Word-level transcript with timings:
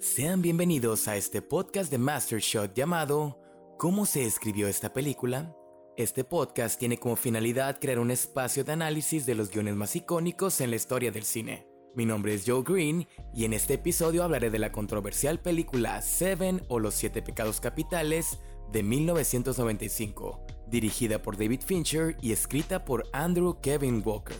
Sean 0.00 0.40
bienvenidos 0.40 1.08
a 1.08 1.18
este 1.18 1.42
podcast 1.42 1.90
de 1.90 1.98
Master 1.98 2.40
Shot 2.40 2.72
llamado 2.72 3.38
¿Cómo 3.78 4.06
se 4.06 4.24
escribió 4.24 4.66
esta 4.66 4.94
película? 4.94 5.54
Este 5.94 6.24
podcast 6.24 6.78
tiene 6.78 6.96
como 6.96 7.16
finalidad 7.16 7.78
crear 7.78 7.98
un 7.98 8.10
espacio 8.10 8.64
de 8.64 8.72
análisis 8.72 9.26
de 9.26 9.34
los 9.34 9.50
guiones 9.50 9.76
más 9.76 9.94
icónicos 9.94 10.62
en 10.62 10.70
la 10.70 10.76
historia 10.76 11.10
del 11.10 11.24
cine. 11.24 11.66
Mi 11.94 12.06
nombre 12.06 12.32
es 12.32 12.44
Joe 12.46 12.62
Green 12.62 13.06
y 13.34 13.44
en 13.44 13.52
este 13.52 13.74
episodio 13.74 14.24
hablaré 14.24 14.48
de 14.48 14.58
la 14.58 14.72
controversial 14.72 15.38
película 15.38 16.00
Seven 16.00 16.62
o 16.68 16.78
Los 16.78 16.94
Siete 16.94 17.20
Pecados 17.20 17.60
Capitales 17.60 18.38
de 18.72 18.82
1995, 18.82 20.46
dirigida 20.66 21.20
por 21.20 21.36
David 21.36 21.60
Fincher 21.60 22.16
y 22.22 22.32
escrita 22.32 22.86
por 22.86 23.06
Andrew 23.12 23.60
Kevin 23.60 24.00
Walker. 24.02 24.36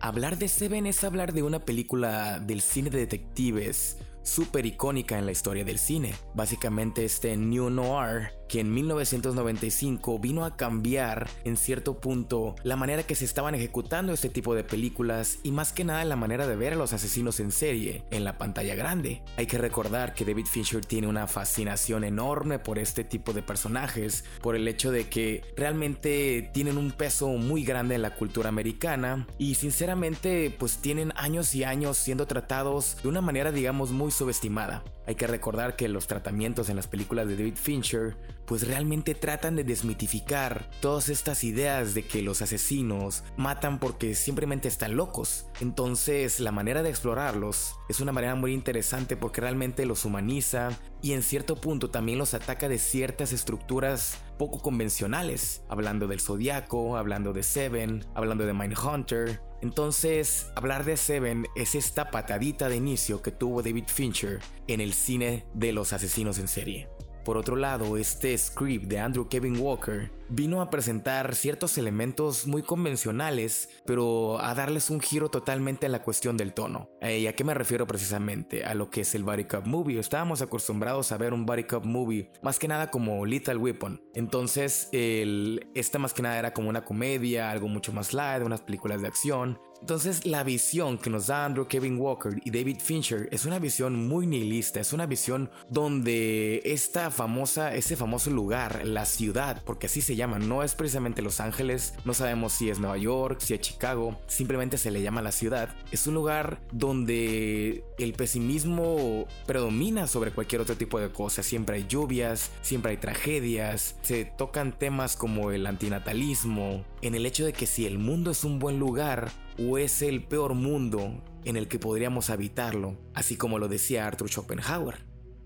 Hablar 0.00 0.38
de 0.38 0.48
Seven 0.48 0.86
es 0.86 1.04
hablar 1.04 1.34
de 1.34 1.42
una 1.42 1.66
película 1.66 2.38
del 2.38 2.62
cine 2.62 2.88
de 2.88 3.00
detectives 3.00 3.98
súper 4.26 4.66
icónica 4.66 5.18
en 5.18 5.26
la 5.26 5.32
historia 5.32 5.64
del 5.64 5.78
cine. 5.78 6.14
Básicamente 6.34 7.04
este 7.04 7.36
New 7.36 7.70
Noir 7.70 8.32
que 8.48 8.60
en 8.60 8.72
1995 8.72 10.18
vino 10.18 10.44
a 10.44 10.56
cambiar 10.56 11.28
en 11.44 11.56
cierto 11.56 12.00
punto 12.00 12.54
la 12.62 12.76
manera 12.76 13.02
que 13.02 13.14
se 13.14 13.24
estaban 13.24 13.54
ejecutando 13.54 14.12
este 14.12 14.28
tipo 14.28 14.54
de 14.54 14.64
películas 14.64 15.38
y 15.42 15.50
más 15.50 15.72
que 15.72 15.84
nada 15.84 16.04
la 16.04 16.16
manera 16.16 16.46
de 16.46 16.56
ver 16.56 16.74
a 16.74 16.76
los 16.76 16.92
asesinos 16.92 17.40
en 17.40 17.50
serie 17.50 18.04
en 18.10 18.24
la 18.24 18.38
pantalla 18.38 18.74
grande. 18.74 19.22
Hay 19.36 19.46
que 19.46 19.58
recordar 19.58 20.14
que 20.14 20.24
David 20.24 20.46
Fincher 20.46 20.84
tiene 20.84 21.08
una 21.08 21.26
fascinación 21.26 22.04
enorme 22.04 22.58
por 22.58 22.78
este 22.78 23.04
tipo 23.04 23.32
de 23.32 23.42
personajes, 23.42 24.24
por 24.42 24.56
el 24.56 24.68
hecho 24.68 24.90
de 24.90 25.08
que 25.08 25.42
realmente 25.56 26.50
tienen 26.52 26.78
un 26.78 26.92
peso 26.92 27.28
muy 27.28 27.64
grande 27.64 27.96
en 27.96 28.02
la 28.02 28.14
cultura 28.14 28.48
americana 28.48 29.26
y 29.38 29.56
sinceramente 29.56 30.54
pues 30.56 30.78
tienen 30.78 31.12
años 31.16 31.54
y 31.54 31.64
años 31.64 31.98
siendo 31.98 32.26
tratados 32.26 32.96
de 33.02 33.08
una 33.08 33.20
manera 33.20 33.52
digamos 33.52 33.90
muy 33.90 34.10
subestimada. 34.16 34.82
Hay 35.06 35.14
que 35.14 35.26
recordar 35.26 35.76
que 35.76 35.88
los 35.88 36.06
tratamientos 36.06 36.68
en 36.68 36.76
las 36.76 36.88
películas 36.88 37.28
de 37.28 37.36
David 37.36 37.56
Fincher 37.56 38.16
pues 38.46 38.66
realmente 38.66 39.14
tratan 39.14 39.56
de 39.56 39.64
desmitificar 39.64 40.70
todas 40.80 41.08
estas 41.08 41.44
ideas 41.44 41.94
de 41.94 42.04
que 42.04 42.22
los 42.22 42.42
asesinos 42.42 43.24
matan 43.36 43.78
porque 43.78 44.14
simplemente 44.14 44.68
están 44.68 44.96
locos. 44.96 45.46
Entonces 45.60 46.40
la 46.40 46.52
manera 46.52 46.82
de 46.82 46.90
explorarlos 46.90 47.76
es 47.88 48.00
una 48.00 48.12
manera 48.12 48.34
muy 48.34 48.52
interesante 48.52 49.16
porque 49.16 49.40
realmente 49.40 49.86
los 49.86 50.04
humaniza 50.04 50.70
y 51.02 51.12
en 51.12 51.22
cierto 51.22 51.56
punto 51.56 51.90
también 51.90 52.18
los 52.18 52.34
ataca 52.34 52.68
de 52.68 52.78
ciertas 52.78 53.32
estructuras 53.32 54.18
poco 54.38 54.60
convencionales, 54.60 55.62
hablando 55.68 56.06
del 56.06 56.20
Zodiaco, 56.20 56.96
hablando 56.96 57.32
de 57.32 57.42
Seven, 57.42 58.04
hablando 58.14 58.44
de 58.44 58.52
Mindhunter. 58.52 59.40
Entonces, 59.62 60.50
hablar 60.54 60.84
de 60.84 60.96
Seven 60.96 61.46
es 61.56 61.74
esta 61.74 62.10
patadita 62.10 62.68
de 62.68 62.76
inicio 62.76 63.22
que 63.22 63.30
tuvo 63.30 63.62
David 63.62 63.84
Fincher 63.86 64.40
en 64.66 64.80
el 64.80 64.92
cine 64.92 65.46
de 65.54 65.72
los 65.72 65.92
asesinos 65.92 66.38
en 66.38 66.48
serie. 66.48 66.95
Por 67.26 67.38
otro 67.38 67.56
lado, 67.56 67.96
este 67.96 68.38
script 68.38 68.86
de 68.86 69.00
Andrew 69.00 69.28
Kevin 69.28 69.58
Walker 69.58 70.12
vino 70.28 70.60
a 70.60 70.70
presentar 70.70 71.34
ciertos 71.34 71.76
elementos 71.76 72.46
muy 72.46 72.62
convencionales, 72.62 73.68
pero 73.84 74.40
a 74.40 74.54
darles 74.54 74.90
un 74.90 75.00
giro 75.00 75.28
totalmente 75.28 75.86
a 75.86 75.88
la 75.88 76.04
cuestión 76.04 76.36
del 76.36 76.54
tono. 76.54 76.88
Eh, 77.00 77.18
¿Y 77.18 77.26
a 77.26 77.34
qué 77.34 77.42
me 77.42 77.52
refiero 77.52 77.84
precisamente? 77.84 78.64
A 78.64 78.74
lo 78.74 78.90
que 78.90 79.00
es 79.00 79.12
el 79.16 79.24
Body 79.24 79.42
Cup 79.42 79.66
Movie. 79.66 79.98
Estábamos 79.98 80.40
acostumbrados 80.40 81.10
a 81.10 81.16
ver 81.16 81.34
un 81.34 81.46
Body 81.46 81.64
Cup 81.64 81.84
Movie 81.84 82.30
más 82.42 82.60
que 82.60 82.68
nada 82.68 82.92
como 82.92 83.26
Little 83.26 83.56
Weapon. 83.56 84.00
Entonces, 84.14 84.88
el, 84.92 85.68
esta 85.74 85.98
más 85.98 86.14
que 86.14 86.22
nada 86.22 86.38
era 86.38 86.54
como 86.54 86.68
una 86.68 86.84
comedia, 86.84 87.50
algo 87.50 87.66
mucho 87.66 87.92
más 87.92 88.14
light, 88.14 88.44
unas 88.44 88.60
películas 88.60 89.02
de 89.02 89.08
acción. 89.08 89.58
Entonces 89.86 90.26
la 90.26 90.42
visión 90.42 90.98
que 90.98 91.10
nos 91.10 91.28
da 91.28 91.44
Andrew 91.44 91.68
Kevin 91.68 91.96
Walker 91.96 92.40
y 92.44 92.50
David 92.50 92.80
Fincher 92.80 93.28
es 93.30 93.44
una 93.44 93.60
visión 93.60 94.08
muy 94.08 94.26
nihilista, 94.26 94.80
es 94.80 94.92
una 94.92 95.06
visión 95.06 95.48
donde 95.70 96.60
esta 96.64 97.12
famosa, 97.12 97.72
ese 97.72 97.94
famoso 97.94 98.30
lugar, 98.30 98.84
la 98.84 99.06
ciudad, 99.06 99.62
porque 99.64 99.86
así 99.86 100.00
se 100.00 100.16
llama, 100.16 100.40
no 100.40 100.64
es 100.64 100.74
precisamente 100.74 101.22
Los 101.22 101.38
Ángeles, 101.38 101.94
no 102.04 102.14
sabemos 102.14 102.52
si 102.52 102.68
es 102.68 102.80
Nueva 102.80 102.96
York, 102.96 103.38
si 103.38 103.54
es 103.54 103.60
Chicago, 103.60 104.18
simplemente 104.26 104.76
se 104.76 104.90
le 104.90 105.02
llama 105.02 105.22
la 105.22 105.30
ciudad. 105.30 105.72
Es 105.92 106.08
un 106.08 106.14
lugar 106.14 106.58
donde 106.72 107.84
el 107.96 108.12
pesimismo 108.14 109.28
predomina 109.46 110.08
sobre 110.08 110.32
cualquier 110.32 110.62
otro 110.62 110.74
tipo 110.74 110.98
de 110.98 111.10
cosa. 111.10 111.44
Siempre 111.44 111.76
hay 111.76 111.86
lluvias, 111.86 112.50
siempre 112.60 112.90
hay 112.90 112.96
tragedias, 112.96 113.94
se 114.02 114.24
tocan 114.24 114.76
temas 114.76 115.14
como 115.14 115.52
el 115.52 115.64
antinatalismo, 115.64 116.84
en 117.06 117.14
el 117.14 117.26
hecho 117.26 117.44
de 117.44 117.52
que 117.52 117.66
si 117.66 117.86
el 117.86 117.98
mundo 117.98 118.30
es 118.30 118.44
un 118.44 118.58
buen 118.58 118.78
lugar 118.78 119.30
o 119.58 119.78
es 119.78 120.02
el 120.02 120.24
peor 120.24 120.54
mundo 120.54 121.22
en 121.44 121.56
el 121.56 121.68
que 121.68 121.78
podríamos 121.78 122.30
habitarlo, 122.30 122.98
así 123.14 123.36
como 123.36 123.58
lo 123.58 123.68
decía 123.68 124.06
Arthur 124.06 124.28
Schopenhauer. 124.28 125.04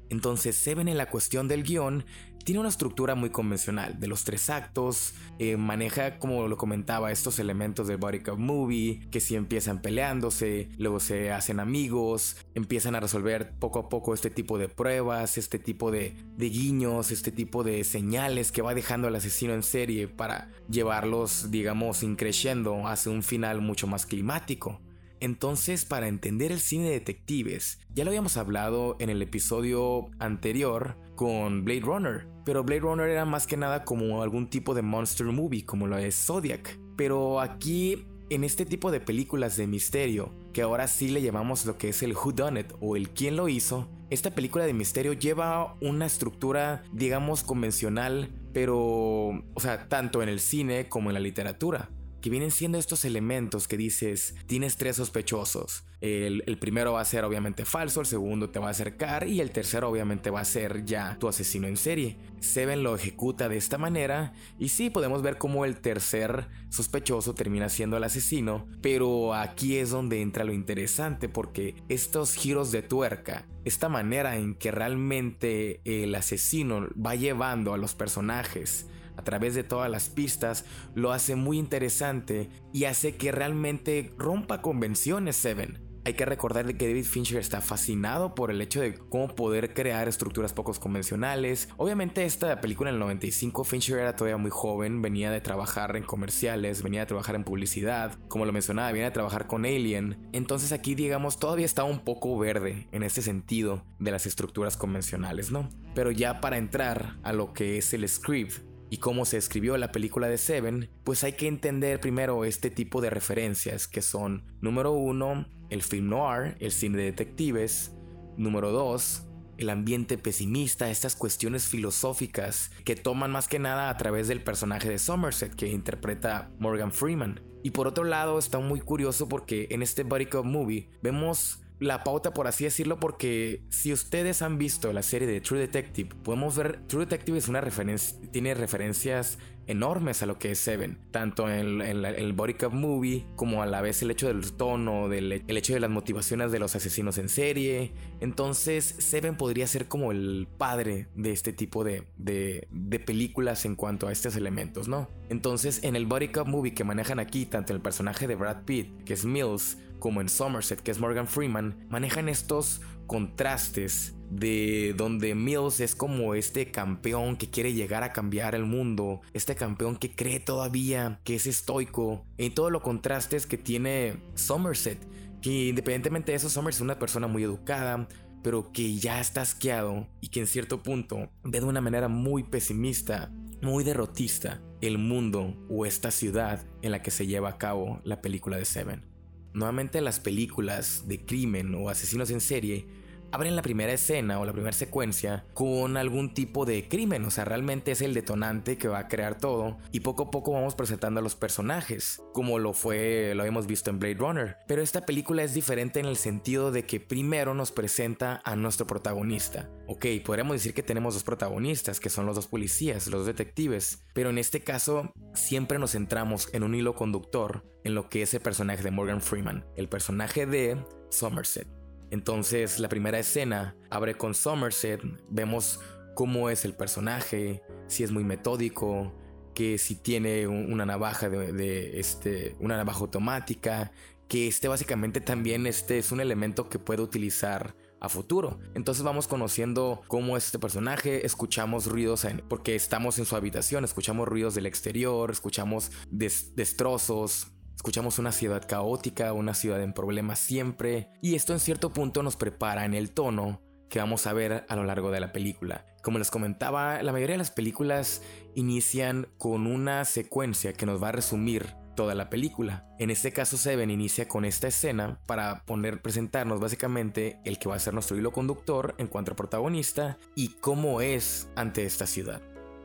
Entonces 0.08 0.56
Seven 0.56 0.88
en 0.88 0.96
la 0.96 1.10
cuestión 1.10 1.48
del 1.48 1.62
guion 1.62 2.04
tiene 2.44 2.60
una 2.60 2.68
estructura 2.68 3.14
muy 3.14 3.30
convencional 3.30 4.00
de 4.00 4.08
los 4.08 4.24
tres 4.24 4.50
actos, 4.50 5.14
eh, 5.38 5.56
maneja 5.56 6.18
como 6.18 6.48
lo 6.48 6.56
comentaba 6.56 7.12
estos 7.12 7.38
elementos 7.38 7.86
del 7.86 7.98
body 7.98 8.20
cop 8.20 8.38
movie, 8.38 9.00
que 9.10 9.20
si 9.20 9.36
empiezan 9.36 9.82
peleándose, 9.82 10.70
luego 10.78 11.00
se 11.00 11.32
hacen 11.32 11.60
amigos, 11.60 12.36
empiezan 12.54 12.94
a 12.94 13.00
resolver 13.00 13.52
poco 13.58 13.78
a 13.78 13.88
poco 13.88 14.14
este 14.14 14.30
tipo 14.30 14.58
de 14.58 14.68
pruebas, 14.68 15.38
este 15.38 15.58
tipo 15.58 15.90
de, 15.90 16.14
guiños, 16.38 17.10
este 17.10 17.30
tipo 17.30 17.62
de 17.62 17.84
señales 17.84 18.52
que 18.52 18.62
va 18.62 18.74
dejando 18.74 19.08
el 19.08 19.14
asesino 19.14 19.54
en 19.54 19.62
serie 19.62 20.08
para 20.08 20.50
llevarlos 20.68 21.50
digamos 21.50 22.02
increciendo 22.02 22.86
hacia 22.86 23.12
un 23.12 23.22
final 23.22 23.60
mucho 23.60 23.86
más 23.86 24.06
climático. 24.06 24.80
Entonces, 25.20 25.84
para 25.84 26.08
entender 26.08 26.50
el 26.50 26.60
cine 26.60 26.86
de 26.86 26.92
detectives, 26.92 27.78
ya 27.94 28.04
lo 28.04 28.10
habíamos 28.10 28.38
hablado 28.38 28.96
en 29.00 29.10
el 29.10 29.20
episodio 29.20 30.10
anterior 30.18 30.96
con 31.20 31.66
Blade 31.66 31.80
Runner, 31.82 32.26
pero 32.46 32.64
Blade 32.64 32.80
Runner 32.80 33.06
era 33.06 33.26
más 33.26 33.46
que 33.46 33.58
nada 33.58 33.84
como 33.84 34.22
algún 34.22 34.48
tipo 34.48 34.72
de 34.72 34.80
monster 34.80 35.26
movie, 35.26 35.66
como 35.66 35.86
lo 35.86 35.98
es 35.98 36.14
Zodiac. 36.14 36.80
Pero 36.96 37.40
aquí, 37.40 38.06
en 38.30 38.42
este 38.42 38.64
tipo 38.64 38.90
de 38.90 39.00
películas 39.00 39.58
de 39.58 39.66
misterio, 39.66 40.34
que 40.54 40.62
ahora 40.62 40.88
sí 40.88 41.08
le 41.08 41.20
llamamos 41.20 41.66
lo 41.66 41.76
que 41.76 41.90
es 41.90 42.02
el 42.02 42.14
Who 42.14 42.32
Done 42.32 42.60
It 42.60 42.72
o 42.80 42.96
el 42.96 43.10
quién 43.10 43.36
lo 43.36 43.50
hizo, 43.50 43.90
esta 44.08 44.30
película 44.30 44.64
de 44.64 44.72
misterio 44.72 45.12
lleva 45.12 45.76
una 45.82 46.06
estructura, 46.06 46.84
digamos, 46.90 47.42
convencional, 47.42 48.32
pero, 48.54 48.78
o 48.78 49.60
sea, 49.60 49.90
tanto 49.90 50.22
en 50.22 50.30
el 50.30 50.40
cine 50.40 50.88
como 50.88 51.10
en 51.10 51.14
la 51.14 51.20
literatura 51.20 51.90
que 52.20 52.30
vienen 52.30 52.50
siendo 52.50 52.78
estos 52.78 53.04
elementos 53.04 53.68
que 53.68 53.76
dices, 53.76 54.34
tienes 54.46 54.76
tres 54.76 54.96
sospechosos. 54.96 55.84
El, 56.00 56.42
primero 56.58 56.94
va 56.94 57.02
a 57.02 57.04
ser 57.04 57.24
obviamente 57.24 57.64
falso, 57.64 58.00
el 58.00 58.06
segundo 58.06 58.48
te 58.50 58.58
va 58.58 58.68
a 58.68 58.70
acercar 58.70 59.28
y 59.28 59.40
el 59.40 59.50
tercero 59.50 59.90
obviamente 59.90 60.30
va 60.30 60.40
a 60.40 60.44
ser 60.44 60.84
ya 60.84 61.18
tu 61.18 61.28
asesino 61.28 61.66
en 61.66 61.76
serie. 61.76 62.16
Seven 62.40 62.82
lo 62.82 62.94
ejecuta 62.94 63.48
de 63.50 63.58
esta 63.58 63.76
manera 63.76 64.32
y 64.58 64.70
sí 64.70 64.88
podemos 64.88 65.20
ver 65.20 65.36
cómo 65.36 65.66
el 65.66 65.76
tercer 65.76 66.48
sospechoso 66.70 67.34
termina 67.34 67.68
siendo 67.68 67.98
el 67.98 68.04
asesino, 68.04 68.66
pero 68.80 69.34
aquí 69.34 69.76
es 69.76 69.90
donde 69.90 70.22
entra 70.22 70.44
lo 70.44 70.54
interesante 70.54 71.28
porque 71.28 71.74
estos 71.88 72.34
giros 72.34 72.72
de 72.72 72.80
tuerca, 72.80 73.46
esta 73.66 73.90
manera 73.90 74.36
en 74.36 74.54
que 74.54 74.70
realmente 74.70 75.82
el 75.84 76.14
asesino 76.14 76.88
va 76.94 77.14
llevando 77.14 77.74
a 77.74 77.78
los 77.78 77.94
personajes 77.94 78.86
a 79.20 79.24
través 79.24 79.54
de 79.54 79.64
todas 79.64 79.90
las 79.90 80.08
pistas 80.08 80.64
lo 80.94 81.12
hace 81.12 81.36
muy 81.36 81.58
interesante 81.58 82.48
y 82.72 82.84
hace 82.84 83.16
que 83.16 83.32
realmente 83.32 84.14
rompa 84.16 84.62
convenciones 84.62 85.36
Seven. 85.36 85.90
Hay 86.06 86.14
que 86.14 86.24
recordar 86.24 86.64
que 86.76 86.88
David 86.88 87.04
Fincher 87.04 87.38
está 87.38 87.60
fascinado 87.60 88.34
por 88.34 88.50
el 88.50 88.62
hecho 88.62 88.80
de 88.80 88.94
cómo 88.94 89.34
poder 89.34 89.74
crear 89.74 90.08
estructuras 90.08 90.54
poco 90.54 90.72
convencionales. 90.72 91.68
Obviamente 91.76 92.24
esta 92.24 92.58
película 92.62 92.88
en 92.88 92.94
el 92.94 93.00
95 93.00 93.64
Fincher 93.64 93.98
era 93.98 94.16
todavía 94.16 94.38
muy 94.38 94.50
joven, 94.50 95.02
venía 95.02 95.30
de 95.30 95.42
trabajar 95.42 95.96
en 95.96 96.04
comerciales, 96.04 96.82
venía 96.82 97.00
de 97.00 97.06
trabajar 97.06 97.34
en 97.34 97.44
publicidad, 97.44 98.18
como 98.28 98.46
lo 98.46 98.52
mencionaba, 98.52 98.90
venía 98.92 99.06
de 99.06 99.10
trabajar 99.10 99.46
con 99.46 99.66
Alien. 99.66 100.30
Entonces 100.32 100.72
aquí 100.72 100.94
digamos 100.94 101.38
todavía 101.38 101.66
está 101.66 101.84
un 101.84 102.00
poco 102.00 102.38
verde 102.38 102.88
en 102.92 103.02
este 103.02 103.20
sentido 103.20 103.84
de 103.98 104.12
las 104.12 104.24
estructuras 104.24 104.78
convencionales, 104.78 105.50
¿no? 105.50 105.68
Pero 105.94 106.10
ya 106.10 106.40
para 106.40 106.56
entrar 106.56 107.18
a 107.22 107.34
lo 107.34 107.52
que 107.52 107.76
es 107.76 107.92
el 107.92 108.08
script 108.08 108.69
y 108.90 108.98
cómo 108.98 109.24
se 109.24 109.38
escribió 109.38 109.76
la 109.76 109.92
película 109.92 110.28
de 110.28 110.36
Seven, 110.36 110.90
pues 111.04 111.24
hay 111.24 111.34
que 111.34 111.46
entender 111.46 112.00
primero 112.00 112.44
este 112.44 112.70
tipo 112.70 113.00
de 113.00 113.08
referencias 113.08 113.86
que 113.86 114.02
son, 114.02 114.44
número 114.60 114.92
uno, 114.92 115.46
el 115.70 115.82
film 115.82 116.08
noir, 116.08 116.56
el 116.58 116.72
cine 116.72 116.98
de 116.98 117.04
detectives, 117.04 117.92
número 118.36 118.72
dos, 118.72 119.26
el 119.58 119.70
ambiente 119.70 120.18
pesimista, 120.18 120.90
estas 120.90 121.14
cuestiones 121.14 121.68
filosóficas 121.68 122.72
que 122.84 122.96
toman 122.96 123.30
más 123.30 123.46
que 123.46 123.58
nada 123.58 123.90
a 123.90 123.96
través 123.96 124.26
del 124.26 124.42
personaje 124.42 124.88
de 124.88 124.98
Somerset 124.98 125.54
que 125.54 125.68
interpreta 125.68 126.50
Morgan 126.58 126.92
Freeman. 126.92 127.40
Y 127.62 127.70
por 127.70 127.86
otro 127.86 128.04
lado 128.04 128.38
está 128.38 128.58
muy 128.58 128.80
curioso 128.80 129.28
porque 129.28 129.68
en 129.70 129.82
este 129.82 130.04
Cop 130.28 130.46
Movie 130.46 130.90
vemos 131.02 131.60
la 131.80 132.04
pauta, 132.04 132.32
por 132.32 132.46
así 132.46 132.64
decirlo, 132.64 133.00
porque 133.00 133.62
si 133.70 133.92
ustedes 133.92 134.42
han 134.42 134.58
visto 134.58 134.92
la 134.92 135.02
serie 135.02 135.26
de 135.26 135.40
True 135.40 135.60
Detective, 135.60 136.10
podemos 136.22 136.54
ver, 136.54 136.86
True 136.86 137.06
Detective 137.06 137.38
es 137.38 137.48
una 137.48 137.62
referencia, 137.62 138.18
tiene 138.30 138.54
referencias 138.54 139.38
enormes 139.66 140.22
a 140.22 140.26
lo 140.26 140.38
que 140.38 140.50
es 140.50 140.58
Seven, 140.58 140.98
tanto 141.10 141.48
en, 141.48 141.80
el 141.80 142.32
body 142.32 142.54
cup 142.54 142.72
movie 142.72 143.24
como 143.34 143.62
a 143.62 143.66
la 143.66 143.80
vez 143.80 144.02
el 144.02 144.10
hecho 144.10 144.26
del 144.26 144.52
tono, 144.52 145.08
del 145.08 145.44
el 145.46 145.56
hecho 145.56 145.72
de 145.72 145.80
las 145.80 145.90
motivaciones 145.90 146.52
de 146.52 146.58
los 146.58 146.76
asesinos 146.76 147.16
en 147.18 147.28
serie. 147.28 147.92
Entonces 148.20 148.84
Seven 148.98 149.36
podría 149.36 149.66
ser 149.66 149.86
como 149.88 150.12
el 150.12 150.48
padre 150.58 151.06
de 151.14 151.32
este 151.32 151.52
tipo 151.52 151.84
de, 151.84 152.02
de, 152.18 152.66
de 152.70 152.98
películas 152.98 153.64
en 153.64 153.76
cuanto 153.76 154.08
a 154.08 154.12
estos 154.12 154.36
elementos, 154.36 154.88
¿no? 154.88 155.08
Entonces 155.28 155.82
en 155.84 155.96
el 155.96 156.04
body 156.04 156.28
cup 156.28 156.48
movie 156.48 156.74
que 156.74 156.84
manejan 156.84 157.20
aquí, 157.20 157.46
tanto 157.46 157.72
el 157.72 157.80
personaje 157.80 158.26
de 158.26 158.34
Brad 158.34 158.64
Pitt, 158.64 159.04
que 159.04 159.14
es 159.14 159.24
Mills, 159.24 159.78
como 160.00 160.20
en 160.20 160.28
Somerset, 160.28 160.80
que 160.80 160.90
es 160.90 160.98
Morgan 160.98 161.28
Freeman, 161.28 161.86
manejan 161.88 162.28
estos 162.28 162.80
contrastes 163.06 164.14
de 164.30 164.94
donde 164.96 165.34
Mills 165.34 165.80
es 165.80 165.94
como 165.94 166.34
este 166.34 166.70
campeón 166.70 167.36
que 167.36 167.50
quiere 167.50 167.72
llegar 167.72 168.02
a 168.02 168.12
cambiar 168.12 168.54
el 168.54 168.64
mundo, 168.64 169.20
este 169.32 169.54
campeón 169.54 169.96
que 169.96 170.14
cree 170.14 170.40
todavía 170.40 171.20
que 171.24 171.34
es 171.34 171.46
estoico, 171.46 172.24
y 172.38 172.50
todo 172.50 172.70
lo 172.70 172.82
contrastes 172.82 173.46
que 173.46 173.58
tiene 173.58 174.22
Somerset, 174.34 175.06
que 175.40 175.68
independientemente 175.68 176.32
de 176.32 176.36
eso, 176.36 176.48
Somerset 176.48 176.78
es 176.78 176.84
una 176.84 176.98
persona 176.98 177.26
muy 177.26 177.42
educada, 177.42 178.08
pero 178.42 178.72
que 178.72 178.96
ya 178.96 179.20
está 179.20 179.42
asqueado 179.42 180.06
y 180.20 180.28
que 180.28 180.40
en 180.40 180.46
cierto 180.46 180.82
punto 180.82 181.30
ve 181.44 181.60
de 181.60 181.66
una 181.66 181.80
manera 181.80 182.08
muy 182.08 182.42
pesimista, 182.42 183.30
muy 183.60 183.84
derrotista 183.84 184.62
el 184.80 184.98
mundo 184.98 185.56
o 185.68 185.84
esta 185.84 186.10
ciudad 186.10 186.64
en 186.82 186.92
la 186.92 187.02
que 187.02 187.10
se 187.10 187.26
lleva 187.26 187.50
a 187.50 187.58
cabo 187.58 188.00
la 188.04 188.22
película 188.22 188.56
de 188.56 188.64
Seven. 188.64 189.09
Nuevamente 189.52 190.00
las 190.00 190.20
películas 190.20 191.08
de 191.08 191.24
crimen 191.24 191.74
o 191.74 191.88
asesinos 191.88 192.30
en 192.30 192.40
serie 192.40 192.86
abren 193.32 193.56
la 193.56 193.62
primera 193.62 193.92
escena 193.92 194.40
o 194.40 194.44
la 194.44 194.52
primera 194.52 194.72
secuencia 194.72 195.44
con 195.54 195.96
algún 195.96 196.34
tipo 196.34 196.64
de 196.64 196.88
crimen, 196.88 197.24
o 197.24 197.30
sea, 197.30 197.44
realmente 197.44 197.92
es 197.92 198.02
el 198.02 198.14
detonante 198.14 198.78
que 198.78 198.88
va 198.88 199.00
a 199.00 199.08
crear 199.08 199.38
todo 199.38 199.78
y 199.92 200.00
poco 200.00 200.24
a 200.24 200.30
poco 200.30 200.52
vamos 200.52 200.74
presentando 200.74 201.20
a 201.20 201.22
los 201.22 201.34
personajes, 201.34 202.22
como 202.32 202.58
lo 202.58 202.72
fue, 202.72 203.32
lo 203.34 203.42
habíamos 203.42 203.66
visto 203.66 203.90
en 203.90 203.98
Blade 203.98 204.14
Runner, 204.14 204.56
pero 204.66 204.82
esta 204.82 205.06
película 205.06 205.42
es 205.42 205.54
diferente 205.54 206.00
en 206.00 206.06
el 206.06 206.16
sentido 206.16 206.72
de 206.72 206.84
que 206.84 207.00
primero 207.00 207.54
nos 207.54 207.72
presenta 207.72 208.40
a 208.44 208.56
nuestro 208.56 208.86
protagonista. 208.86 209.68
Ok, 209.86 210.06
podríamos 210.24 210.54
decir 210.54 210.74
que 210.74 210.82
tenemos 210.82 211.14
dos 211.14 211.24
protagonistas, 211.24 212.00
que 212.00 212.10
son 212.10 212.26
los 212.26 212.36
dos 212.36 212.46
policías, 212.46 213.08
los 213.08 213.26
detectives, 213.26 214.04
pero 214.14 214.30
en 214.30 214.38
este 214.38 214.60
caso 214.60 215.12
siempre 215.34 215.78
nos 215.78 215.92
centramos 215.92 216.48
en 216.52 216.62
un 216.62 216.74
hilo 216.74 216.94
conductor 216.94 217.64
en 217.84 217.94
lo 217.94 218.08
que 218.08 218.22
es 218.22 218.34
el 218.34 218.40
personaje 218.40 218.82
de 218.82 218.90
Morgan 218.90 219.20
Freeman, 219.20 219.64
el 219.76 219.88
personaje 219.88 220.46
de 220.46 220.76
Somerset. 221.10 221.79
Entonces 222.10 222.78
la 222.78 222.88
primera 222.88 223.18
escena 223.18 223.76
abre 223.90 224.14
con 224.14 224.34
Somerset, 224.34 225.00
vemos 225.28 225.80
cómo 226.14 226.50
es 226.50 226.64
el 226.64 226.74
personaje, 226.74 227.62
si 227.86 228.04
es 228.04 228.10
muy 228.10 228.24
metódico, 228.24 229.12
que 229.54 229.78
si 229.78 229.94
tiene 229.94 230.46
una 230.46 230.86
navaja 230.86 231.28
de, 231.28 231.98
este, 231.98 232.56
una 232.60 232.76
navaja 232.76 233.00
automática, 233.00 233.92
que 234.28 234.46
este 234.46 234.68
básicamente 234.68 235.20
también 235.20 235.66
este 235.66 235.98
es 235.98 236.12
un 236.12 236.20
elemento 236.20 236.68
que 236.68 236.78
puede 236.78 237.02
utilizar 237.02 237.74
a 238.00 238.08
futuro. 238.08 238.58
Entonces 238.74 239.04
vamos 239.04 239.28
conociendo 239.28 240.02
cómo 240.06 240.36
es 240.36 240.46
este 240.46 240.58
personaje, 240.58 241.26
escuchamos 241.26 241.86
ruidos 241.86 242.26
porque 242.48 242.74
estamos 242.74 243.18
en 243.18 243.26
su 243.26 243.36
habitación, 243.36 243.84
escuchamos 243.84 244.26
ruidos 244.26 244.54
del 244.54 244.66
exterior, 244.66 245.30
escuchamos 245.30 245.90
destrozos, 246.10 247.48
Escuchamos 247.80 248.18
una 248.18 248.30
ciudad 248.30 248.68
caótica, 248.68 249.32
una 249.32 249.54
ciudad 249.54 249.82
en 249.82 249.94
problemas 249.94 250.38
siempre, 250.38 251.08
y 251.22 251.34
esto 251.34 251.54
en 251.54 251.60
cierto 251.60 251.88
punto 251.94 252.22
nos 252.22 252.36
prepara 252.36 252.84
en 252.84 252.92
el 252.92 253.10
tono 253.10 253.62
que 253.88 254.00
vamos 254.00 254.26
a 254.26 254.34
ver 254.34 254.66
a 254.68 254.76
lo 254.76 254.84
largo 254.84 255.10
de 255.10 255.18
la 255.18 255.32
película. 255.32 255.86
Como 256.02 256.18
les 256.18 256.30
comentaba, 256.30 257.02
la 257.02 257.10
mayoría 257.10 257.32
de 257.32 257.38
las 257.38 257.50
películas 257.50 258.20
inician 258.54 259.28
con 259.38 259.66
una 259.66 260.04
secuencia 260.04 260.74
que 260.74 260.84
nos 260.84 261.02
va 261.02 261.08
a 261.08 261.12
resumir 261.12 261.74
toda 261.96 262.14
la 262.14 262.28
película. 262.28 262.86
En 262.98 263.10
este 263.10 263.32
caso 263.32 263.56
Seven 263.56 263.90
inicia 263.90 264.28
con 264.28 264.44
esta 264.44 264.68
escena 264.68 265.18
para 265.24 265.64
poner 265.64 266.02
presentarnos 266.02 266.60
básicamente 266.60 267.40
el 267.46 267.58
que 267.58 267.70
va 267.70 267.76
a 267.76 267.80
ser 267.80 267.94
nuestro 267.94 268.18
hilo 268.18 268.30
conductor 268.30 268.94
en 268.98 269.06
cuanto 269.06 269.32
a 269.32 269.36
protagonista 269.36 270.18
y 270.36 270.48
cómo 270.48 271.00
es 271.00 271.48
ante 271.56 271.86
esta 271.86 272.06
ciudad. 272.06 272.42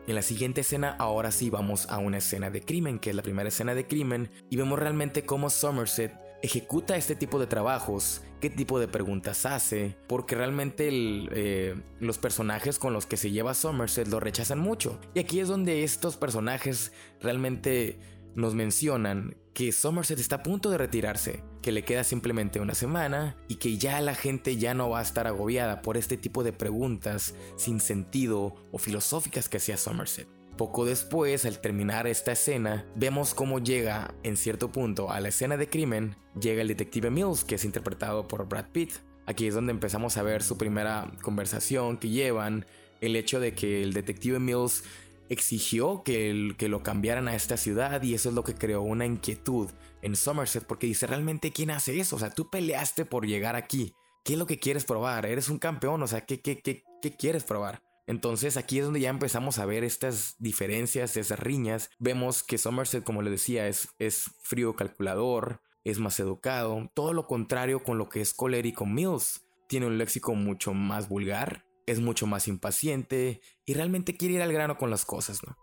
En 0.07 0.13
la 0.13 0.21
siguiente 0.21 0.61
escena, 0.61 0.95
ahora 0.99 1.31
sí 1.31 1.49
vamos 1.49 1.87
a 1.89 1.97
una 1.97 2.19
escena 2.19 2.51
de 2.51 2.61
crimen, 2.61 2.99
que 2.99 3.09
es 3.09 3.15
la 3.15 3.23
primera 3.23 3.49
escena 3.49 3.73
de 3.73 3.87
crimen, 3.87 4.29
y 4.51 4.57
vemos 4.57 4.77
realmente 4.77 5.25
cómo 5.25 5.49
Somerset 5.49 6.13
ejecuta 6.43 6.95
este 6.95 7.15
tipo 7.15 7.39
de 7.39 7.47
trabajos, 7.47 8.21
qué 8.39 8.51
tipo 8.51 8.79
de 8.79 8.87
preguntas 8.87 9.47
hace, 9.47 9.97
porque 10.07 10.35
realmente 10.35 10.89
eh, 10.91 11.75
los 11.99 12.19
personajes 12.19 12.77
con 12.77 12.93
los 12.93 13.07
que 13.07 13.17
se 13.17 13.31
lleva 13.31 13.55
Somerset 13.55 14.07
lo 14.07 14.19
rechazan 14.19 14.59
mucho. 14.59 14.99
Y 15.15 15.19
aquí 15.19 15.39
es 15.39 15.47
donde 15.47 15.83
estos 15.83 16.17
personajes 16.17 16.91
realmente 17.19 17.97
nos 18.35 18.55
mencionan 18.55 19.35
que 19.53 19.71
Somerset 19.71 20.19
está 20.19 20.37
a 20.37 20.43
punto 20.43 20.69
de 20.69 20.77
retirarse, 20.77 21.41
que 21.61 21.71
le 21.71 21.83
queda 21.83 22.03
simplemente 22.03 22.59
una 22.59 22.75
semana 22.75 23.37
y 23.47 23.55
que 23.55 23.77
ya 23.77 24.01
la 24.01 24.13
gente 24.13 24.57
ya 24.57 24.73
no 24.73 24.89
va 24.89 24.99
a 24.99 25.03
estar 25.03 25.27
agobiada 25.27 25.81
por 25.81 25.95
este 25.97 26.17
tipo 26.17 26.43
de 26.43 26.51
preguntas 26.51 27.33
sin 27.55 27.79
sentido 27.79 28.55
o 28.71 28.77
filosóficas 28.77 29.47
que 29.47 29.57
hacía 29.57 29.77
Somerset. 29.77 30.27
Poco 30.57 30.85
después, 30.85 31.45
al 31.45 31.59
terminar 31.59 32.07
esta 32.07 32.31
escena, 32.31 32.85
vemos 32.95 33.33
cómo 33.33 33.59
llega 33.59 34.13
en 34.23 34.37
cierto 34.37 34.71
punto 34.71 35.11
a 35.11 35.19
la 35.19 35.29
escena 35.29 35.57
de 35.57 35.69
crimen, 35.69 36.15
llega 36.39 36.61
el 36.61 36.69
detective 36.69 37.09
Mills, 37.09 37.43
que 37.43 37.55
es 37.55 37.65
interpretado 37.65 38.27
por 38.27 38.47
Brad 38.47 38.71
Pitt. 38.71 38.93
Aquí 39.25 39.47
es 39.47 39.55
donde 39.55 39.71
empezamos 39.71 40.15
a 40.17 40.23
ver 40.23 40.43
su 40.43 40.57
primera 40.57 41.11
conversación 41.21 41.97
que 41.97 42.09
llevan, 42.09 42.65
el 43.01 43.15
hecho 43.17 43.39
de 43.39 43.53
que 43.53 43.83
el 43.83 43.91
detective 43.91 44.39
Mills 44.39 44.83
exigió 45.29 46.03
que, 46.03 46.53
que 46.57 46.69
lo 46.69 46.83
cambiaran 46.83 47.27
a 47.27 47.35
esta 47.35 47.57
ciudad 47.57 48.01
y 48.03 48.13
eso 48.13 48.29
es 48.29 48.35
lo 48.35 48.43
que 48.43 48.55
creó 48.55 48.81
una 48.81 49.05
inquietud 49.05 49.69
en 50.01 50.15
Somerset 50.15 50.65
porque 50.65 50.87
dice 50.87 51.07
realmente 51.07 51.51
quién 51.51 51.71
hace 51.71 51.99
eso, 51.99 52.15
o 52.15 52.19
sea, 52.19 52.29
tú 52.29 52.49
peleaste 52.49 53.05
por 53.05 53.25
llegar 53.25 53.55
aquí, 53.55 53.93
¿qué 54.23 54.33
es 54.33 54.39
lo 54.39 54.45
que 54.45 54.59
quieres 54.59 54.85
probar? 54.85 55.25
Eres 55.25 55.49
un 55.49 55.59
campeón, 55.59 56.01
o 56.03 56.07
sea, 56.07 56.25
¿qué, 56.25 56.41
qué, 56.41 56.61
qué, 56.61 56.83
qué 57.01 57.15
quieres 57.15 57.43
probar? 57.43 57.81
Entonces 58.07 58.55
aquí 58.57 58.79
es 58.79 58.85
donde 58.85 58.99
ya 58.99 59.09
empezamos 59.09 59.57
a 59.57 59.65
ver 59.65 59.83
estas 59.83 60.35
diferencias, 60.37 61.17
esas 61.17 61.39
riñas. 61.39 61.89
Vemos 61.97 62.43
que 62.43 62.57
Somerset, 62.57 63.03
como 63.03 63.21
le 63.21 63.31
decía, 63.31 63.67
es, 63.67 63.89
es 63.97 64.31
frío 64.43 64.75
calculador, 64.75 65.61
es 65.83 65.99
más 65.99 66.19
educado, 66.19 66.91
todo 66.93 67.13
lo 67.13 67.27
contrario 67.27 67.83
con 67.83 67.97
lo 67.97 68.09
que 68.09 68.21
es 68.21 68.33
colérico 68.33 68.85
Mills. 68.85 69.41
Tiene 69.67 69.87
un 69.87 69.97
léxico 69.97 70.35
mucho 70.35 70.73
más 70.73 71.09
vulgar, 71.09 71.64
es 71.85 71.99
mucho 71.99 72.27
más 72.27 72.47
impaciente 72.47 73.41
y 73.65 73.73
realmente 73.73 74.17
quiere 74.17 74.35
ir 74.35 74.41
al 74.41 74.53
grano 74.53 74.77
con 74.77 74.89
las 74.89 75.05
cosas, 75.05 75.41
¿no? 75.45 75.57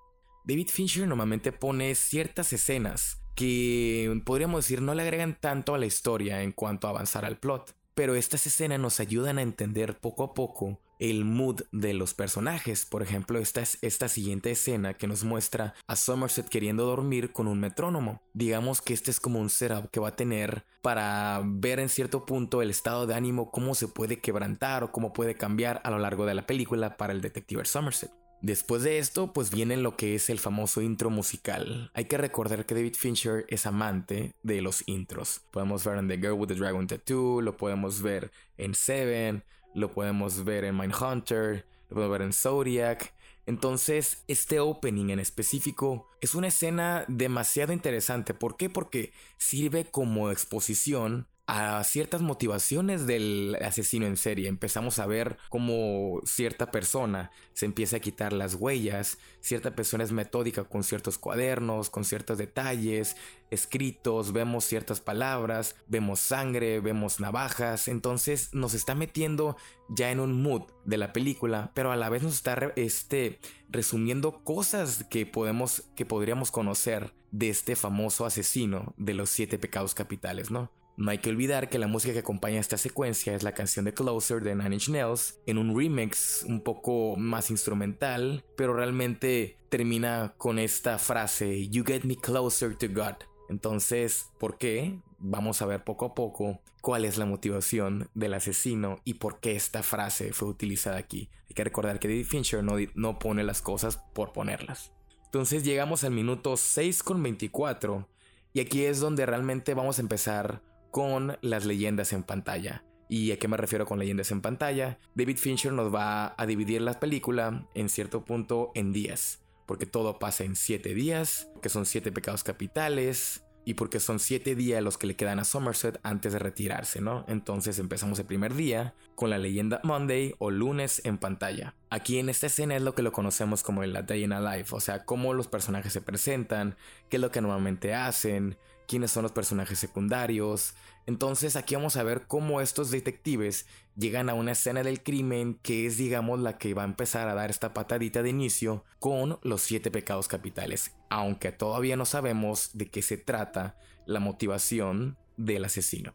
David 0.45 0.69
Fincher 0.69 1.07
normalmente 1.07 1.53
pone 1.53 1.95
ciertas 1.95 2.53
escenas 2.53 3.23
que 3.35 4.21
podríamos 4.25 4.65
decir 4.65 4.83
no 4.83 4.95
le 4.95 5.03
agregan 5.03 5.39
tanto 5.41 5.75
a 5.75 5.79
la 5.79 5.87
historia 5.87 6.43
en 6.43 6.53
cuanto 6.53 6.87
a 6.87 6.91
avanzar 6.91 7.25
al 7.25 7.39
plot, 7.39 7.75
pero 7.95 8.15
estas 8.15 8.47
escenas 8.47 8.81
nos 8.81 9.01
ayudan 9.01 9.39
a 9.39 9.43
entender 9.43 9.99
poco 9.99 10.25
a 10.25 10.35
poco 10.35 10.81
el 11.03 11.25
mood 11.25 11.63
de 11.73 11.95
los 11.95 12.15
personajes. 12.15 12.87
Por 12.87 13.03
ejemplo, 13.03 13.41
esta 13.41 13.61
es 13.61 13.77
esta 13.83 14.09
siguiente 14.09 14.53
escena 14.53 14.95
que 14.95 15.09
nos 15.09 15.25
muestra 15.25 15.75
a 15.89 15.97
Somerset 15.97 16.49
queriendo 16.49 16.87
dormir 16.87 17.33
con 17.33 17.49
un 17.49 17.59
metrónomo. 17.59 18.23
Digamos 18.35 18.81
que 18.81 18.95
este 18.95 19.11
es 19.11 19.19
como 19.19 19.41
un 19.41 19.51
setup 19.51 19.91
que 19.91 19.99
va 19.99 20.09
a 20.11 20.17
tener 20.17 20.65
para 20.81 21.43
ver 21.45 21.81
en 21.81 21.89
cierto 21.89 22.25
punto 22.25 22.63
el 22.63 22.71
estado 22.71 23.09
de 23.09 23.15
ánimo, 23.15 23.51
cómo 23.51 23.75
se 23.75 23.89
puede 23.89 24.21
quebrantar 24.21 24.85
o 24.85 24.93
cómo 24.93 25.13
puede 25.13 25.35
cambiar 25.35 25.81
a 25.83 25.91
lo 25.91 25.99
largo 25.99 26.25
de 26.25 26.35
la 26.35 26.47
película 26.47 26.97
para 26.97 27.13
el 27.13 27.21
detective 27.21 27.65
Somerset. 27.65 28.13
Después 28.41 28.85
de 28.85 28.99
esto, 28.99 29.33
pues 29.33 29.51
viene 29.51 29.77
lo 29.77 29.97
que 29.97 30.15
es 30.15 30.31
el 30.31 30.39
famoso 30.39 30.83
intro 30.83 31.11
musical. 31.11 31.91
Hay 31.95 32.05
que 32.05 32.19
recordar 32.19 32.65
que 32.65 32.77
David 32.77 32.95
Fincher 32.95 33.45
es 33.49 33.67
amante 33.67 34.35
de 34.45 34.63
los 34.63 34.85
intros. 34.87 35.41
Podemos 35.51 35.85
ver 35.85 35.99
en 35.99 36.07
The 36.07 36.19
Girl 36.19 36.33
with 36.35 36.49
the 36.49 36.55
Dragon 36.55 36.87
Tattoo, 36.87 37.41
lo 37.41 37.57
podemos 37.57 38.03
ver 38.03 38.31
en 38.57 38.75
Seven, 38.75 39.45
lo 39.75 39.93
podemos 39.93 40.45
ver 40.45 40.65
en 40.65 40.77
Mindhunter, 40.77 41.67
lo 41.89 41.95
podemos 41.97 42.13
ver 42.13 42.23
en 42.23 42.33
Zodiac. 42.33 43.15
Entonces, 43.47 44.23
este 44.29 44.61
opening 44.61 45.11
en 45.11 45.19
específico 45.19 46.09
es 46.21 46.35
una 46.35 46.49
escena 46.49 47.05
demasiado 47.09 47.73
interesante. 47.73 48.35
¿Por 48.35 48.57
qué? 48.57 48.71
Porque 48.71 49.13
sirve 49.37 49.85
como 49.85 50.31
exposición 50.31 51.27
a 51.47 51.83
ciertas 51.83 52.23
motivaciones 52.23 53.07
del 53.07 53.57
asesino 53.63 54.07
en 54.07 54.17
serie. 54.17 54.49
Empezamos 54.49 54.99
a 54.99 55.07
ver 55.07 55.39
cómo 55.49 56.21
cierta 56.25 56.71
persona 56.71 57.31
se 57.53 57.67
empieza 57.67 57.97
a 57.97 58.01
quitar 58.01 58.33
las 58.33 58.55
huellas, 58.55 59.19
cierta 59.41 59.75
persona 59.75 60.05
es 60.05 60.13
metódica 60.13 60.65
con 60.65 60.85
ciertos 60.85 61.19
cuadernos, 61.19 61.91
con 61.91 62.05
ciertos 62.05 62.39
detalles, 62.39 63.17
escritos, 63.51 64.33
vemos 64.33 64.65
ciertas 64.65 65.01
palabras, 65.01 65.75
vemos 65.89 66.21
sangre, 66.21 66.81
vemos 66.81 67.19
navajas, 67.19 67.89
entonces 67.89 68.55
nos 68.55 68.73
está 68.73 68.95
metiendo 68.95 69.57
ya 69.89 70.11
en 70.11 70.21
un 70.21 70.43
mood 70.43 70.63
de 70.85 70.97
la 70.97 71.13
película, 71.13 71.73
pero 71.75 71.91
a 71.91 71.97
la 71.97 72.09
vez 72.09 72.23
nos 72.23 72.35
está 72.35 72.73
este, 72.77 73.41
resumiendo 73.69 74.45
cosas 74.45 75.05
que 75.11 75.27
podemos 75.27 75.83
que 75.97 76.07
podríamos 76.07 76.51
conocer 76.51 77.13
de 77.33 77.49
este 77.51 77.77
famoso 77.77 78.27
asesino 78.27 78.95
de 78.97 79.15
los 79.15 79.29
siete 79.29 79.59
pecados 79.59 79.95
capitales, 79.95 80.51
¿no? 80.51 80.71
No 80.97 81.11
hay 81.11 81.19
que 81.19 81.31
olvidar 81.31 81.69
que 81.69 81.79
la 81.79 81.87
música 81.87 82.13
que 82.13 82.21
acompaña 82.21 82.61
esta 82.61 82.77
secuencia 82.77 83.35
es 83.35 83.43
la 83.43 83.55
canción 83.55 83.85
de 83.85 83.95
Closer 83.95 84.43
de 84.43 84.55
Nine 84.55 84.75
Inch 84.75 84.89
Nails, 84.91 85.41
en 85.47 85.59
un 85.59 85.77
remix 85.77 86.45
un 86.47 86.61
poco 86.61 87.17
más 87.17 87.51
instrumental, 87.51 88.45
pero 88.57 88.75
realmente 88.75 89.59
termina 89.71 90.35
con 90.37 90.59
esta 90.59 90.99
frase, 90.99 91.69
You 91.69 91.85
get 91.85 92.05
me 92.05 92.17
closer 92.17 92.77
to 92.77 92.89
God. 92.89 93.15
Entonces, 93.49 94.31
¿por 94.39 94.59
qué? 94.59 95.01
Vamos 95.19 95.63
a 95.63 95.67
ver 95.67 95.83
poco 95.83 96.07
a 96.07 96.15
poco 96.15 96.61
cuál 96.83 97.05
es 97.05 97.17
la 97.17 97.27
motivación 97.27 98.11
del 98.15 98.35
asesino 98.35 99.01
y 99.05 99.15
por 99.15 99.41
qué 99.41 99.57
esta 99.57 99.83
frase 99.83 100.33
fue 100.33 100.49
utilizada 100.49 100.99
aquí. 100.99 101.31
Hay 101.49 101.55
que 101.55 101.65
recordar 101.65 101.99
que 101.99 102.09
David 102.09 102.27
Fincher 102.27 102.63
no, 102.63 102.77
no 102.95 103.19
pone 103.19 103.45
las 103.45 103.63
cosas 103.63 103.99
por 104.15 104.33
ponerlas. 104.33 104.93
Entonces 105.25 105.65
llegamos 105.65 106.05
al 106.05 106.13
minuto 106.13 106.57
6 106.57 107.03
con 107.03 107.23
24 107.23 108.09
y 108.53 108.61
aquí 108.61 108.85
es 108.85 109.01
donde 109.01 109.25
realmente 109.25 109.73
vamos 109.75 109.99
a 109.99 110.03
empezar 110.03 110.63
con 110.93 111.39
las 111.41 111.65
leyendas 111.65 112.13
en 112.13 112.23
pantalla. 112.23 112.85
¿Y 113.09 113.33
a 113.33 113.39
qué 113.39 113.49
me 113.49 113.57
refiero 113.57 113.87
con 113.87 113.99
leyendas 113.99 114.31
en 114.31 114.43
pantalla? 114.43 114.99
David 115.15 115.39
Fincher 115.39 115.73
nos 115.73 115.93
va 115.93 116.35
a 116.37 116.47
dividir 116.47 116.83
la 116.83 117.01
película 117.01 117.67
en 117.75 117.89
cierto 117.89 118.25
punto 118.25 118.71
en 118.75 118.93
días, 118.93 119.43
porque 119.67 119.87
todo 119.87 120.19
pasa 120.19 120.45
en 120.45 120.55
7 120.55 120.95
días, 120.95 121.49
que 121.63 121.71
son 121.71 121.87
7 121.87 122.13
pecados 122.13 122.45
capitales, 122.45 123.43
y 123.65 123.75
porque 123.75 124.01
son 124.01 124.19
7 124.19 124.55
días 124.55 124.83
los 124.83 124.99
que 124.99 125.07
le 125.07 125.17
quedan 125.17 125.39
a 125.39 125.45
Somerset 125.45 125.99
antes 126.03 126.35
de 126.35 126.39
retirarse, 126.39 127.01
¿no? 127.01 127.25
Entonces 127.27 127.79
empezamos 127.79 128.19
el 128.19 128.27
primer 128.27 128.55
día 128.55 128.95
con 129.15 129.31
la 129.31 129.39
leyenda 129.39 129.81
Monday 129.85 130.35
o 130.39 130.51
lunes 130.51 131.01
en 131.05 131.17
pantalla. 131.17 131.75
Aquí 131.93 132.19
en 132.19 132.31
esta 132.31 132.47
escena 132.47 132.75
es 132.75 132.81
lo 132.81 132.95
que 132.95 133.03
lo 133.03 133.13
conocemos 133.13 133.63
como 133.63 133.83
el 133.83 133.93
Day 133.93 134.25
in 134.25 134.33
a 134.33 134.41
Life, 134.41 134.75
o 134.75 134.81
sea, 134.81 135.05
cómo 135.05 135.35
los 135.35 135.47
personajes 135.47 135.93
se 135.93 136.01
presentan, 136.01 136.75
qué 137.11 137.19
es 137.19 137.21
lo 137.21 137.31
que 137.31 137.43
normalmente 137.43 137.93
hacen, 137.93 138.57
quiénes 138.89 139.11
son 139.11 139.25
los 139.25 139.33
personajes 139.33 139.79
secundarios. 139.79 140.73
Entonces 141.05 141.55
aquí 141.55 141.75
vamos 141.75 141.97
a 141.97 142.03
ver 142.03 142.23
cómo 142.27 142.63
estos 142.63 142.91
detectives 142.91 143.67
llegan 143.95 144.31
a 144.31 144.35
una 144.35 144.53
escena 144.53 144.83
del 144.83 145.03
crimen 145.03 145.59
que 145.61 145.85
es 145.85 145.99
digamos 145.99 146.41
la 146.41 146.57
que 146.57 146.73
va 146.73 146.81
a 146.81 146.87
empezar 146.87 147.29
a 147.29 147.35
dar 147.35 147.51
esta 147.51 147.75
patadita 147.75 148.23
de 148.23 148.31
inicio 148.31 148.87
con 148.99 149.39
los 149.43 149.61
siete 149.61 149.91
pecados 149.91 150.29
capitales, 150.29 150.93
aunque 151.11 151.53
todavía 151.53 151.99
no 151.99 152.07
sabemos 152.07 152.71
de 152.73 152.89
qué 152.89 153.03
se 153.03 153.19
trata 153.19 153.77
la 154.07 154.19
motivación 154.19 155.19
del 155.37 155.67
asesino. 155.67 156.15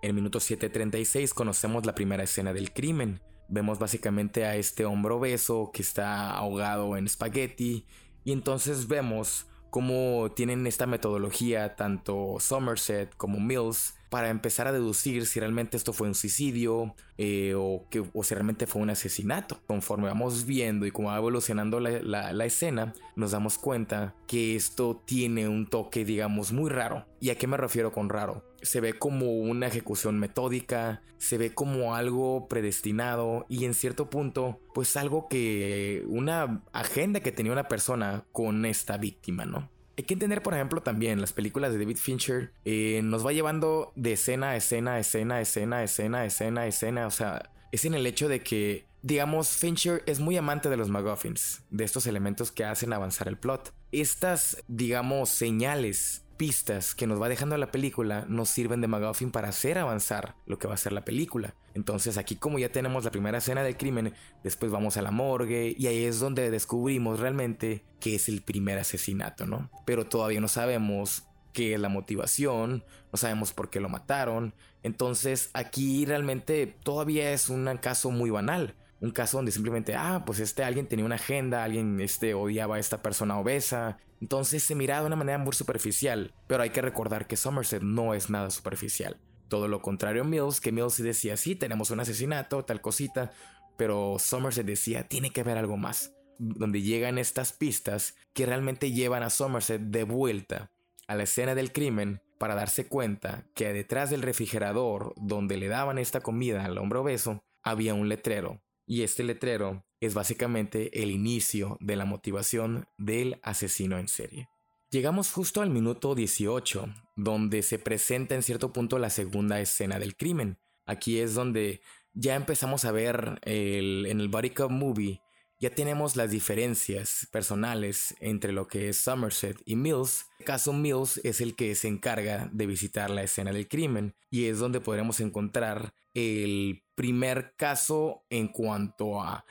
En 0.00 0.14
minuto 0.14 0.38
7.36 0.38 1.34
conocemos 1.34 1.84
la 1.86 1.96
primera 1.96 2.22
escena 2.22 2.52
del 2.52 2.72
crimen. 2.72 3.20
Vemos 3.48 3.78
básicamente 3.78 4.44
a 4.44 4.56
este 4.56 4.84
hombre 4.84 5.14
obeso 5.14 5.70
que 5.72 5.82
está 5.82 6.32
ahogado 6.32 6.96
en 6.96 7.06
espagueti 7.06 7.86
y 8.24 8.32
entonces 8.32 8.88
vemos 8.88 9.46
cómo 9.70 10.30
tienen 10.34 10.66
esta 10.66 10.86
metodología 10.86 11.76
tanto 11.76 12.36
Somerset 12.40 13.14
como 13.16 13.40
Mills 13.40 13.94
para 14.10 14.30
empezar 14.30 14.66
a 14.66 14.72
deducir 14.72 15.26
si 15.26 15.38
realmente 15.38 15.76
esto 15.76 15.92
fue 15.92 16.08
un 16.08 16.14
suicidio 16.14 16.94
eh, 17.18 17.54
o, 17.56 17.86
que, 17.90 18.02
si 18.22 18.34
realmente 18.34 18.66
fue 18.66 18.80
un 18.80 18.90
asesinato. 18.90 19.58
Conforme 19.66 20.08
vamos 20.08 20.46
viendo 20.46 20.86
y 20.86 20.90
como 20.90 21.08
va 21.08 21.18
evolucionando 21.18 21.78
la, 21.80 22.32
la, 22.32 22.44
escena, 22.46 22.94
nos 23.16 23.32
damos 23.32 23.58
cuenta 23.58 24.14
que 24.26 24.56
esto 24.56 25.02
tiene 25.04 25.48
un 25.48 25.68
toque, 25.68 26.04
digamos, 26.04 26.52
muy 26.52 26.70
raro. 26.70 27.06
¿Y 27.20 27.30
a 27.30 27.36
qué 27.36 27.46
me 27.46 27.58
refiero 27.58 27.92
con 27.92 28.08
raro? 28.08 28.47
Se 28.62 28.80
ve 28.80 28.94
como 28.94 29.32
una 29.32 29.66
ejecución 29.66 30.18
metódica, 30.18 31.02
se 31.18 31.38
ve 31.38 31.54
como 31.54 31.94
algo 31.94 32.48
predestinado 32.48 33.46
y 33.48 33.64
en 33.64 33.74
cierto 33.74 34.10
punto, 34.10 34.60
pues 34.74 34.96
algo 34.96 35.28
que 35.28 36.04
una 36.06 36.62
agenda 36.72 37.20
que 37.20 37.32
tenía 37.32 37.52
una 37.52 37.68
persona 37.68 38.24
con 38.32 38.64
esta 38.64 38.96
víctima, 38.96 39.44
¿no? 39.44 39.70
Hay 39.98 40.04
que 40.04 40.14
entender, 40.14 40.42
por 40.44 40.54
ejemplo, 40.54 40.80
también 40.80 41.20
las 41.20 41.32
películas 41.32 41.72
de 41.72 41.80
David 41.80 41.96
Fincher 41.96 42.52
eh, 42.64 43.00
nos 43.02 43.26
va 43.26 43.32
llevando 43.32 43.92
de 43.96 44.12
escena 44.12 44.50
a 44.50 44.56
escena, 44.56 45.00
escena, 45.00 45.40
escena, 45.40 45.82
escena, 45.82 46.24
escena, 46.24 46.66
escena. 46.68 47.06
O 47.08 47.10
sea, 47.10 47.50
es 47.72 47.84
en 47.84 47.94
el 47.94 48.06
hecho 48.06 48.28
de 48.28 48.40
que, 48.40 48.86
digamos, 49.02 49.48
Fincher 49.48 50.04
es 50.06 50.20
muy 50.20 50.36
amante 50.36 50.70
de 50.70 50.76
los 50.76 50.88
MacGuffins, 50.88 51.64
de 51.70 51.82
estos 51.82 52.06
elementos 52.06 52.52
que 52.52 52.64
hacen 52.64 52.92
avanzar 52.92 53.26
el 53.26 53.38
plot. 53.38 53.74
Estas, 53.90 54.62
digamos, 54.68 55.30
señales 55.30 56.24
pistas 56.38 56.94
que 56.94 57.06
nos 57.06 57.20
va 57.20 57.28
dejando 57.28 57.58
la 57.58 57.70
película 57.70 58.24
nos 58.28 58.48
sirven 58.48 58.80
de 58.80 58.86
MacGuffin 58.86 59.30
para 59.30 59.48
hacer 59.48 59.76
avanzar 59.76 60.36
lo 60.46 60.58
que 60.58 60.68
va 60.68 60.74
a 60.74 60.78
ser 60.78 60.92
la 60.92 61.04
película. 61.04 61.54
Entonces 61.74 62.16
aquí 62.16 62.36
como 62.36 62.58
ya 62.58 62.70
tenemos 62.70 63.04
la 63.04 63.10
primera 63.10 63.38
escena 63.38 63.62
del 63.62 63.76
crimen, 63.76 64.14
después 64.42 64.72
vamos 64.72 64.96
a 64.96 65.02
la 65.02 65.10
morgue 65.10 65.74
y 65.76 65.88
ahí 65.88 66.04
es 66.04 66.20
donde 66.20 66.50
descubrimos 66.50 67.20
realmente 67.20 67.84
que 68.00 68.14
es 68.14 68.28
el 68.28 68.40
primer 68.40 68.78
asesinato, 68.78 69.44
¿no? 69.44 69.68
Pero 69.84 70.06
todavía 70.06 70.40
no 70.40 70.48
sabemos 70.48 71.24
qué 71.52 71.74
es 71.74 71.80
la 71.80 71.88
motivación, 71.88 72.84
no 73.12 73.16
sabemos 73.18 73.52
por 73.52 73.68
qué 73.68 73.80
lo 73.80 73.88
mataron. 73.88 74.54
Entonces 74.82 75.50
aquí 75.52 76.06
realmente 76.06 76.66
todavía 76.66 77.32
es 77.32 77.50
un 77.50 77.66
caso 77.78 78.10
muy 78.10 78.30
banal 78.30 78.74
un 79.00 79.10
caso 79.10 79.38
donde 79.38 79.52
simplemente, 79.52 79.94
ah, 79.94 80.24
pues 80.26 80.40
este 80.40 80.64
alguien 80.64 80.86
tenía 80.86 81.04
una 81.04 81.14
agenda, 81.14 81.62
alguien 81.62 82.00
este, 82.00 82.34
odiaba 82.34 82.76
a 82.76 82.78
esta 82.78 83.00
persona 83.02 83.38
obesa. 83.38 83.98
Entonces 84.20 84.62
se 84.62 84.74
miraba 84.74 85.02
de 85.02 85.06
una 85.06 85.16
manera 85.16 85.38
muy 85.38 85.52
superficial, 85.52 86.34
pero 86.48 86.62
hay 86.62 86.70
que 86.70 86.82
recordar 86.82 87.26
que 87.26 87.36
Somerset 87.36 87.82
no 87.82 88.14
es 88.14 88.30
nada 88.30 88.50
superficial. 88.50 89.20
Todo 89.48 89.68
lo 89.68 89.80
contrario 89.80 90.22
a 90.22 90.24
Mills, 90.24 90.60
que 90.60 90.72
Mills 90.72 90.98
decía, 90.98 91.36
sí, 91.36 91.54
tenemos 91.54 91.90
un 91.90 92.00
asesinato, 92.00 92.64
tal 92.64 92.80
cosita, 92.80 93.30
pero 93.76 94.16
Somerset 94.18 94.66
decía, 94.66 95.06
tiene 95.06 95.30
que 95.30 95.42
haber 95.42 95.58
algo 95.58 95.76
más. 95.76 96.12
Donde 96.40 96.82
llegan 96.82 97.18
estas 97.18 97.52
pistas 97.52 98.14
que 98.32 98.46
realmente 98.46 98.92
llevan 98.92 99.22
a 99.22 99.30
Somerset 99.30 99.80
de 99.80 100.04
vuelta 100.04 100.70
a 101.06 101.14
la 101.14 101.22
escena 101.22 101.54
del 101.54 101.72
crimen 101.72 102.20
para 102.38 102.54
darse 102.54 102.86
cuenta 102.86 103.44
que 103.54 103.72
detrás 103.72 104.10
del 104.10 104.22
refrigerador 104.22 105.14
donde 105.16 105.56
le 105.56 105.68
daban 105.68 105.98
esta 105.98 106.20
comida 106.20 106.64
al 106.64 106.78
hombre 106.78 107.00
obeso 107.00 107.42
había 107.62 107.94
un 107.94 108.08
letrero 108.08 108.60
y 108.88 109.02
este 109.02 109.22
letrero 109.22 109.84
es 110.00 110.14
básicamente 110.14 111.02
el 111.02 111.10
inicio 111.10 111.76
de 111.80 111.94
la 111.94 112.06
motivación 112.06 112.88
del 112.96 113.38
asesino 113.42 113.98
en 113.98 114.08
serie. 114.08 114.48
Llegamos 114.90 115.30
justo 115.30 115.60
al 115.60 115.68
minuto 115.68 116.14
18, 116.14 116.86
donde 117.14 117.62
se 117.62 117.78
presenta 117.78 118.34
en 118.34 118.42
cierto 118.42 118.72
punto 118.72 118.98
la 118.98 119.10
segunda 119.10 119.60
escena 119.60 119.98
del 119.98 120.16
crimen. 120.16 120.58
Aquí 120.86 121.18
es 121.18 121.34
donde 121.34 121.82
ya 122.14 122.34
empezamos 122.34 122.86
a 122.86 122.92
ver 122.92 123.38
en 123.42 124.20
el 124.20 124.28
Body 124.28 124.50
Cop 124.50 124.70
Movie, 124.70 125.20
ya 125.60 125.70
tenemos 125.70 126.14
las 126.14 126.30
diferencias 126.30 127.26
personales 127.32 128.14
entre 128.20 128.52
lo 128.52 128.68
que 128.68 128.88
es 128.88 128.98
Somerset 128.98 129.60
y 129.64 129.74
Mills. 129.74 130.26
Caso 130.44 130.72
Mills 130.72 131.20
es 131.24 131.40
el 131.40 131.56
que 131.56 131.74
se 131.74 131.88
encarga 131.88 132.48
de 132.52 132.66
visitar 132.66 133.10
la 133.10 133.24
escena 133.24 133.52
del 133.52 133.66
crimen 133.66 134.14
y 134.30 134.44
es 134.44 134.58
donde 134.58 134.80
podremos 134.80 135.18
encontrar 135.20 135.94
el 136.14 136.84
primer 136.94 137.54
caso 137.56 138.24
en 138.30 138.48
cuanto 138.48 139.20
a, 139.20 139.44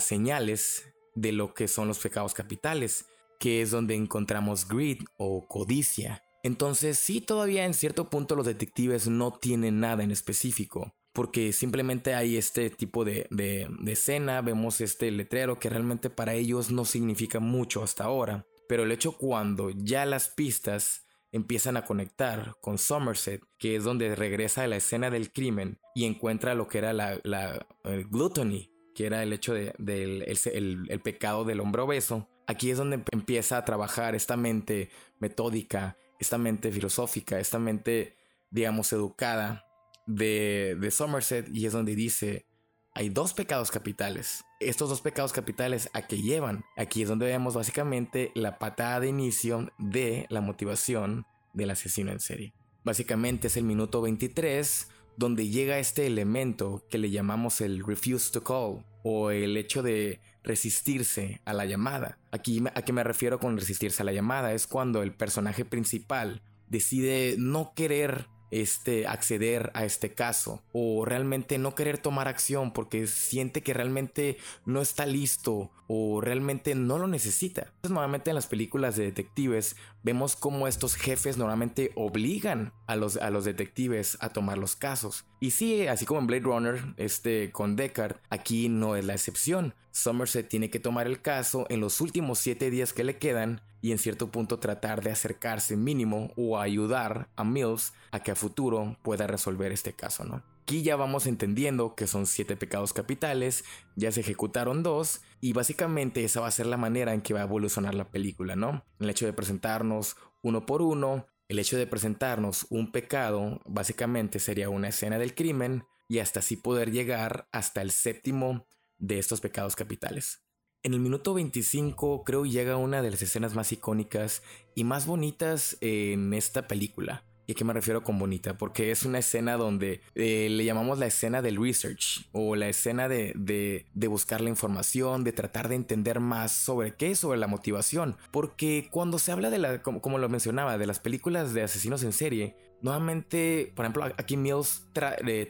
señales 0.00 0.84
de 1.14 1.32
lo 1.32 1.54
que 1.54 1.68
son 1.68 1.88
los 1.88 1.98
pecados 2.00 2.34
capitales, 2.34 3.06
que 3.38 3.62
es 3.62 3.70
donde 3.70 3.94
encontramos 3.94 4.66
greed 4.68 4.98
o 5.16 5.46
codicia. 5.46 6.22
Entonces 6.42 6.98
sí, 6.98 7.20
todavía 7.20 7.64
en 7.64 7.74
cierto 7.74 8.10
punto 8.10 8.36
los 8.36 8.46
detectives 8.46 9.08
no 9.08 9.32
tienen 9.32 9.80
nada 9.80 10.02
en 10.04 10.10
específico, 10.10 10.94
porque 11.16 11.54
simplemente 11.54 12.14
hay 12.14 12.36
este 12.36 12.68
tipo 12.68 13.02
de, 13.02 13.26
de, 13.30 13.66
escena, 13.90 14.42
vemos 14.42 14.82
este 14.82 15.10
letrero 15.10 15.58
que 15.58 15.70
realmente 15.70 16.10
para 16.10 16.34
ellos 16.34 16.70
no 16.70 16.84
significa 16.84 17.40
mucho 17.40 17.82
hasta 17.82 18.04
ahora, 18.04 18.44
pero 18.68 18.82
el 18.82 18.92
hecho 18.92 19.12
cuando 19.12 19.70
ya 19.70 20.04
las 20.04 20.28
pistas 20.28 21.06
empiezan 21.32 21.78
a 21.78 21.86
conectar 21.86 22.58
con 22.60 22.76
Somerset, 22.76 23.42
que 23.56 23.76
es 23.76 23.84
donde 23.84 24.14
regresa 24.14 24.64
a 24.64 24.66
la 24.66 24.76
escena 24.76 25.08
del 25.08 25.32
crimen 25.32 25.78
y 25.94 26.04
encuentra 26.04 26.54
lo 26.54 26.68
que 26.68 26.76
era 26.76 26.92
la, 26.92 27.18
la 27.24 27.66
gluttony, 28.10 28.70
que 28.94 29.06
era 29.06 29.22
el 29.22 29.32
hecho 29.32 29.54
del 29.54 29.72
de, 29.78 30.38
el, 30.52 31.00
pecado 31.02 31.46
del 31.46 31.60
hombre 31.60 31.80
obeso. 31.80 32.28
Aquí 32.46 32.70
es 32.70 32.76
donde 32.76 33.02
empieza 33.10 33.56
a 33.56 33.64
trabajar 33.64 34.14
esta 34.14 34.36
mente 34.36 34.90
metódica, 35.18 35.96
esta 36.20 36.36
mente 36.36 36.70
filosófica, 36.70 37.40
esta 37.40 37.58
mente, 37.58 38.18
digamos, 38.50 38.92
educada 38.92 39.65
de, 40.06 40.76
de 40.80 40.90
Somerset 40.90 41.48
y 41.52 41.66
es 41.66 41.72
donde 41.72 41.94
dice, 41.94 42.46
hay 42.94 43.10
dos 43.10 43.34
pecados 43.34 43.70
capitales. 43.70 44.42
Estos 44.58 44.88
dos 44.88 45.02
pecados 45.02 45.32
capitales 45.32 45.90
a 45.92 46.06
qué 46.06 46.22
llevan. 46.22 46.64
Aquí 46.76 47.02
es 47.02 47.08
donde 47.08 47.26
vemos 47.26 47.54
básicamente 47.54 48.32
la 48.34 48.58
patada 48.58 49.00
de 49.00 49.08
inicio 49.08 49.70
de 49.78 50.26
la 50.30 50.40
motivación 50.40 51.26
del 51.52 51.70
asesino 51.70 52.10
en 52.12 52.20
serie. 52.20 52.54
Básicamente 52.84 53.48
es 53.48 53.56
el 53.56 53.64
minuto 53.64 54.00
23 54.00 54.88
donde 55.16 55.48
llega 55.48 55.78
este 55.78 56.06
elemento 56.06 56.86
que 56.90 56.98
le 56.98 57.10
llamamos 57.10 57.60
el 57.60 57.84
refuse 57.84 58.30
to 58.30 58.44
call 58.44 58.84
o 59.02 59.30
el 59.30 59.56
hecho 59.56 59.82
de 59.82 60.20
resistirse 60.42 61.40
a 61.44 61.52
la 61.52 61.64
llamada. 61.64 62.18
Aquí 62.30 62.62
a 62.74 62.82
qué 62.82 62.92
me 62.92 63.04
refiero 63.04 63.38
con 63.38 63.56
resistirse 63.56 64.02
a 64.02 64.06
la 64.06 64.12
llamada 64.12 64.52
es 64.52 64.66
cuando 64.66 65.02
el 65.02 65.12
personaje 65.12 65.64
principal 65.64 66.42
decide 66.68 67.36
no 67.38 67.72
querer 67.74 68.26
este 68.50 69.06
acceder 69.06 69.70
a 69.74 69.84
este 69.84 70.12
caso 70.14 70.62
o 70.72 71.04
realmente 71.04 71.58
no 71.58 71.74
querer 71.74 71.98
tomar 71.98 72.28
acción 72.28 72.72
porque 72.72 73.06
siente 73.06 73.62
que 73.62 73.74
realmente 73.74 74.38
no 74.64 74.80
está 74.80 75.06
listo 75.06 75.70
o 75.88 76.20
realmente 76.20 76.74
no 76.74 76.98
lo 76.98 77.06
necesita. 77.06 77.62
Entonces, 77.62 77.90
normalmente 77.90 78.30
en 78.30 78.36
las 78.36 78.46
películas 78.46 78.96
de 78.96 79.04
detectives 79.04 79.76
vemos 80.02 80.36
cómo 80.36 80.68
estos 80.68 80.94
jefes 80.94 81.36
normalmente 81.36 81.92
obligan 81.94 82.72
a 82.86 82.96
los, 82.96 83.16
a 83.16 83.30
los 83.30 83.44
detectives 83.44 84.16
a 84.20 84.30
tomar 84.30 84.58
los 84.58 84.76
casos. 84.76 85.24
Y 85.40 85.52
sí, 85.52 85.86
así 85.86 86.06
como 86.06 86.20
en 86.20 86.26
Blade 86.26 86.42
Runner, 86.42 86.94
este 86.96 87.50
con 87.52 87.76
Deckard, 87.76 88.16
aquí 88.30 88.68
no 88.68 88.96
es 88.96 89.04
la 89.04 89.14
excepción. 89.14 89.74
Somerset 89.92 90.48
tiene 90.48 90.70
que 90.70 90.80
tomar 90.80 91.06
el 91.06 91.22
caso 91.22 91.66
en 91.70 91.80
los 91.80 92.00
últimos 92.00 92.38
7 92.38 92.70
días 92.70 92.92
que 92.92 93.04
le 93.04 93.16
quedan 93.16 93.62
y 93.80 93.92
en 93.92 93.98
cierto 93.98 94.30
punto 94.30 94.58
tratar 94.58 95.02
de 95.02 95.10
acercarse 95.10 95.76
mínimo 95.76 96.32
o 96.36 96.58
ayudar 96.58 97.28
a 97.36 97.44
Mills 97.44 97.92
a 98.10 98.20
que 98.20 98.32
a 98.32 98.34
futuro 98.34 98.96
pueda 99.02 99.26
resolver 99.26 99.72
este 99.72 99.92
caso, 99.92 100.24
¿no? 100.24 100.42
Aquí 100.66 100.82
ya 100.82 100.96
vamos 100.96 101.28
entendiendo 101.28 101.94
que 101.94 102.08
son 102.08 102.26
siete 102.26 102.56
pecados 102.56 102.92
capitales, 102.92 103.62
ya 103.94 104.10
se 104.10 104.18
ejecutaron 104.18 104.82
dos 104.82 105.20
y 105.40 105.52
básicamente 105.52 106.24
esa 106.24 106.40
va 106.40 106.48
a 106.48 106.50
ser 106.50 106.66
la 106.66 106.76
manera 106.76 107.14
en 107.14 107.20
que 107.20 107.34
va 107.34 107.38
a 107.38 107.44
evolucionar 107.44 107.94
la 107.94 108.10
película, 108.10 108.56
¿no? 108.56 108.84
El 108.98 109.08
hecho 109.08 109.26
de 109.26 109.32
presentarnos 109.32 110.16
uno 110.42 110.66
por 110.66 110.82
uno, 110.82 111.28
el 111.46 111.60
hecho 111.60 111.78
de 111.78 111.86
presentarnos 111.86 112.66
un 112.68 112.90
pecado 112.90 113.60
básicamente 113.64 114.40
sería 114.40 114.68
una 114.68 114.88
escena 114.88 115.20
del 115.20 115.36
crimen 115.36 115.84
y 116.08 116.18
hasta 116.18 116.40
así 116.40 116.56
poder 116.56 116.90
llegar 116.90 117.46
hasta 117.52 117.80
el 117.80 117.92
séptimo 117.92 118.66
de 118.98 119.20
estos 119.20 119.40
pecados 119.40 119.76
capitales. 119.76 120.42
En 120.82 120.94
el 120.94 120.98
minuto 120.98 121.32
25 121.32 122.24
creo 122.24 122.44
llega 122.44 122.76
una 122.76 123.02
de 123.02 123.12
las 123.12 123.22
escenas 123.22 123.54
más 123.54 123.70
icónicas 123.70 124.42
y 124.74 124.82
más 124.82 125.06
bonitas 125.06 125.76
en 125.80 126.34
esta 126.34 126.66
película. 126.66 127.24
¿Y 127.46 127.52
a 127.52 127.54
qué 127.54 127.64
me 127.64 127.72
refiero 127.72 128.02
con 128.02 128.18
bonita? 128.18 128.58
Porque 128.58 128.90
es 128.90 129.04
una 129.04 129.18
escena 129.18 129.56
donde 129.56 130.00
eh, 130.14 130.48
le 130.50 130.64
llamamos 130.64 130.98
la 130.98 131.06
escena 131.06 131.42
del 131.42 131.62
research 131.62 132.28
o 132.32 132.56
la 132.56 132.68
escena 132.68 133.08
de, 133.08 133.34
de, 133.36 134.08
buscar 134.08 134.40
la 134.40 134.50
información, 134.50 135.22
de 135.22 135.32
tratar 135.32 135.68
de 135.68 135.76
entender 135.76 136.18
más 136.18 136.50
sobre 136.50 136.94
qué, 136.94 137.14
sobre 137.14 137.38
la 137.38 137.46
motivación. 137.46 138.16
Porque 138.32 138.88
cuando 138.90 139.18
se 139.18 139.30
habla 139.30 139.50
de 139.50 139.58
la, 139.58 139.82
como, 139.82 140.00
como 140.00 140.18
lo 140.18 140.28
mencionaba, 140.28 140.76
de 140.76 140.86
las 140.86 140.98
películas 140.98 141.54
de 141.54 141.62
asesinos 141.62 142.02
en 142.02 142.12
serie, 142.12 142.56
Nuevamente, 142.82 143.72
por 143.74 143.84
ejemplo, 143.84 144.04
aquí 144.04 144.36
Mills 144.36 144.86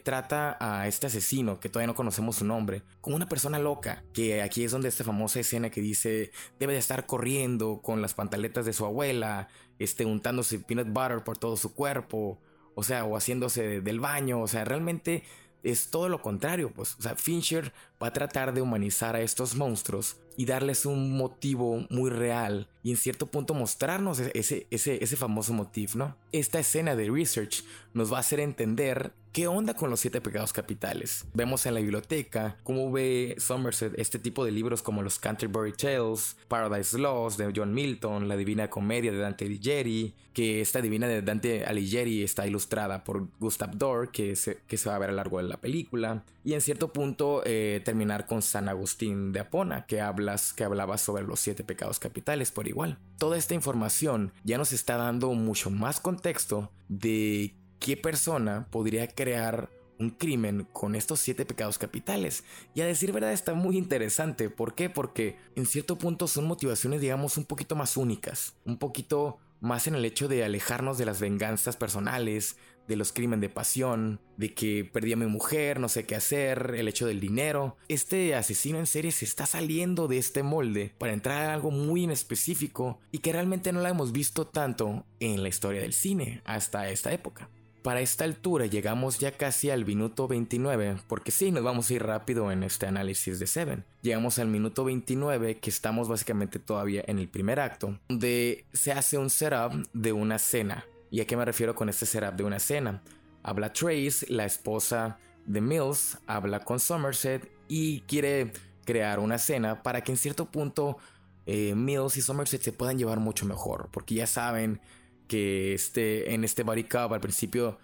trata 0.03 0.57
a 0.59 0.87
este 0.87 1.07
asesino, 1.07 1.59
que 1.59 1.69
todavía 1.69 1.87
no 1.87 1.95
conocemos 1.95 2.37
su 2.37 2.45
nombre, 2.45 2.83
como 3.01 3.15
una 3.15 3.27
persona 3.27 3.59
loca, 3.59 4.03
que 4.13 4.41
aquí 4.41 4.63
es 4.63 4.71
donde 4.71 4.87
esta 4.87 5.03
famosa 5.03 5.39
escena 5.39 5.69
que 5.69 5.81
dice 5.81 6.31
debe 6.57 6.73
de 6.73 6.79
estar 6.79 7.05
corriendo 7.05 7.81
con 7.81 8.01
las 8.01 8.13
pantaletas 8.13 8.65
de 8.65 8.73
su 8.73 8.85
abuela, 8.85 9.49
este, 9.77 10.05
untándose 10.05 10.59
peanut 10.59 10.87
butter 10.87 11.23
por 11.23 11.37
todo 11.37 11.57
su 11.57 11.73
cuerpo, 11.73 12.39
o 12.75 12.83
sea, 12.83 13.03
o 13.03 13.17
haciéndose 13.17 13.81
del 13.81 13.99
baño, 13.99 14.41
o 14.41 14.47
sea, 14.47 14.63
realmente 14.63 15.23
es 15.63 15.89
todo 15.89 16.07
lo 16.09 16.21
contrario, 16.21 16.71
pues, 16.73 16.95
o 16.97 17.01
sea, 17.01 17.15
Fincher 17.15 17.73
va 18.01 18.07
a 18.07 18.13
tratar 18.13 18.53
de 18.53 18.61
humanizar 18.61 19.15
a 19.15 19.21
estos 19.21 19.55
monstruos 19.55 20.17
y 20.37 20.45
darles 20.45 20.85
un 20.85 21.17
motivo 21.17 21.85
muy 21.89 22.09
real 22.09 22.69
y 22.83 22.91
en 22.91 22.97
cierto 22.97 23.25
punto 23.27 23.53
mostrarnos 23.53 24.19
ese, 24.19 24.67
ese, 24.71 25.03
ese 25.03 25.15
famoso 25.17 25.51
motivo, 25.51 25.93
¿no? 25.95 26.15
Esta 26.31 26.59
escena 26.59 26.95
de 26.95 27.09
research 27.09 27.65
nos 27.93 28.13
va 28.13 28.17
a 28.17 28.19
hacer 28.21 28.39
entender 28.39 29.11
qué 29.33 29.47
onda 29.47 29.75
con 29.75 29.89
los 29.89 29.99
siete 29.99 30.21
pecados 30.21 30.53
capitales. 30.53 31.25
Vemos 31.33 31.65
en 31.65 31.73
la 31.73 31.79
biblioteca 31.79 32.57
cómo 32.63 32.91
ve 32.91 33.35
Somerset 33.37 33.93
este 33.99 34.19
tipo 34.19 34.45
de 34.45 34.51
libros 34.51 34.81
como 34.81 35.03
los 35.03 35.19
Canterbury 35.19 35.73
Tales, 35.73 36.37
Paradise 36.47 36.97
Lost 36.97 37.37
de 37.37 37.51
John 37.55 37.73
Milton, 37.73 38.27
la 38.27 38.35
Divina 38.35 38.69
Comedia 38.69 39.11
de 39.11 39.19
Dante 39.19 39.45
Alighieri, 39.45 40.15
que 40.33 40.61
esta 40.61 40.81
Divina 40.81 41.07
de 41.07 41.21
Dante 41.21 41.65
Alighieri 41.65 42.23
está 42.23 42.47
ilustrada 42.47 43.03
por 43.03 43.27
Gustav 43.39 43.77
Dorr, 43.77 44.11
que 44.11 44.35
se, 44.35 44.59
que 44.67 44.77
se 44.77 44.89
va 44.89 44.95
a 44.95 44.99
ver 44.99 45.09
a 45.09 45.11
lo 45.11 45.17
largo 45.17 45.37
de 45.37 45.43
la 45.43 45.57
película, 45.57 46.23
y 46.43 46.53
en 46.53 46.61
cierto 46.61 46.91
punto 46.91 47.43
eh, 47.45 47.81
terminar 47.83 48.25
con 48.25 48.41
San 48.41 48.69
Agustín 48.69 49.33
de 49.33 49.41
Apona, 49.41 49.85
que 49.85 50.01
habla 50.01 50.26
que 50.55 50.63
hablaba 50.63 50.97
sobre 50.97 51.23
los 51.23 51.39
siete 51.39 51.63
pecados 51.63 51.99
capitales 51.99 52.51
por 52.51 52.67
igual. 52.67 52.99
Toda 53.17 53.37
esta 53.37 53.53
información 53.53 54.33
ya 54.43 54.57
nos 54.57 54.73
está 54.73 54.97
dando 54.97 55.33
mucho 55.33 55.69
más 55.69 55.99
contexto 55.99 56.71
de 56.89 57.55
qué 57.79 57.97
persona 57.97 58.67
podría 58.71 59.07
crear 59.07 59.69
un 59.99 60.11
crimen 60.11 60.67
con 60.73 60.95
estos 60.95 61.19
siete 61.19 61.45
pecados 61.45 61.77
capitales. 61.77 62.43
Y 62.73 62.81
a 62.81 62.85
decir 62.85 63.11
verdad 63.11 63.33
está 63.33 63.53
muy 63.53 63.77
interesante. 63.77 64.49
¿Por 64.49 64.75
qué? 64.75 64.89
Porque 64.89 65.37
en 65.55 65.65
cierto 65.65 65.97
punto 65.97 66.27
son 66.27 66.45
motivaciones, 66.45 67.01
digamos, 67.01 67.37
un 67.37 67.45
poquito 67.45 67.75
más 67.75 67.97
únicas. 67.97 68.55
Un 68.65 68.77
poquito 68.77 69.39
más 69.59 69.87
en 69.87 69.95
el 69.95 70.05
hecho 70.05 70.27
de 70.27 70.43
alejarnos 70.43 70.97
de 70.97 71.05
las 71.05 71.19
venganzas 71.19 71.77
personales, 71.77 72.57
de 72.87 72.95
los 72.95 73.13
crímenes 73.13 73.41
de 73.41 73.49
pasión, 73.49 74.19
de 74.37 74.53
que 74.53 74.85
perdí 74.85 75.13
a 75.13 75.17
mi 75.17 75.25
mujer, 75.25 75.79
no 75.79 75.89
sé 75.89 76.05
qué 76.05 76.15
hacer, 76.15 76.73
el 76.77 76.87
hecho 76.87 77.07
del 77.07 77.19
dinero. 77.19 77.77
Este 77.87 78.35
asesino 78.35 78.79
en 78.79 78.85
serie 78.85 79.11
se 79.11 79.25
está 79.25 79.45
saliendo 79.45 80.07
de 80.07 80.17
este 80.17 80.43
molde 80.43 80.93
para 80.97 81.13
entrar 81.13 81.49
a 81.49 81.53
algo 81.53 81.71
muy 81.71 82.03
en 82.03 82.11
específico 82.11 82.99
y 83.11 83.19
que 83.19 83.33
realmente 83.33 83.71
no 83.71 83.81
lo 83.81 83.87
hemos 83.87 84.11
visto 84.11 84.47
tanto 84.47 85.05
en 85.19 85.43
la 85.43 85.49
historia 85.49 85.81
del 85.81 85.93
cine 85.93 86.41
hasta 86.45 86.89
esta 86.89 87.11
época. 87.11 87.49
Para 87.87 88.01
esta 88.01 88.25
altura 88.25 88.65
llegamos 88.65 89.17
ya 89.17 89.31
casi 89.31 89.69
al 89.69 89.85
minuto 89.85 90.27
29, 90.27 90.97
porque 91.07 91.31
sí, 91.31 91.51
nos 91.51 91.63
vamos 91.63 91.89
a 91.89 91.93
ir 91.93 92.03
rápido 92.03 92.51
en 92.51 92.63
este 92.63 92.85
análisis 92.85 93.39
de 93.39 93.47
Seven. 93.47 93.85
Llegamos 94.01 94.39
al 94.39 94.49
minuto 94.49 94.83
29, 94.83 95.59
que 95.59 95.69
estamos 95.69 96.09
básicamente 96.09 96.59
todavía 96.59 97.03
en 97.07 97.17
el 97.17 97.29
primer 97.29 97.61
acto, 97.61 97.97
donde 98.09 98.65
se 98.73 98.91
hace 98.91 99.17
un 99.17 99.29
setup 99.29 99.87
de 99.93 100.11
una 100.11 100.37
cena 100.37 100.85
¿Y 101.09 101.21
a 101.21 101.25
qué 101.25 101.37
me 101.37 101.45
refiero 101.45 101.75
con 101.75 101.89
este 101.89 102.05
setup 102.05 102.35
de 102.35 102.43
una 102.43 102.57
escena? 102.57 103.01
Habla 103.43 103.71
Trace, 103.71 104.25
la 104.29 104.45
esposa 104.45 105.19
de 105.45 105.61
Mills, 105.61 106.17
habla 106.27 106.59
con 106.59 106.79
Somerset 106.79 107.49
y 107.67 108.01
quiere 108.01 108.51
crear 108.85 109.19
una 109.19 109.35
escena 109.35 109.83
para 109.83 110.01
que 110.01 110.11
en 110.11 110.17
cierto 110.17 110.51
punto 110.51 110.97
eh, 111.45 111.73
Mills 111.75 112.17
y 112.17 112.21
Somerset 112.21 112.61
se 112.61 112.73
puedan 112.73 112.97
llevar 112.97 113.19
mucho 113.19 113.45
mejor, 113.45 113.89
porque 113.91 114.15
ya 114.15 114.27
saben 114.27 114.81
que 115.27 115.73
este, 115.73 116.33
en 116.33 116.43
este 116.43 116.63
body 116.63 116.83
cup 116.83 117.13
al 117.13 117.21
principio 117.21 117.77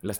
los, 0.00 0.18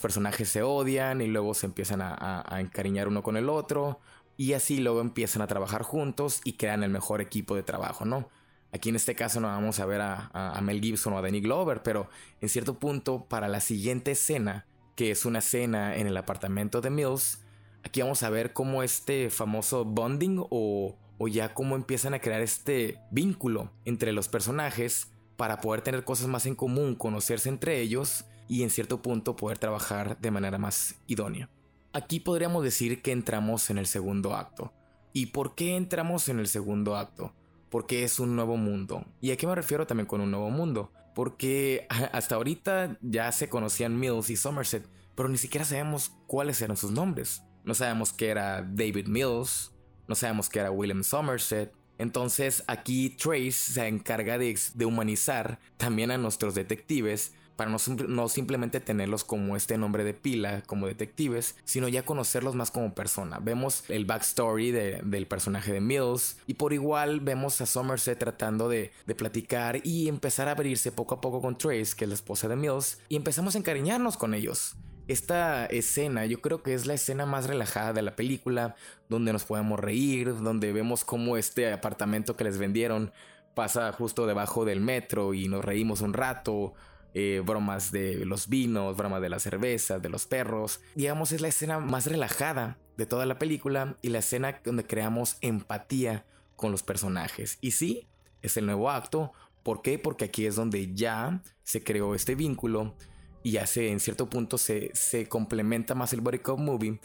personajes 0.00 0.48
se 0.48 0.62
odian 0.62 1.20
y 1.20 1.26
luego 1.26 1.54
se 1.54 1.66
empiezan 1.66 2.00
a, 2.00 2.44
a, 2.46 2.60
encariñar 2.60 3.08
uno 3.08 3.22
con 3.24 3.36
el 3.36 3.48
otro 3.48 3.98
y 4.36 4.52
así 4.52 4.78
luego 4.78 5.00
empiezan 5.00 5.42
a 5.42 5.48
trabajar 5.48 5.82
juntos 5.82 6.40
y 6.44 6.52
crean 6.52 6.84
el 6.84 6.90
mejor 6.90 7.20
equipo 7.20 7.56
de 7.56 7.64
trabajo, 7.64 8.04
¿no? 8.04 8.28
Aquí 8.72 8.88
en 8.88 8.96
este 8.96 9.14
caso 9.14 9.38
no 9.38 9.48
vamos 9.48 9.80
a 9.80 9.86
ver 9.86 10.00
a, 10.00 10.58
Mel 10.62 10.80
Gibson 10.80 11.12
o 11.12 11.18
a 11.18 11.22
Danny 11.22 11.40
Glover, 11.40 11.82
pero 11.82 12.08
en 12.40 12.48
cierto 12.48 12.78
punto 12.78 13.26
para 13.26 13.46
la 13.46 13.60
siguiente 13.60 14.12
escena, 14.12 14.66
que 14.96 15.10
es 15.10 15.26
una 15.26 15.40
escena 15.40 15.96
en 15.96 16.06
el 16.06 16.16
apartamento 16.16 16.80
de 16.80 16.88
Mills, 16.88 17.42
aquí 17.84 18.00
vamos 18.00 18.22
a 18.22 18.30
ver 18.30 18.54
cómo 18.54 18.82
este 18.82 19.28
famoso 19.28 19.84
bonding 19.84 20.38
o, 20.38 20.96
o 21.18 21.28
ya 21.28 21.52
cómo 21.52 21.76
empiezan 21.76 22.14
a 22.14 22.20
crear 22.20 22.40
este 22.40 22.98
vínculo 23.10 23.70
entre 23.84 24.12
los 24.12 24.28
personajes 24.28 25.12
para 25.36 25.60
poder 25.60 25.82
tener 25.82 26.04
cosas 26.04 26.28
más 26.28 26.46
en 26.46 26.54
común, 26.54 26.94
conocerse 26.94 27.50
entre 27.50 27.80
ellos 27.80 28.24
y 28.48 28.62
en 28.62 28.70
cierto 28.70 29.02
punto 29.02 29.36
poder 29.36 29.58
trabajar 29.58 30.18
de 30.18 30.30
manera 30.30 30.56
más 30.56 30.94
idónea. 31.06 31.50
Aquí 31.92 32.20
podríamos 32.20 32.64
decir 32.64 33.02
que 33.02 33.12
entramos 33.12 33.68
en 33.68 33.76
el 33.76 33.86
segundo 33.86 34.34
acto. 34.34 34.72
¿Y 35.12 35.26
por 35.26 35.54
qué 35.54 35.76
entramos 35.76 36.30
en 36.30 36.38
el 36.38 36.48
segundo 36.48 36.96
acto? 36.96 37.34
Porque 37.72 38.04
es 38.04 38.20
un 38.20 38.36
nuevo 38.36 38.58
mundo. 38.58 39.06
¿Y 39.22 39.30
a 39.30 39.36
qué 39.38 39.46
me 39.46 39.54
refiero 39.54 39.86
también 39.86 40.06
con 40.06 40.20
un 40.20 40.30
nuevo 40.30 40.50
mundo? 40.50 40.92
Porque 41.14 41.86
hasta 42.12 42.34
ahorita 42.34 42.98
ya 43.00 43.32
se 43.32 43.48
conocían 43.48 43.98
Mills 43.98 44.28
y 44.28 44.36
Somerset, 44.36 44.86
pero 45.14 45.30
ni 45.30 45.38
siquiera 45.38 45.64
sabemos 45.64 46.12
cuáles 46.26 46.60
eran 46.60 46.76
sus 46.76 46.90
nombres. 46.90 47.42
No 47.64 47.72
sabemos 47.72 48.12
que 48.12 48.28
era 48.28 48.60
David 48.60 49.06
Mills, 49.06 49.72
no 50.06 50.14
sabemos 50.14 50.50
que 50.50 50.58
era 50.58 50.70
William 50.70 51.02
Somerset. 51.02 51.72
Entonces 51.96 52.62
aquí 52.66 53.08
Trace 53.08 53.52
se 53.52 53.86
encarga 53.88 54.36
de, 54.36 54.58
de 54.74 54.84
humanizar 54.84 55.58
también 55.78 56.10
a 56.10 56.18
nuestros 56.18 56.54
detectives 56.54 57.32
para 57.62 57.76
no, 58.08 58.28
simplemente 58.28 58.80
tenerlos 58.80 59.22
como 59.22 59.56
este 59.56 59.78
nombre 59.78 60.02
de 60.02 60.14
pila, 60.14 60.62
como 60.66 60.88
detectives, 60.88 61.54
sino 61.64 61.86
ya 61.86 62.04
conocerlos 62.04 62.56
más 62.56 62.72
como 62.72 62.92
persona. 62.92 63.38
Vemos 63.40 63.84
el 63.88 64.04
backstory 64.04 64.72
del 64.72 65.26
personaje 65.26 65.72
de 65.72 65.80
Mills 65.80 66.38
y 66.48 66.54
por 66.54 66.72
igual 66.72 67.20
vemos 67.20 67.60
a 67.60 67.66
Somerset 67.66 68.18
tratando 68.18 68.68
de, 68.68 68.90
de 69.06 69.14
platicar 69.14 69.80
y 69.84 70.08
empezar 70.08 70.48
a 70.48 70.52
abrirse 70.52 70.90
poco 70.90 71.14
a 71.14 71.20
poco 71.20 71.40
con 71.40 71.56
Trace, 71.56 71.94
que 71.96 72.04
es 72.04 72.08
la 72.08 72.14
esposa 72.14 72.48
de 72.48 72.56
Mills, 72.56 72.98
y 73.08 73.14
empezamos 73.14 73.54
a 73.54 73.58
encariñarnos 73.58 74.16
con 74.16 74.34
ellos. 74.34 74.74
Esta 75.06 75.66
escena 75.66 76.26
yo 76.26 76.40
creo 76.40 76.62
que 76.64 76.74
es 76.74 76.86
la 76.86 76.94
escena 76.94 77.26
más 77.26 77.46
relajada 77.46 77.92
de 77.92 78.02
la 78.02 78.16
película, 78.16 78.74
donde 79.08 79.32
nos 79.32 79.44
podemos 79.44 79.78
reír, 79.78 80.34
donde 80.34 80.72
vemos 80.72 81.04
cómo 81.04 81.36
este 81.36 81.72
apartamento 81.72 82.36
que 82.36 82.44
les 82.44 82.58
vendieron 82.58 83.12
pasa 83.54 83.92
justo 83.92 84.26
debajo 84.26 84.64
del 84.64 84.80
metro 84.80 85.34
y 85.34 85.48
nos 85.48 85.64
reímos 85.64 86.00
un 86.00 86.12
rato, 86.12 86.74
eh, 87.14 87.42
bromas 87.44 87.92
de 87.92 88.24
los 88.24 88.48
vinos, 88.48 88.96
bromas 88.96 89.20
de 89.20 89.28
la 89.28 89.38
cerveza, 89.38 89.98
de 89.98 90.08
los 90.08 90.26
perros. 90.26 90.80
Digamos, 90.94 91.32
es 91.32 91.40
la 91.40 91.48
escena 91.48 91.78
más 91.78 92.06
relajada 92.06 92.78
de 92.96 93.06
toda 93.06 93.26
la 93.26 93.38
película 93.38 93.96
y 94.02 94.08
la 94.08 94.18
escena 94.20 94.60
donde 94.64 94.86
creamos 94.86 95.36
empatía 95.40 96.24
con 96.56 96.70
los 96.70 96.82
personajes. 96.82 97.58
Y 97.60 97.72
sí, 97.72 98.08
es 98.40 98.56
el 98.56 98.66
nuevo 98.66 98.90
acto. 98.90 99.32
¿Por 99.62 99.82
qué? 99.82 99.98
Porque 99.98 100.26
aquí 100.26 100.46
es 100.46 100.56
donde 100.56 100.94
ya 100.94 101.42
se 101.62 101.84
creó 101.84 102.14
este 102.14 102.34
vínculo 102.34 102.94
y 103.42 103.52
ya 103.52 103.66
se, 103.66 103.90
en 103.90 104.00
cierto 104.00 104.28
punto 104.28 104.58
se, 104.58 104.92
complementa 105.28 105.94
más 105.94 106.12
el 106.12 106.20
body 106.20 106.38
cop 106.38 106.58
movie 106.58 107.00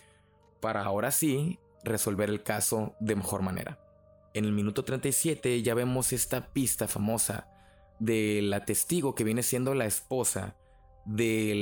para 0.59 0.83
ahora 0.83 1.11
sí 1.11 1.59
resolver 1.83 2.29
el 2.29 2.43
caso 2.43 2.95
de 2.99 3.15
mejor 3.15 3.41
manera. 3.41 3.79
En 4.33 4.45
el 4.45 4.51
minuto 4.51 4.83
37 4.83 5.61
ya 5.63 5.73
vemos 5.73 6.13
esta 6.13 6.53
pista 6.53 6.87
famosa 6.87 7.47
de 7.99 8.41
la 8.43 8.65
testigo 8.65 9.15
que 9.15 9.23
viene 9.23 9.43
siendo 9.43 9.73
la 9.73 9.85
esposa 9.85 10.55
de 11.05 11.53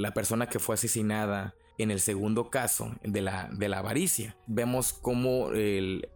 la 0.00 0.14
persona 0.14 0.48
que 0.48 0.58
fue 0.58 0.74
asesinada 0.74 1.54
en 1.78 1.90
el 1.90 2.00
segundo 2.00 2.50
caso 2.50 2.94
de 3.02 3.22
la, 3.22 3.48
de 3.52 3.68
la 3.68 3.78
avaricia. 3.78 4.36
Vemos 4.46 4.92
como 4.92 5.50
el, 5.52 6.08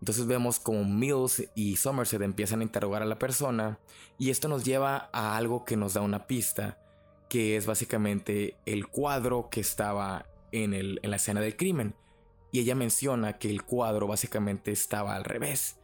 entonces 0.00 0.26
vemos 0.26 0.58
como 0.60 0.84
Mills 0.84 1.44
y 1.54 1.76
Somerset 1.76 2.22
empiezan 2.22 2.60
a 2.60 2.64
interrogar 2.64 3.02
a 3.02 3.06
la 3.06 3.18
persona 3.18 3.78
y 4.18 4.30
esto 4.30 4.48
nos 4.48 4.64
lleva 4.64 5.08
a 5.12 5.36
algo 5.36 5.64
que 5.64 5.76
nos 5.76 5.94
da 5.94 6.02
una 6.02 6.26
pista 6.26 6.78
que 7.28 7.56
es 7.56 7.66
básicamente 7.66 8.56
el 8.66 8.86
cuadro 8.86 9.48
que 9.50 9.60
estaba 9.60 10.26
en, 10.52 10.74
el, 10.74 11.00
en 11.02 11.10
la 11.10 11.16
escena 11.16 11.40
del 11.40 11.56
crimen 11.56 11.94
y 12.52 12.60
ella 12.60 12.74
menciona 12.74 13.38
que 13.38 13.50
el 13.50 13.62
cuadro 13.62 14.06
básicamente 14.06 14.70
estaba 14.70 15.16
al 15.16 15.24
revés. 15.24 15.78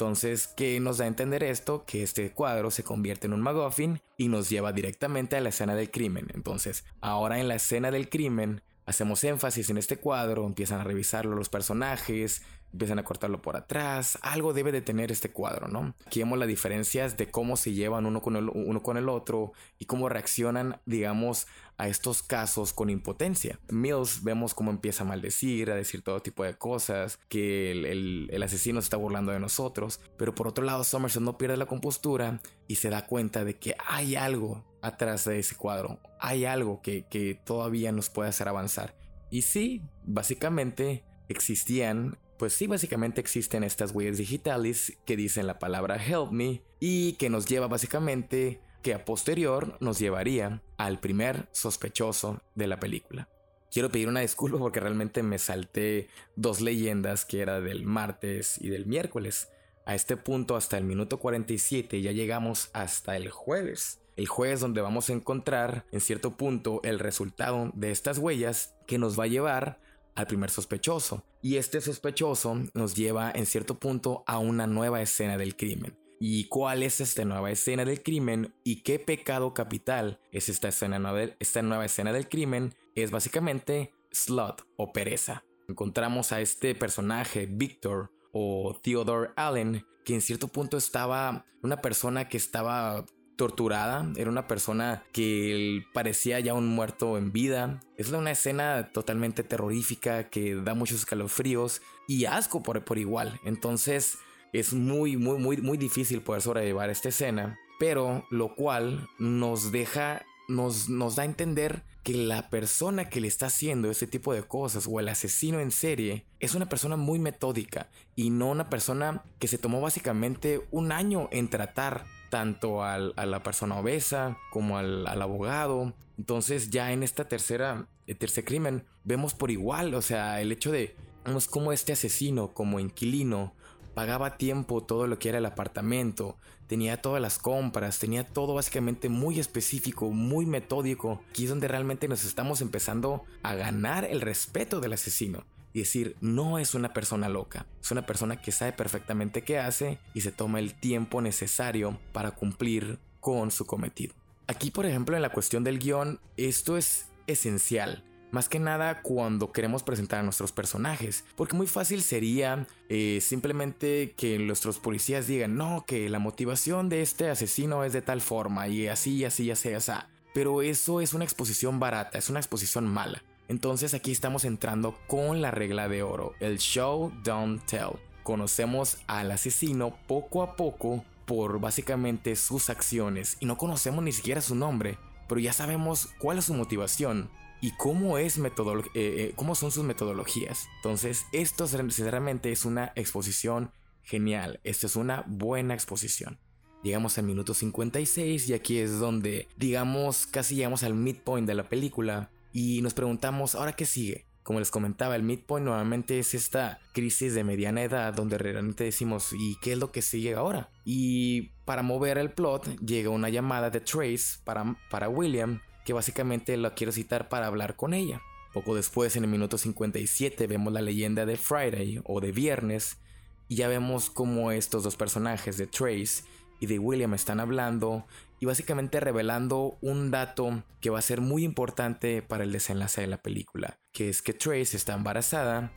Entonces, 0.00 0.46
¿qué 0.46 0.80
nos 0.80 0.96
da 0.96 1.04
a 1.04 1.08
entender 1.08 1.44
esto? 1.44 1.84
Que 1.84 2.02
este 2.02 2.32
cuadro 2.32 2.70
se 2.70 2.82
convierte 2.82 3.26
en 3.26 3.34
un 3.34 3.42
MacGuffin 3.42 4.00
y 4.16 4.28
nos 4.28 4.48
lleva 4.48 4.72
directamente 4.72 5.36
a 5.36 5.42
la 5.42 5.50
escena 5.50 5.74
del 5.74 5.90
crimen. 5.90 6.28
Entonces, 6.32 6.86
ahora 7.02 7.38
en 7.38 7.48
la 7.48 7.56
escena 7.56 7.90
del 7.90 8.08
crimen, 8.08 8.62
hacemos 8.86 9.22
énfasis 9.24 9.68
en 9.68 9.76
este 9.76 9.98
cuadro, 9.98 10.46
empiezan 10.46 10.80
a 10.80 10.84
revisarlo 10.84 11.36
los 11.36 11.50
personajes, 11.50 12.40
empiezan 12.72 12.98
a 12.98 13.04
cortarlo 13.04 13.42
por 13.42 13.56
atrás, 13.56 14.18
algo 14.22 14.52
debe 14.52 14.72
de 14.72 14.82
tener 14.82 15.10
este 15.10 15.30
cuadro, 15.30 15.68
¿no? 15.68 15.94
Aquí 16.06 16.20
vemos 16.20 16.38
las 16.38 16.48
diferencias 16.48 17.16
de 17.16 17.30
cómo 17.30 17.56
se 17.56 17.72
llevan 17.72 18.06
uno 18.06 18.22
con 18.22 18.36
el, 18.36 18.48
uno 18.48 18.82
con 18.82 18.96
el 18.96 19.08
otro 19.08 19.52
y 19.78 19.86
cómo 19.86 20.08
reaccionan, 20.08 20.80
digamos, 20.86 21.46
a 21.78 21.88
estos 21.88 22.22
casos 22.22 22.72
con 22.72 22.90
impotencia. 22.90 23.58
Mills 23.70 24.22
vemos 24.22 24.54
cómo 24.54 24.70
empieza 24.70 25.02
a 25.02 25.06
maldecir, 25.06 25.70
a 25.70 25.74
decir 25.74 26.02
todo 26.02 26.20
tipo 26.20 26.44
de 26.44 26.54
cosas, 26.54 27.18
que 27.28 27.72
el, 27.72 28.28
el, 28.30 28.42
asesino 28.42 28.80
se 28.80 28.86
está 28.86 28.96
burlando 28.98 29.32
de 29.32 29.40
nosotros, 29.40 30.00
pero 30.16 30.34
por 30.34 30.46
otro 30.46 30.64
lado 30.64 30.84
Somerset 30.84 31.22
no 31.22 31.38
pierde 31.38 31.56
la 31.56 31.66
compostura 31.66 32.40
y 32.68 32.76
se 32.76 32.90
da 32.90 33.06
cuenta 33.06 33.44
de 33.44 33.58
que 33.58 33.74
hay 33.86 34.14
algo 34.14 34.64
atrás 34.82 35.24
de 35.24 35.38
ese 35.38 35.56
cuadro, 35.56 35.98
hay 36.18 36.44
algo 36.44 36.82
que, 36.82 37.06
que 37.08 37.34
todavía 37.34 37.92
nos 37.92 38.10
puede 38.10 38.28
hacer 38.28 38.48
avanzar. 38.48 38.94
Y 39.30 39.42
sí, 39.42 39.82
básicamente 40.04 41.04
existían 41.28 42.18
pues 42.40 42.54
sí, 42.54 42.66
básicamente 42.66 43.20
existen 43.20 43.64
estas 43.64 43.94
huellas 43.94 44.16
digitales 44.16 44.96
que 45.04 45.14
dicen 45.14 45.46
la 45.46 45.58
palabra 45.58 46.02
help 46.02 46.30
me 46.30 46.62
y 46.80 47.12
que 47.16 47.28
nos 47.28 47.44
lleva 47.44 47.68
básicamente 47.68 48.62
que 48.82 48.94
a 48.94 49.04
posterior 49.04 49.76
nos 49.80 49.98
llevaría 49.98 50.62
al 50.78 51.00
primer 51.00 51.50
sospechoso 51.52 52.40
de 52.54 52.66
la 52.66 52.80
película. 52.80 53.28
Quiero 53.70 53.90
pedir 53.90 54.08
una 54.08 54.20
disculpa 54.20 54.56
porque 54.56 54.80
realmente 54.80 55.22
me 55.22 55.38
salté 55.38 56.08
dos 56.34 56.62
leyendas 56.62 57.26
que 57.26 57.42
era 57.42 57.60
del 57.60 57.84
martes 57.84 58.56
y 58.58 58.70
del 58.70 58.86
miércoles. 58.86 59.50
A 59.84 59.94
este 59.94 60.16
punto, 60.16 60.56
hasta 60.56 60.78
el 60.78 60.84
minuto 60.84 61.18
47, 61.18 62.00
ya 62.00 62.12
llegamos 62.12 62.70
hasta 62.72 63.18
el 63.18 63.28
jueves. 63.28 64.00
El 64.16 64.28
jueves 64.28 64.60
donde 64.60 64.80
vamos 64.80 65.10
a 65.10 65.12
encontrar 65.12 65.84
en 65.92 66.00
cierto 66.00 66.38
punto 66.38 66.80
el 66.84 67.00
resultado 67.00 67.70
de 67.74 67.90
estas 67.90 68.16
huellas 68.16 68.74
que 68.86 68.96
nos 68.96 69.20
va 69.20 69.24
a 69.24 69.26
llevar 69.26 69.78
al 70.14 70.26
primer 70.26 70.50
sospechoso. 70.50 71.24
Y 71.42 71.56
este 71.56 71.80
sospechoso 71.80 72.56
nos 72.74 72.94
lleva 72.94 73.30
en 73.34 73.46
cierto 73.46 73.78
punto 73.78 74.24
a 74.26 74.38
una 74.38 74.66
nueva 74.66 75.02
escena 75.02 75.36
del 75.36 75.56
crimen. 75.56 75.96
¿Y 76.22 76.44
cuál 76.48 76.82
es 76.82 77.00
esta 77.00 77.24
nueva 77.24 77.50
escena 77.50 77.84
del 77.86 78.02
crimen? 78.02 78.54
¿Y 78.62 78.82
qué 78.82 78.98
pecado 78.98 79.54
capital 79.54 80.20
es 80.32 80.50
esta, 80.50 80.68
escena 80.68 80.98
nueva, 80.98 81.32
esta 81.38 81.62
nueva 81.62 81.86
escena 81.86 82.12
del 82.12 82.28
crimen? 82.28 82.74
Es 82.94 83.10
básicamente 83.10 83.94
slot 84.10 84.66
o 84.76 84.92
pereza. 84.92 85.44
Encontramos 85.68 86.32
a 86.32 86.40
este 86.40 86.74
personaje, 86.74 87.46
Victor 87.46 88.12
o 88.32 88.78
Theodore 88.82 89.30
Allen, 89.36 89.86
que 90.04 90.14
en 90.14 90.20
cierto 90.20 90.48
punto 90.48 90.76
estaba 90.76 91.46
una 91.62 91.80
persona 91.80 92.28
que 92.28 92.36
estaba 92.36 93.06
torturada, 93.40 94.06
era 94.16 94.28
una 94.28 94.46
persona 94.46 95.02
que 95.12 95.82
parecía 95.94 96.40
ya 96.40 96.52
un 96.52 96.68
muerto 96.68 97.16
en 97.16 97.32
vida. 97.32 97.80
Es 97.96 98.10
una 98.10 98.32
escena 98.32 98.90
totalmente 98.92 99.42
terrorífica 99.44 100.28
que 100.28 100.56
da 100.56 100.74
muchos 100.74 100.98
escalofríos 100.98 101.80
y 102.06 102.26
asco 102.26 102.62
por, 102.62 102.84
por 102.84 102.98
igual. 102.98 103.40
Entonces 103.46 104.18
es 104.52 104.74
muy, 104.74 105.16
muy, 105.16 105.38
muy, 105.38 105.56
muy 105.56 105.78
difícil 105.78 106.20
poder 106.20 106.42
sobrellevar 106.42 106.90
esta 106.90 107.08
escena, 107.08 107.58
pero 107.78 108.26
lo 108.28 108.54
cual 108.54 109.08
nos 109.18 109.72
deja, 109.72 110.22
nos, 110.46 110.90
nos 110.90 111.16
da 111.16 111.22
a 111.22 111.24
entender 111.24 111.82
que 112.02 112.12
la 112.12 112.50
persona 112.50 113.08
que 113.08 113.22
le 113.22 113.28
está 113.28 113.46
haciendo 113.46 113.90
este 113.90 114.06
tipo 114.06 114.34
de 114.34 114.42
cosas 114.42 114.86
o 114.86 115.00
el 115.00 115.08
asesino 115.08 115.60
en 115.60 115.70
serie 115.70 116.26
es 116.40 116.54
una 116.54 116.68
persona 116.68 116.96
muy 116.96 117.18
metódica 117.18 117.88
y 118.16 118.28
no 118.28 118.50
una 118.50 118.68
persona 118.68 119.22
que 119.38 119.48
se 119.48 119.56
tomó 119.56 119.80
básicamente 119.80 120.60
un 120.70 120.92
año 120.92 121.30
en 121.32 121.48
tratar 121.48 122.04
tanto 122.30 122.82
a 122.82 122.98
la 122.98 123.42
persona 123.42 123.78
obesa 123.78 124.38
como 124.50 124.78
al, 124.78 125.06
abogado. 125.06 125.92
Entonces 126.16 126.70
ya 126.70 126.92
en 126.92 127.02
esta 127.02 127.28
tercera, 127.28 127.86
el 128.06 128.16
tercer 128.16 128.44
crimen 128.44 128.84
vemos 129.04 129.34
por 129.34 129.50
igual, 129.50 129.94
o 129.94 130.02
sea, 130.02 130.40
el 130.40 130.52
hecho 130.52 130.70
de 130.72 130.96
vemos 131.24 131.48
cómo 131.48 131.72
este 131.72 131.92
asesino 131.92 132.48
como 132.48 132.80
inquilino 132.80 133.54
pagaba 133.94 134.36
tiempo 134.36 134.82
todo 134.82 135.06
lo 135.06 135.18
que 135.18 135.28
era 135.28 135.38
el 135.38 135.46
apartamento, 135.46 136.38
tenía 136.66 137.02
todas 137.02 137.20
las 137.20 137.38
compras, 137.38 137.98
tenía 137.98 138.24
todo 138.24 138.54
básicamente 138.54 139.08
muy 139.08 139.40
específico, 139.40 140.10
muy 140.10 140.46
metódico. 140.46 141.20
Aquí 141.28 141.44
es 141.44 141.50
donde 141.50 141.68
realmente 141.68 142.06
nos 142.08 142.24
estamos 142.24 142.60
empezando 142.60 143.24
a 143.42 143.54
ganar 143.54 144.04
el 144.04 144.20
respeto 144.20 144.80
del 144.80 144.92
asesino 144.92 145.44
y 145.72 145.80
decir, 145.80 146.16
no 146.20 146.58
es 146.58 146.74
una 146.74 146.92
persona 146.92 147.28
loca, 147.28 147.66
es 147.80 147.90
una 147.90 148.06
persona 148.06 148.40
que 148.40 148.52
sabe 148.52 148.72
perfectamente 148.72 149.42
qué 149.42 149.58
hace 149.58 149.98
y 150.14 150.22
se 150.22 150.32
toma 150.32 150.58
el 150.58 150.74
tiempo 150.74 151.20
necesario 151.20 151.98
para 152.12 152.32
cumplir 152.32 152.98
con 153.20 153.50
su 153.50 153.66
cometido. 153.66 154.14
Aquí, 154.46 154.70
por 154.70 154.86
ejemplo, 154.86 155.14
en 155.14 155.22
la 155.22 155.30
cuestión 155.30 155.62
del 155.62 155.78
guion, 155.78 156.18
esto 156.36 156.76
es 156.76 157.06
esencial. 157.28 158.04
Más 158.32 158.48
que 158.48 158.60
nada 158.60 159.02
cuando 159.02 159.52
queremos 159.52 159.82
presentar 159.82 160.20
a 160.20 160.22
nuestros 160.22 160.52
personajes. 160.52 161.24
Porque 161.36 161.56
muy 161.56 161.66
fácil 161.66 162.02
sería 162.02 162.66
eh, 162.88 163.18
simplemente 163.20 164.14
que 164.16 164.38
nuestros 164.38 164.78
policías 164.78 165.26
digan, 165.26 165.56
no, 165.56 165.84
que 165.86 166.08
la 166.08 166.20
motivación 166.20 166.88
de 166.88 167.02
este 167.02 167.28
asesino 167.28 167.84
es 167.84 167.92
de 167.92 168.02
tal 168.02 168.20
forma 168.20 168.68
y 168.68 168.86
así, 168.86 169.24
así, 169.24 169.50
así, 169.50 169.72
así. 169.72 169.92
Pero 170.32 170.62
eso 170.62 171.00
es 171.00 171.12
una 171.12 171.24
exposición 171.24 171.80
barata, 171.80 172.18
es 172.18 172.30
una 172.30 172.38
exposición 172.38 172.86
mala. 172.86 173.22
Entonces 173.50 173.94
aquí 173.94 174.12
estamos 174.12 174.44
entrando 174.44 174.96
con 175.08 175.42
la 175.42 175.50
regla 175.50 175.88
de 175.88 176.04
oro, 176.04 176.34
el 176.38 176.58
show, 176.58 177.12
don't 177.24 177.60
tell. 177.66 177.98
Conocemos 178.22 178.98
al 179.08 179.32
asesino 179.32 179.98
poco 180.06 180.44
a 180.44 180.54
poco 180.54 181.04
por 181.26 181.58
básicamente 181.58 182.36
sus 182.36 182.70
acciones 182.70 183.36
y 183.40 183.46
no 183.46 183.58
conocemos 183.58 184.04
ni 184.04 184.12
siquiera 184.12 184.40
su 184.40 184.54
nombre, 184.54 184.98
pero 185.28 185.40
ya 185.40 185.52
sabemos 185.52 186.10
cuál 186.20 186.38
es 186.38 186.44
su 186.44 186.54
motivación 186.54 187.28
y 187.60 187.72
cómo, 187.72 188.18
es 188.18 188.38
eh, 188.38 188.52
eh, 188.94 189.32
cómo 189.34 189.56
son 189.56 189.72
sus 189.72 189.82
metodologías. 189.82 190.68
Entonces 190.76 191.26
esto 191.32 191.66
sinceramente 191.66 192.52
es 192.52 192.64
una 192.64 192.92
exposición 192.94 193.72
genial, 194.04 194.60
esto 194.62 194.86
es 194.86 194.94
una 194.94 195.24
buena 195.26 195.74
exposición. 195.74 196.38
Llegamos 196.84 197.18
al 197.18 197.24
minuto 197.24 197.52
56 197.52 198.48
y 198.48 198.54
aquí 198.54 198.78
es 198.78 199.00
donde, 199.00 199.48
digamos, 199.56 200.28
casi 200.28 200.54
llegamos 200.54 200.84
al 200.84 200.94
midpoint 200.94 201.48
de 201.48 201.54
la 201.54 201.68
película 201.68 202.30
y 202.52 202.82
nos 202.82 202.94
preguntamos, 202.94 203.54
¿ahora 203.54 203.72
qué 203.72 203.86
sigue? 203.86 204.26
Como 204.42 204.58
les 204.58 204.70
comentaba, 204.70 205.16
el 205.16 205.22
midpoint 205.22 205.66
nuevamente 205.66 206.18
es 206.18 206.34
esta 206.34 206.80
crisis 206.92 207.34
de 207.34 207.44
mediana 207.44 207.82
edad 207.82 208.14
donde 208.14 208.38
realmente 208.38 208.84
decimos, 208.84 209.32
¿y 209.32 209.56
qué 209.60 209.72
es 209.72 209.78
lo 209.78 209.92
que 209.92 210.02
sigue 210.02 210.34
ahora? 210.34 210.70
Y 210.84 211.50
para 211.64 211.82
mover 211.82 212.18
el 212.18 212.32
plot 212.32 212.80
llega 212.80 213.10
una 213.10 213.28
llamada 213.28 213.70
de 213.70 213.80
Trace 213.80 214.40
para, 214.42 214.76
para 214.90 215.08
William, 215.08 215.60
que 215.84 215.92
básicamente 215.92 216.56
lo 216.56 216.74
quiero 216.74 216.92
citar 216.92 217.28
para 217.28 217.46
hablar 217.46 217.76
con 217.76 217.94
ella. 217.94 218.22
Poco 218.52 218.74
después, 218.74 219.14
en 219.14 219.24
el 219.24 219.30
minuto 219.30 219.58
57, 219.58 220.46
vemos 220.46 220.72
la 220.72 220.82
leyenda 220.82 221.26
de 221.26 221.36
Friday 221.36 222.00
o 222.04 222.20
de 222.20 222.32
Viernes, 222.32 222.98
y 223.46 223.56
ya 223.56 223.68
vemos 223.68 224.10
cómo 224.10 224.52
estos 224.52 224.82
dos 224.82 224.96
personajes 224.96 225.56
de 225.56 225.66
Trace 225.66 226.24
y 226.60 226.66
de 226.66 226.78
William 226.78 227.14
están 227.14 227.40
hablando 227.40 228.06
y 228.40 228.46
básicamente 228.46 229.00
revelando 229.00 229.76
un 229.82 230.10
dato 230.10 230.64
que 230.80 230.88
va 230.88 230.98
a 230.98 231.02
ser 231.02 231.20
muy 231.20 231.44
importante 231.44 232.22
para 232.22 232.42
el 232.42 232.52
desenlace 232.52 233.02
de 233.02 233.06
la 233.06 233.22
película, 233.22 233.78
que 233.92 234.08
es 234.08 234.22
que 234.22 234.32
Trace 234.32 234.76
está 234.76 234.94
embarazada 234.94 235.72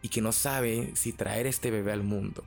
y 0.00 0.08
que 0.08 0.22
no 0.22 0.32
sabe 0.32 0.92
si 0.96 1.12
traer 1.12 1.46
este 1.46 1.70
bebé 1.70 1.92
al 1.92 2.02
mundo. 2.02 2.42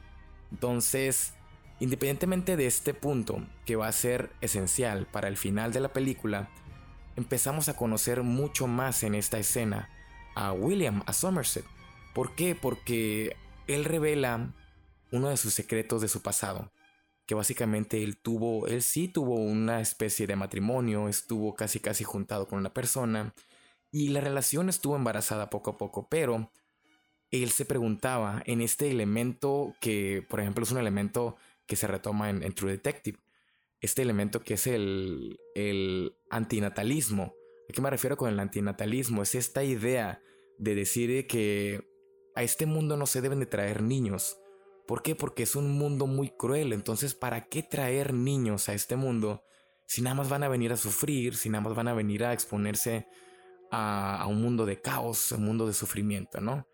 Entonces, 0.52 1.34
independientemente 1.80 2.58
de 2.58 2.66
este 2.66 2.96
punto, 2.96 3.46
que 3.68 3.76
va 3.76 3.88
a 3.88 3.92
ser 3.92 4.32
esencial 4.42 5.06
para 5.06 5.28
el 5.28 5.38
final 5.38 5.72
de 5.72 5.82
la 5.82 5.94
película, 5.94 6.50
empezamos 7.16 7.70
a 7.70 7.76
conocer 7.76 8.24
mucho 8.24 8.66
más 8.66 9.04
en 9.04 9.14
esta 9.14 9.38
escena 9.38 9.90
a 10.36 10.52
William, 10.52 11.04
a 11.06 11.14
Somerset. 11.14 11.66
¿Por 12.16 12.34
qué? 12.34 12.56
Porque 12.56 13.36
él 13.68 13.86
revela 13.86 14.52
uno 15.12 15.30
de 15.30 15.38
sus 15.38 15.54
secretos 15.54 16.02
de 16.02 16.08
su 16.08 16.24
pasado 16.24 16.72
que 17.30 17.36
básicamente 17.36 18.04
él 18.04 18.18
tuvo, 18.18 18.66
él 18.66 18.82
sí 18.82 19.08
tuvo 19.08 19.36
una 19.36 19.82
especie 19.82 20.26
de 20.26 20.36
matrimonio, 20.36 21.08
estuvo 21.08 21.54
casi 21.54 21.80
casi 21.80 22.04
juntado 22.04 22.48
con 22.48 22.58
una 22.58 22.74
persona 22.74 23.36
y 23.92 24.10
la 24.10 24.20
relación 24.20 24.68
estuvo 24.68 24.96
embarazada 24.96 25.52
poco 25.52 25.70
a 25.70 25.78
poco, 25.78 26.08
pero 26.10 26.52
él 27.30 27.52
se 27.52 27.66
preguntaba 27.66 28.42
en 28.48 28.62
este 28.62 28.90
elemento 28.90 29.76
que, 29.80 30.26
por 30.28 30.40
ejemplo, 30.40 30.64
es 30.64 30.72
un 30.72 30.80
elemento 30.80 31.38
que 31.68 31.76
se 31.76 31.86
retoma 31.86 32.32
en, 32.32 32.52
True 32.54 32.72
Detective, 32.72 33.20
este 33.80 34.02
elemento 34.02 34.42
que 34.42 34.56
es 34.56 34.66
el, 34.66 35.40
el 35.54 36.16
antinatalismo. 36.32 37.36
¿A 37.70 37.74
qué 37.74 37.80
me 37.80 37.92
refiero 37.92 38.18
con 38.18 38.32
el 38.34 38.40
antinatalismo? 38.40 39.22
Es 39.22 39.36
esta 39.36 39.64
idea 39.64 40.20
de 40.58 40.74
decir 40.74 41.28
que 41.28 41.88
a 42.34 42.42
este 42.42 42.66
mundo 42.66 42.98
no 42.98 43.06
se 43.06 43.22
deben 43.22 43.40
de 43.40 43.46
traer 43.46 43.84
niños. 43.84 44.40
¿Por 44.90 45.04
qué? 45.04 45.14
Porque 45.14 45.44
es 45.44 45.56
un 45.56 45.78
mundo 45.78 46.08
muy 46.08 46.32
cruel. 46.32 46.74
Entonces, 46.74 47.14
¿para 47.14 47.46
qué 47.46 47.62
traer 47.62 48.12
niños 48.12 48.70
a 48.70 48.74
este 48.74 48.96
mundo 48.96 49.44
si 49.86 50.02
nada 50.02 50.16
más 50.16 50.30
van 50.30 50.42
a 50.42 50.48
venir 50.48 50.74
a 50.74 50.78
sufrir, 50.78 51.36
si 51.36 51.48
nada 51.48 51.64
más 51.64 51.76
van 51.76 51.88
a 51.90 51.94
venir 51.94 52.24
a 52.24 52.34
exponerse 52.34 53.08
a, 53.70 54.26
un 54.28 54.42
mundo 54.42 54.66
de 54.66 54.82
caos, 54.82 55.32
a 55.32 55.36
un 55.36 55.46
mundo 55.46 55.68
de 55.68 55.76
sufrimiento, 55.76 56.42
¿no? 56.42 56.68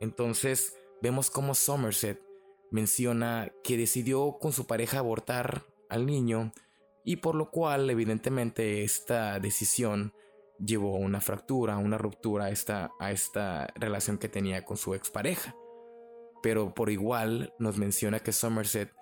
Entonces, 0.00 0.74
vemos 1.02 1.28
cómo 1.28 1.54
Somerset 1.54 2.22
menciona 2.70 3.52
que 3.62 3.76
decidió 3.76 4.38
con 4.40 4.52
su 4.54 4.66
pareja 4.66 4.98
abortar 4.98 5.66
al 5.90 6.06
niño 6.06 6.52
y 7.04 7.16
por 7.16 7.34
lo 7.34 7.50
cual 7.50 7.90
evidentemente 7.90 8.84
esta 8.84 9.38
decisión 9.38 10.14
llevó 10.58 10.96
a 10.96 11.00
una 11.00 11.20
fractura, 11.20 11.74
a 11.74 11.78
una 11.78 11.98
ruptura 11.98 12.46
a 12.46 12.50
esta, 12.52 12.92
a 12.98 13.10
esta 13.12 13.66
relación 13.74 14.16
que 14.16 14.30
tenía 14.30 14.64
con 14.64 14.78
su 14.78 14.94
expareja. 14.94 15.54
Pero 16.42 16.74
por 16.74 16.90
igual 16.90 17.52
nos 17.58 17.76
menciona 17.76 18.20
que 18.20 18.32
Somerset 18.32 18.92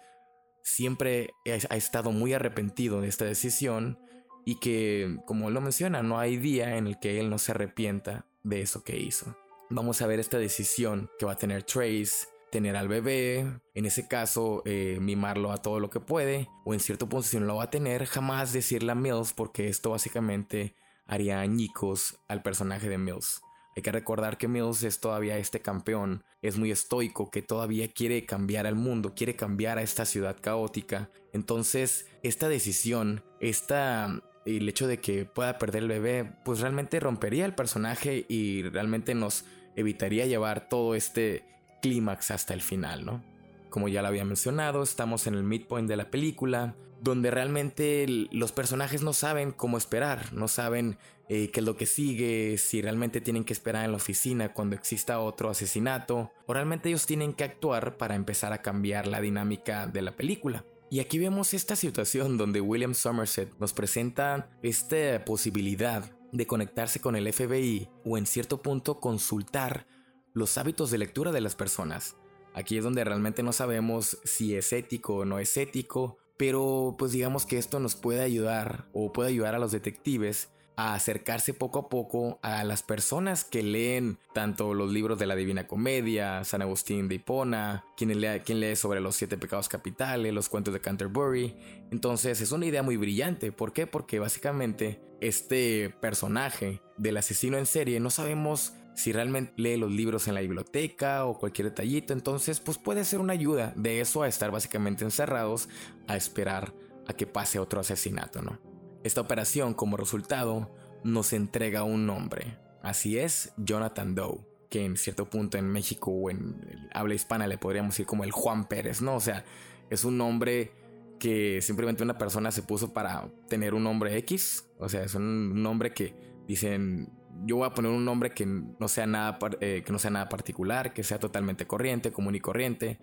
siempre 0.63 1.31
ha 1.71 1.77
estado 1.77 2.13
muy 2.13 2.35
arrepentido 2.35 3.01
de 3.01 3.09
esta 3.09 3.25
decisión 3.25 3.99
y 4.45 4.57
que, 4.57 5.19
como 5.27 5.51
lo 5.51 5.61
menciona, 5.61 6.03
no 6.03 6.19
hay 6.19 6.37
día 6.37 6.77
en 6.77 6.87
el 6.87 6.99
que 6.99 7.21
él 7.21 7.31
no 7.31 7.39
se 7.39 7.53
arrepienta 7.53 8.27
de 8.43 8.63
eso 8.63 8.83
que 8.83 8.99
hizo. 8.99 9.37
Vamos 9.71 10.01
a 10.01 10.07
ver 10.07 10.21
esta 10.21 10.39
decisión 10.39 11.11
que 11.19 11.27
va 11.27 11.33
a 11.33 11.37
tener 11.37 11.65
Trace, 11.65 12.29
tener 12.51 12.77
al 12.77 12.89
bebé, 12.89 13.41
en 13.75 13.87
ese 13.87 14.09
caso 14.09 14.63
eh, 14.65 14.99
mimarlo 15.01 15.53
a 15.53 15.59
todo 15.59 15.81
lo 15.81 15.91
que 15.91 16.01
puede, 16.01 16.49
o 16.65 16.73
en 16.73 16.81
si 16.81 16.93
no 16.95 17.47
lo 17.47 17.57
va 17.57 17.65
a 17.65 17.71
tener, 17.71 18.07
jamás 18.07 18.53
decirle 18.53 18.93
a 18.93 18.95
Mills 18.95 19.35
porque 19.35 19.69
esto 19.69 19.91
básicamente 19.91 20.75
haría 21.07 21.41
añicos 21.41 22.19
al 22.29 22.43
personaje 22.43 22.89
de 22.89 22.99
Mills. 22.99 23.43
Hay 23.79 23.83
que 23.83 23.93
recordar 23.93 24.39
que 24.39 24.49
Mills 24.49 24.83
es 24.83 24.99
todavía 24.99 25.39
este 25.39 25.61
campeón, 25.61 26.25
es 26.43 26.59
muy 26.59 26.73
estoico, 26.73 27.31
que 27.31 27.43
todavía 27.43 27.87
quiere 27.87 28.27
cambiar 28.27 28.67
al 28.67 28.75
mundo, 28.75 29.15
quiere 29.15 29.37
cambiar 29.37 29.79
a 29.79 29.83
esta 29.83 30.05
ciudad 30.05 30.37
caótica. 30.41 31.11
Entonces, 31.33 32.09
esta 32.25 32.49
decisión, 32.49 33.23
esta 33.39 34.21
el 34.45 34.69
hecho 34.69 34.89
de 34.89 34.99
que 34.99 35.27
pueda 35.27 35.59
perder 35.59 35.85
el 35.85 35.91
bebé, 35.91 36.33
pues 36.45 36.59
realmente 36.59 36.99
rompería 36.99 37.45
el 37.45 37.55
personaje 37.55 38.27
y 38.29 38.65
realmente 38.65 39.15
nos 39.15 39.45
evitaría 39.77 40.27
llevar 40.27 40.69
todo 40.69 40.97
este 40.97 41.45
clímax 41.81 42.33
hasta 42.33 42.55
el 42.55 42.63
final, 42.63 43.05
¿no? 43.05 43.23
Como 43.71 43.89
ya 43.89 44.03
lo 44.03 44.09
había 44.09 44.25
mencionado, 44.25 44.83
estamos 44.83 45.27
en 45.27 45.35
el 45.35 45.43
midpoint 45.43 45.89
de 45.89 45.97
la 45.97 46.11
película, 46.11 46.77
donde 47.01 47.31
realmente 47.31 48.07
los 48.33 48.53
personajes 48.53 49.03
no 49.03 49.13
saben 49.13 49.53
cómo 49.53 49.79
esperar, 49.79 50.33
no 50.33 50.49
saben 50.49 50.99
eh, 51.29 51.51
qué 51.51 51.61
es 51.61 51.67
lo 51.67 51.77
que 51.77 51.87
sigue, 51.87 52.57
si 52.59 52.83
realmente 52.83 53.21
tienen 53.21 53.45
que 53.45 53.53
esperar 53.53 53.85
en 53.85 53.93
la 53.93 53.99
oficina 53.99 54.53
cuando 54.53 54.75
exista 54.75 55.21
otro 55.21 55.51
asesinato, 55.51 56.33
o 56.47 56.55
realmente 56.55 56.89
ellos 56.89 57.07
tienen 57.07 57.35
que 57.35 57.45
actuar 57.45 57.97
para 57.97 58.15
empezar 58.15 58.53
a 58.53 58.63
cambiar 58.63 59.07
la 59.07 59.21
dinámica 59.21 59.87
de 59.87 60.03
la 60.03 60.17
película. 60.17 60.65
Y 60.91 61.01
aquí 61.01 61.19
vemos 61.19 61.53
esta 61.53 61.77
situación 61.77 62.39
donde 62.39 62.63
William 62.63 62.95
Somerset 62.95 63.53
nos 63.59 63.75
presenta 63.75 64.51
esta 64.63 65.23
posibilidad 65.25 66.11
de 66.33 66.47
conectarse 66.47 67.01
con 67.01 67.15
el 67.15 67.31
FBI 67.31 67.91
o 68.05 68.17
en 68.17 68.27
cierto 68.27 68.63
punto 68.63 68.99
consultar 68.99 69.87
los 70.33 70.57
hábitos 70.57 70.91
de 70.91 70.99
lectura 70.99 71.31
de 71.31 71.43
las 71.43 71.57
personas. 71.57 72.17
Aquí 72.59 72.77
es 72.77 72.83
donde 72.83 73.05
realmente 73.05 73.45
no 73.45 73.53
sabemos 73.53 74.19
si 74.25 74.57
es 74.57 74.73
ético 74.73 75.19
o 75.19 75.25
no 75.25 75.39
es 75.39 75.57
ético, 75.57 76.19
pero 76.37 76.97
pues 76.99 77.13
digamos 77.13 77.47
que 77.47 77.57
esto 77.57 77.79
nos 77.79 77.95
puede 77.95 78.21
ayudar 78.21 78.89
o 78.93 79.13
puede 79.13 79.29
ayudar 79.29 79.55
a 79.55 79.61
los 79.61 79.71
detectives 79.71 80.51
a 80.75 80.95
acercarse 80.95 81.55
poco 81.55 81.79
a 81.79 81.89
poco 81.89 82.41
a 82.43 82.65
las 82.65 82.83
personas 82.83 83.45
que 83.45 83.63
leen 83.63 84.19
tanto 84.33 84.75
los 84.75 84.91
libros 84.91 85.21
de 85.21 85.27
la 85.27 85.37
Divina 85.37 85.69
Comedia, 85.69 86.43
San 86.43 86.61
Agustín 86.61 87.07
de 87.07 87.15
Hipona, 87.15 87.85
quien 87.97 88.21
lee, 88.21 88.41
quien 88.45 88.59
lee 88.59 88.75
sobre 88.75 89.01
los 89.01 89.15
siete 89.15 89.39
pecados 89.39 89.69
capitales, 89.69 90.35
los 90.35 90.49
cuentos 90.49 90.75
de 90.75 90.81
Canterbury. 90.81 91.55
Entonces 91.93 92.41
es 92.41 92.51
una 92.51 92.67
idea 92.67 92.83
muy 92.83 92.97
brillante. 92.97 93.53
¿Por 93.53 93.73
qué? 93.73 93.87
Porque 93.87 94.19
básicamente 94.19 95.01
este 95.21 95.95
personaje 96.01 96.83
del 96.97 97.19
asesino 97.19 97.57
en 97.57 97.67
serie 97.67 98.01
no 98.01 98.11
sabemos 98.11 98.73
si 98.99 99.13
realmente 99.13 99.53
lee 99.55 99.77
los 99.77 99.93
libros 99.93 100.27
en 100.27 100.35
la 100.35 100.41
biblioteca 100.41 101.25
o 101.25 101.39
cualquier 101.39 101.69
detallito, 101.69 102.13
entonces 102.13 102.59
pues 102.59 102.79
puede 102.79 103.05
ser 103.05 103.21
una 103.21 103.33
ayuda 103.33 103.73
de 103.77 104.01
eso 104.01 104.25
a 104.25 104.29
estar 104.29 104.51
básicamente 104.51 105.05
encerrados 105.05 105.69
a 106.09 106.17
esperar 106.17 106.75
a 107.07 107.13
que 107.13 107.25
pase 107.25 107.61
otro 107.61 107.79
asesinato, 107.79 108.43
¿no? 108.43 108.59
Esta 109.05 109.21
operación 109.21 109.73
como 109.73 109.97
resultado 109.97 110.75
nos 111.05 111.33
entrega 111.33 111.85
un 111.85 112.07
nombre, 112.07 112.59
así 112.83 113.19
es 113.19 113.53
Jonathan 113.57 114.17
Doe, 114.17 114.41
que 114.69 114.85
en 114.85 114.97
cierto 114.97 115.31
punto 115.31 115.59
en 115.59 115.69
México 115.69 116.11
o 116.11 116.29
en 116.29 116.57
habla 116.93 117.15
hispana 117.15 117.47
le 117.47 117.57
podríamos 117.57 117.95
decir 117.95 118.07
como 118.07 118.25
el 118.25 118.33
Juan 118.33 118.67
Pérez, 118.67 119.01
¿no? 119.01 119.15
O 119.15 119.21
sea, 119.21 119.45
es 119.91 120.03
un 120.03 120.19
nombre 120.19 120.73
que 121.21 121.63
simplemente 121.63 122.03
una 122.03 122.19
persona 122.19 122.51
se 122.51 122.63
puso 122.63 122.93
para 122.93 123.31
tener 123.49 123.75
un 123.75 123.85
nombre 123.85 124.17
X, 124.19 124.67
o 124.77 124.89
sea, 124.89 125.05
es 125.05 125.15
un 125.15 125.63
nombre 125.63 125.95
que 125.95 126.17
dicen 126.49 127.13
yo 127.45 127.57
voy 127.57 127.67
a 127.67 127.75
poner 127.75 127.91
un 127.91 128.05
nombre 128.05 128.33
que 128.33 128.47
no 128.47 128.89
sea 128.89 129.07
nada, 129.07 129.39
eh, 129.61 129.83
que 129.85 129.93
no 129.93 129.99
sea 129.99 130.11
nada 130.11 130.29
particular, 130.29 130.93
que 130.93 131.05
sea 131.05 131.19
totalmente 131.19 131.67
corriente, 131.67 132.13
común 132.13 132.35
y 132.35 132.41
corriente. 132.41 132.99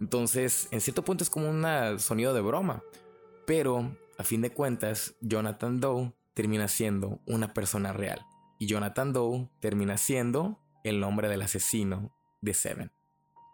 Entonces, 0.00 0.68
en 0.70 0.80
cierto 0.80 1.04
punto 1.04 1.24
es 1.24 1.30
como 1.30 1.48
un 1.48 1.64
sonido 1.98 2.34
de 2.34 2.40
broma. 2.40 2.82
Pero, 3.46 3.96
a 4.18 4.24
fin 4.24 4.40
de 4.40 4.50
cuentas, 4.50 5.14
Jonathan 5.20 5.80
Doe 5.80 6.12
termina 6.34 6.68
siendo 6.68 7.20
una 7.26 7.52
persona 7.52 7.92
real. 7.92 8.24
Y 8.58 8.66
Jonathan 8.66 9.12
Doe 9.12 9.48
termina 9.60 9.98
siendo 9.98 10.58
el 10.82 11.00
nombre 11.00 11.28
del 11.28 11.42
asesino 11.42 12.14
de 12.40 12.54
Seven. 12.54 12.92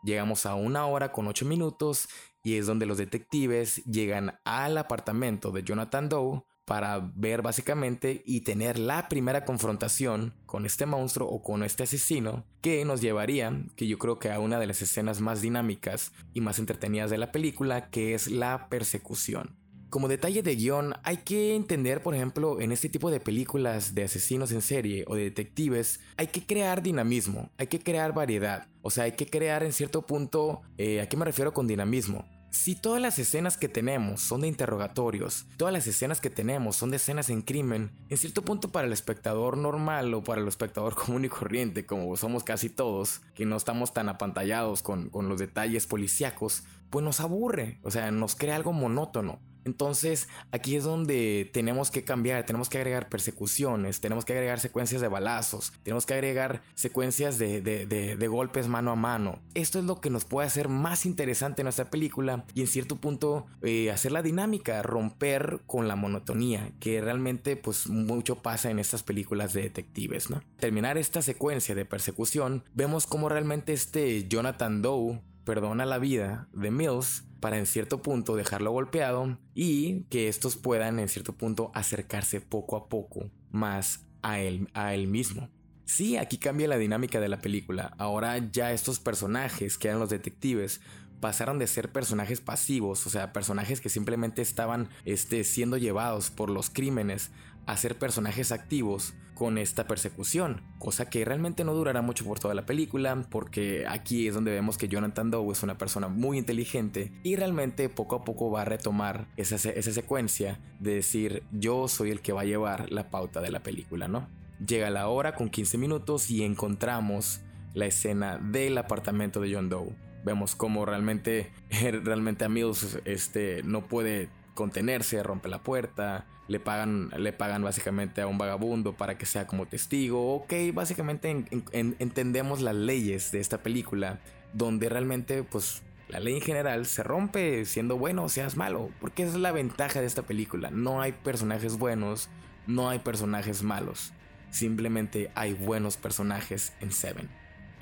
Llegamos 0.03 0.47
a 0.47 0.55
una 0.55 0.87
hora 0.87 1.13
con 1.13 1.27
ocho 1.27 1.45
minutos 1.45 2.09
y 2.43 2.57
es 2.57 2.67
donde 2.67 2.87
los 2.87 2.99
detectives 2.99 3.85
llegan 3.85 4.39
al 4.45 4.79
apartamento 4.79 5.51
de 5.51 5.63
Jonathan 5.63 6.09
Doe 6.09 6.43
para 6.71 7.11
ver 7.17 7.43
básicamente 7.43 8.23
y 8.25 8.43
tener 8.43 8.79
la 8.79 9.09
primera 9.09 9.45
confrontación 9.45 10.35
con 10.47 10.65
este 10.65 10.87
monstruo 10.87 11.29
o 11.29 11.43
con 11.43 11.65
este 11.65 11.83
asesino 11.83 12.45
que 12.61 12.85
nos 12.85 13.01
llevaría, 13.01 13.65
que 13.75 13.89
yo 13.89 13.99
creo 13.99 14.21
que 14.21 14.31
a 14.31 14.39
una 14.39 14.61
de 14.61 14.69
las 14.69 14.81
escenas 14.81 15.21
más 15.21 15.43
dinámicas 15.43 16.13
y 16.33 16.41
más 16.41 16.61
entretenidas 16.61 17.11
de 17.11 17.19
la 17.19 17.33
película, 17.33 17.91
que 17.91 18.15
es 18.15 18.31
la 18.31 18.69
persecución. 18.69 19.57
Como 19.89 20.07
detalle 20.07 20.45
de 20.45 20.55
guion, 20.55 20.95
hay 21.03 21.17
que 21.17 21.57
entender, 21.57 22.05
por 22.05 22.15
ejemplo, 22.15 22.61
en 22.61 22.71
este 22.71 22.89
tipo 22.89 23.11
de 23.11 23.19
películas 23.19 23.97
de 23.97 24.05
asesinos 24.05 24.53
en 24.53 24.63
serie 24.63 25.05
o 25.09 25.17
de 25.17 25.25
detectives, 25.25 25.99
hay 26.17 26.29
que 26.29 26.47
crear 26.47 26.83
dinamismo, 26.83 27.51
hay 27.59 27.67
que 27.67 27.81
crear 27.81 28.15
variedad, 28.15 28.69
o 28.83 28.93
sea, 28.93 29.03
hay 29.03 29.13
que 29.17 29.27
crear 29.27 29.65
en 29.65 29.73
cierto 29.73 30.07
punto, 30.07 30.63
eh, 30.79 31.01
¿a 31.01 31.09
qué 31.09 31.17
me 31.17 31.25
refiero 31.25 31.53
con 31.53 31.67
dinamismo? 31.67 32.29
Si 32.51 32.75
todas 32.75 33.01
las 33.01 33.17
escenas 33.21 33.57
que 33.57 33.69
tenemos 33.69 34.21
son 34.21 34.41
de 34.41 34.49
interrogatorios, 34.49 35.47
todas 35.57 35.73
las 35.73 35.87
escenas 35.87 36.21
que 36.21 36.31
tenemos 36.31 36.75
son 36.75 36.91
de 36.91 36.97
escenas 36.97 37.31
en 37.31 37.43
crimen, 37.43 37.93
en 38.09 38.17
cierto 38.17 38.43
punto 38.43 38.73
para 38.73 38.89
el 38.89 38.93
espectador 38.93 39.57
normal 39.57 40.13
o 40.15 40.25
para 40.25 40.41
el 40.41 40.49
espectador 40.49 40.95
común 40.97 41.25
y 41.25 41.29
corriente, 41.29 41.87
como 41.87 42.17
somos 42.17 42.43
casi 42.43 42.69
todos, 42.69 43.21
que 43.35 43.47
no 43.47 43.57
estamos 43.57 43.95
tan 43.95 44.09
apantallados 44.09 44.83
con, 44.83 45.11
con 45.11 45.29
los 45.29 45.39
detalles 45.39 45.87
policíacos, 45.87 46.65
pues 46.91 47.05
nos 47.05 47.21
aburre, 47.21 47.79
o 47.85 47.91
sea, 47.93 48.11
nos 48.11 48.35
crea 48.35 48.57
algo 48.57 48.73
monótono. 48.73 49.39
Entonces 49.65 50.29
aquí 50.53 50.77
es 50.77 50.85
donde 50.85 51.51
tenemos 51.53 51.91
que 51.91 52.05
cambiar, 52.05 52.45
tenemos 52.47 52.69
que 52.69 52.79
agregar 52.79 53.09
persecuciones, 53.09 54.01
tenemos 54.01 54.25
que 54.25 54.33
agregar 54.33 54.61
secuencias 54.61 55.01
de 55.01 55.09
balazos, 55.09 55.73
tenemos 55.83 56.07
que 56.07 56.15
agregar 56.15 56.63
secuencias 56.75 57.39
de, 57.39 58.29
golpes 58.31 58.69
mano 58.69 58.93
a 58.93 58.97
mano. 58.97 59.41
Esto 59.55 59.79
es 59.79 59.85
lo 59.85 60.01
que 60.01 60.11
nos 60.11 60.25
puede 60.25 60.47
hacer 60.47 60.69
más 60.69 61.05
interesante 61.05 61.63
nuestra 61.63 61.91
película 61.91 62.45
y 62.55 62.61
en 62.61 62.67
cierto 62.69 62.97
punto 62.97 63.47
eh, 63.63 63.91
hacer 63.91 64.13
la 64.13 64.23
dinámica, 64.23 64.83
romper 64.83 65.61
con 65.67 65.89
la 65.89 65.97
monotonía, 65.97 66.71
que 66.79 67.01
realmente 67.01 67.57
pues 67.57 67.89
mucho 67.89 68.37
pasa 68.37 68.71
en 68.71 68.79
estas 68.79 69.03
películas 69.03 69.53
de 69.53 69.63
detectives, 69.63 70.31
¿no? 70.31 70.43
Terminar 70.59 70.99
esta 70.99 71.23
secuencia 71.23 71.75
de 71.75 71.85
persecución, 71.85 72.65
vemos 72.75 73.07
como 73.07 73.29
realmente 73.29 73.73
este 73.73 74.29
Jonathan 74.29 74.83
Doe 74.83 75.21
perdona 75.45 75.87
la 75.87 75.99
vida 75.99 76.49
de 76.53 76.71
Mills 76.71 77.25
para 77.41 77.59
en 77.59 77.67
cierto 77.67 78.03
punto 78.03 78.37
dejarlo 78.37 78.71
golpeado 78.71 79.39
y 79.55 80.03
que 80.05 80.29
estos 80.29 80.57
puedan 80.57 80.99
en 80.99 81.09
cierto 81.09 81.33
punto 81.33 81.71
acercarse 81.75 82.41
poco 82.41 82.77
a 82.77 82.89
poco 82.89 83.31
más 83.51 84.07
a 84.23 84.41
él, 84.41 84.69
a 84.75 84.95
él 84.95 85.07
mismo. 85.07 85.49
Sí, 85.85 86.17
aquí 86.17 86.39
cambia 86.39 86.69
la 86.69 86.79
dinámica 86.79 87.19
de 87.19 87.29
la 87.29 87.41
película. 87.41 87.95
Ahora 87.99 88.39
ya 88.53 88.73
estos 88.73 89.01
personajes 89.01 89.77
que 89.77 89.89
eran 89.89 89.99
los 89.99 90.11
detectives 90.11 90.81
pasaron 91.21 91.59
de 91.59 91.67
ser 91.67 91.93
personajes 91.93 92.41
pasivos, 92.41 93.07
o 93.07 93.11
sea, 93.11 93.33
personajes 93.33 93.81
que 93.81 93.89
simplemente 93.89 94.43
estaban 94.43 94.89
este, 95.05 95.45
siendo 95.45 95.77
llevados 95.77 96.31
por 96.31 96.51
los 96.51 96.71
crímenes, 96.71 97.31
a 97.67 97.77
ser 97.77 97.99
personajes 97.99 98.53
activos 98.53 99.15
con 99.41 99.57
esta 99.57 99.87
persecución, 99.87 100.61
cosa 100.79 101.09
que 101.09 101.25
realmente 101.25 101.65
no 101.65 101.73
durará 101.73 102.03
mucho 102.03 102.27
por 102.27 102.39
toda 102.39 102.53
la 102.53 102.67
película, 102.67 103.25
porque 103.31 103.87
aquí 103.89 104.29
es 104.29 104.35
donde 104.35 104.51
vemos 104.51 104.77
que 104.77 104.87
Jonathan 104.87 105.31
Doe 105.31 105.51
es 105.51 105.63
una 105.63 105.79
persona 105.79 106.09
muy 106.09 106.37
inteligente 106.37 107.11
y 107.23 107.37
realmente 107.37 107.89
poco 107.89 108.17
a 108.17 108.23
poco 108.23 108.51
va 108.51 108.61
a 108.61 108.65
retomar 108.67 109.29
esa, 109.39 109.57
esa 109.57 109.93
secuencia 109.93 110.61
de 110.79 110.97
decir 110.97 111.43
yo 111.53 111.89
soy 111.89 112.11
el 112.11 112.21
que 112.21 112.35
va 112.35 112.43
a 112.43 112.45
llevar 112.45 112.93
la 112.93 113.09
pauta 113.09 113.41
de 113.41 113.51
la 113.51 113.63
película, 113.63 114.09
¿no? 114.09 114.29
Llega 114.67 114.91
la 114.91 115.09
hora 115.09 115.35
con 115.35 115.49
15 115.49 115.79
minutos 115.79 116.31
y 116.31 116.45
encontramos 116.45 117.41
la 117.73 117.87
escena 117.87 118.37
del 118.37 118.77
apartamento 118.77 119.41
de 119.41 119.55
John 119.55 119.71
Doe. 119.71 119.97
Vemos 120.23 120.55
cómo 120.55 120.85
realmente, 120.85 121.51
realmente 122.05 122.45
a 122.45 122.51
Mills 122.51 122.99
este, 123.07 123.63
no 123.63 123.89
puede 123.89 124.29
contenerse, 124.53 125.23
rompe 125.23 125.49
la 125.49 125.63
puerta, 125.63 126.27
le 126.51 126.59
pagan, 126.59 127.11
le 127.17 127.33
pagan 127.33 127.63
básicamente 127.63 128.23
a 128.23 128.27
un 128.27 128.37
vagabundo 128.37 128.93
para 128.93 129.17
que 129.17 129.25
sea 129.25 129.47
como 129.47 129.67
testigo. 129.67 130.35
Ok, 130.35 130.53
básicamente 130.75 131.45
entendemos 131.73 132.61
las 132.61 132.75
leyes 132.75 133.31
de 133.31 133.39
esta 133.39 133.59
película, 133.63 134.19
donde 134.53 134.89
realmente 134.89 135.45
pues 135.45 135.83
la 136.09 136.19
ley 136.19 136.35
en 136.35 136.41
general 136.41 136.87
se 136.87 137.05
rompe 137.05 137.65
siendo 137.67 137.97
bueno 137.99 138.25
o 138.25 138.29
seas 138.29 138.57
malo, 138.57 138.91
porque 139.01 139.23
esa 139.23 139.35
es 139.35 139.39
la 139.39 139.53
ventaja 139.53 140.01
de 140.01 140.09
esta 140.09 140.23
película. 140.23 140.73
No 140.73 141.01
hay 141.01 141.13
personajes 141.13 141.79
buenos, 141.79 142.29
no 142.67 142.89
hay 142.91 142.99
personajes 142.99 143.63
malos, 143.63 144.13
simplemente 144.51 145.31
hay 145.37 145.55
buenos 145.55 145.97
personajes 145.99 146.73
en 146.81 146.91
Seven. 146.91 147.29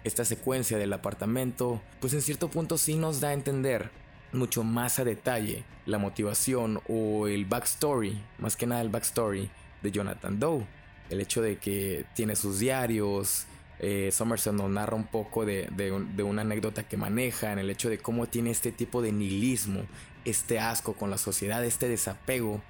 Esta 0.04 0.26
secuencia 0.26 0.76
del 0.76 0.92
apartamento, 0.92 1.80
pues 2.00 2.12
en 2.12 2.20
cierto 2.20 2.50
punto 2.50 2.76
sí 2.76 2.98
nos 2.98 3.20
da 3.20 3.28
a 3.28 3.32
entender 3.32 3.90
mucho 4.32 4.64
más 4.64 4.98
a 4.98 5.04
detalle 5.04 5.64
la 5.86 5.98
motivación 5.98 6.80
o 6.88 7.26
el 7.26 7.44
backstory, 7.44 8.20
más 8.38 8.56
que 8.56 8.66
nada 8.66 8.82
el 8.82 8.90
backstory 8.90 9.50
de 9.82 9.90
Jonathan 9.90 10.38
Doe. 10.38 10.66
El 11.10 11.20
hecho 11.20 11.40
de 11.40 11.56
que 11.56 12.04
tiene 12.14 12.36
sus 12.36 12.58
diarios, 12.58 13.46
eh, 13.80 14.10
nos 14.18 14.70
narra 14.70 14.96
un 14.96 15.06
poco 15.06 15.46
de, 15.46 15.68
de, 15.70 16.22
una 16.22 16.42
anécdota 16.42 16.82
que 16.82 16.96
maneja 16.96 17.52
en 17.52 17.58
el 17.58 17.70
hecho 17.70 17.88
de 17.88 17.98
cómo 17.98 18.26
tiene 18.26 18.50
este 18.50 18.72
tipo 18.72 19.00
de 19.00 19.12
nihilismo, 19.12 19.82
este 20.24 20.58
asco 20.58 20.94
con 20.94 21.10
la 21.10 21.18
sociedad, 21.18 21.64
este 21.64 21.88
desapego, 21.88 22.60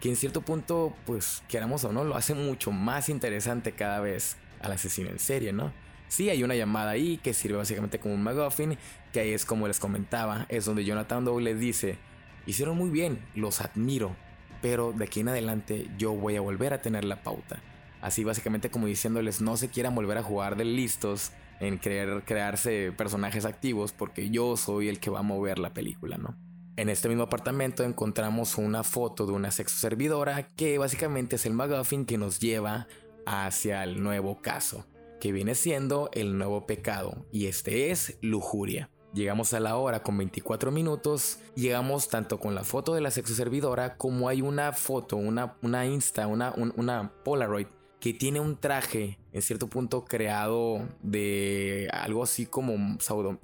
que 0.00 0.08
en 0.08 0.16
cierto 0.16 0.42
punto, 0.42 0.94
pues 1.06 1.42
queramos 1.48 1.84
o 1.84 1.92
no, 1.92 2.04
lo 2.04 2.16
hace 2.16 2.34
mucho 2.34 2.72
más 2.72 3.08
interesante 3.08 3.72
cada 3.72 4.00
vez 4.00 4.36
al 4.60 4.72
asesino 4.72 5.10
en 5.10 5.18
serie, 5.18 5.52
¿no? 5.52 5.72
Sí, 6.08 6.30
hay 6.30 6.42
una 6.42 6.54
llamada 6.54 6.90
ahí 6.90 7.18
que 7.18 7.34
sirve 7.34 7.58
básicamente 7.58 7.98
como 7.98 8.14
un 8.14 8.22
McGuffin, 8.22 8.78
que 9.12 9.20
ahí 9.20 9.32
es 9.32 9.44
como 9.44 9.68
les 9.68 9.80
comentaba, 9.80 10.46
es 10.48 10.64
donde 10.64 10.84
Jonathan 10.84 11.24
Doe 11.24 11.42
les 11.42 11.58
dice, 11.58 11.98
hicieron 12.46 12.76
muy 12.76 12.90
bien, 12.90 13.24
los 13.34 13.60
admiro, 13.60 14.16
pero 14.62 14.92
de 14.92 15.04
aquí 15.04 15.20
en 15.20 15.28
adelante 15.28 15.88
yo 15.98 16.12
voy 16.12 16.36
a 16.36 16.40
volver 16.40 16.72
a 16.72 16.82
tener 16.82 17.04
la 17.04 17.22
pauta. 17.22 17.62
Así 18.00 18.24
básicamente 18.24 18.70
como 18.70 18.86
diciéndoles 18.86 19.40
no 19.40 19.56
se 19.56 19.68
quieran 19.68 19.94
volver 19.94 20.18
a 20.18 20.22
jugar 20.22 20.56
de 20.56 20.64
listos 20.64 21.32
en 21.60 21.78
querer 21.78 22.22
crearse 22.24 22.92
personajes 22.92 23.44
activos 23.44 23.92
porque 23.92 24.30
yo 24.30 24.56
soy 24.56 24.88
el 24.88 25.00
que 25.00 25.10
va 25.10 25.20
a 25.20 25.22
mover 25.22 25.58
la 25.58 25.74
película, 25.74 26.16
¿no? 26.16 26.36
En 26.76 26.88
este 26.88 27.08
mismo 27.08 27.24
apartamento 27.24 27.82
encontramos 27.82 28.56
una 28.56 28.84
foto 28.84 29.26
de 29.26 29.32
una 29.32 29.50
sexo 29.50 29.78
servidora 29.78 30.46
que 30.46 30.78
básicamente 30.78 31.34
es 31.36 31.44
el 31.44 31.54
McGuffin 31.54 32.06
que 32.06 32.18
nos 32.18 32.38
lleva 32.38 32.86
hacia 33.26 33.82
el 33.82 34.00
nuevo 34.00 34.40
caso 34.40 34.86
que 35.20 35.32
viene 35.32 35.54
siendo 35.54 36.10
el 36.12 36.38
nuevo 36.38 36.66
pecado, 36.66 37.26
y 37.32 37.46
este 37.46 37.90
es 37.90 38.18
lujuria. 38.20 38.90
Llegamos 39.14 39.54
a 39.54 39.60
la 39.60 39.76
hora 39.76 40.02
con 40.02 40.18
24 40.18 40.70
minutos, 40.70 41.38
llegamos 41.54 42.08
tanto 42.08 42.38
con 42.38 42.54
la 42.54 42.62
foto 42.62 42.94
de 42.94 43.00
la 43.00 43.10
sexo 43.10 43.34
servidora 43.34 43.96
como 43.96 44.28
hay 44.28 44.42
una 44.42 44.72
foto, 44.72 45.16
una, 45.16 45.56
una 45.62 45.86
Insta, 45.86 46.26
una, 46.26 46.52
una 46.76 47.12
Polaroid 47.24 47.68
que 48.00 48.12
tiene 48.12 48.38
un 48.38 48.56
traje 48.56 49.18
en 49.32 49.42
cierto 49.42 49.66
punto 49.66 50.04
creado 50.04 50.86
de 51.02 51.88
algo 51.92 52.22
así 52.22 52.46
como 52.46 52.98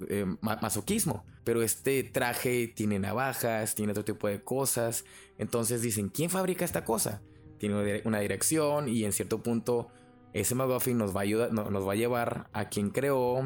eh, 0.07 0.25
masoquismo. 0.41 1.25
Pero 1.43 1.61
este 1.61 2.03
traje 2.03 2.67
tiene 2.67 2.97
navajas, 2.97 3.75
tiene 3.75 3.91
otro 3.91 4.05
tipo 4.05 4.27
de 4.27 4.41
cosas. 4.41 5.03
Entonces 5.37 5.81
dicen, 5.81 6.09
¿quién 6.09 6.29
fabrica 6.29 6.63
esta 6.63 6.85
cosa? 6.85 7.21
Tiene 7.57 8.01
una 8.05 8.19
dirección 8.19 8.87
y 8.87 9.03
en 9.03 9.11
cierto 9.11 9.43
punto 9.43 9.89
ese 10.35 10.53
McGuffin 10.53 10.97
nos 10.97 11.15
va 11.15 11.21
a 11.21 11.23
ayudar, 11.23 11.53
nos 11.53 11.87
va 11.87 11.93
a 11.93 11.95
llevar 11.95 12.49
a 12.51 12.67
quien 12.67 12.89
creó. 12.89 13.41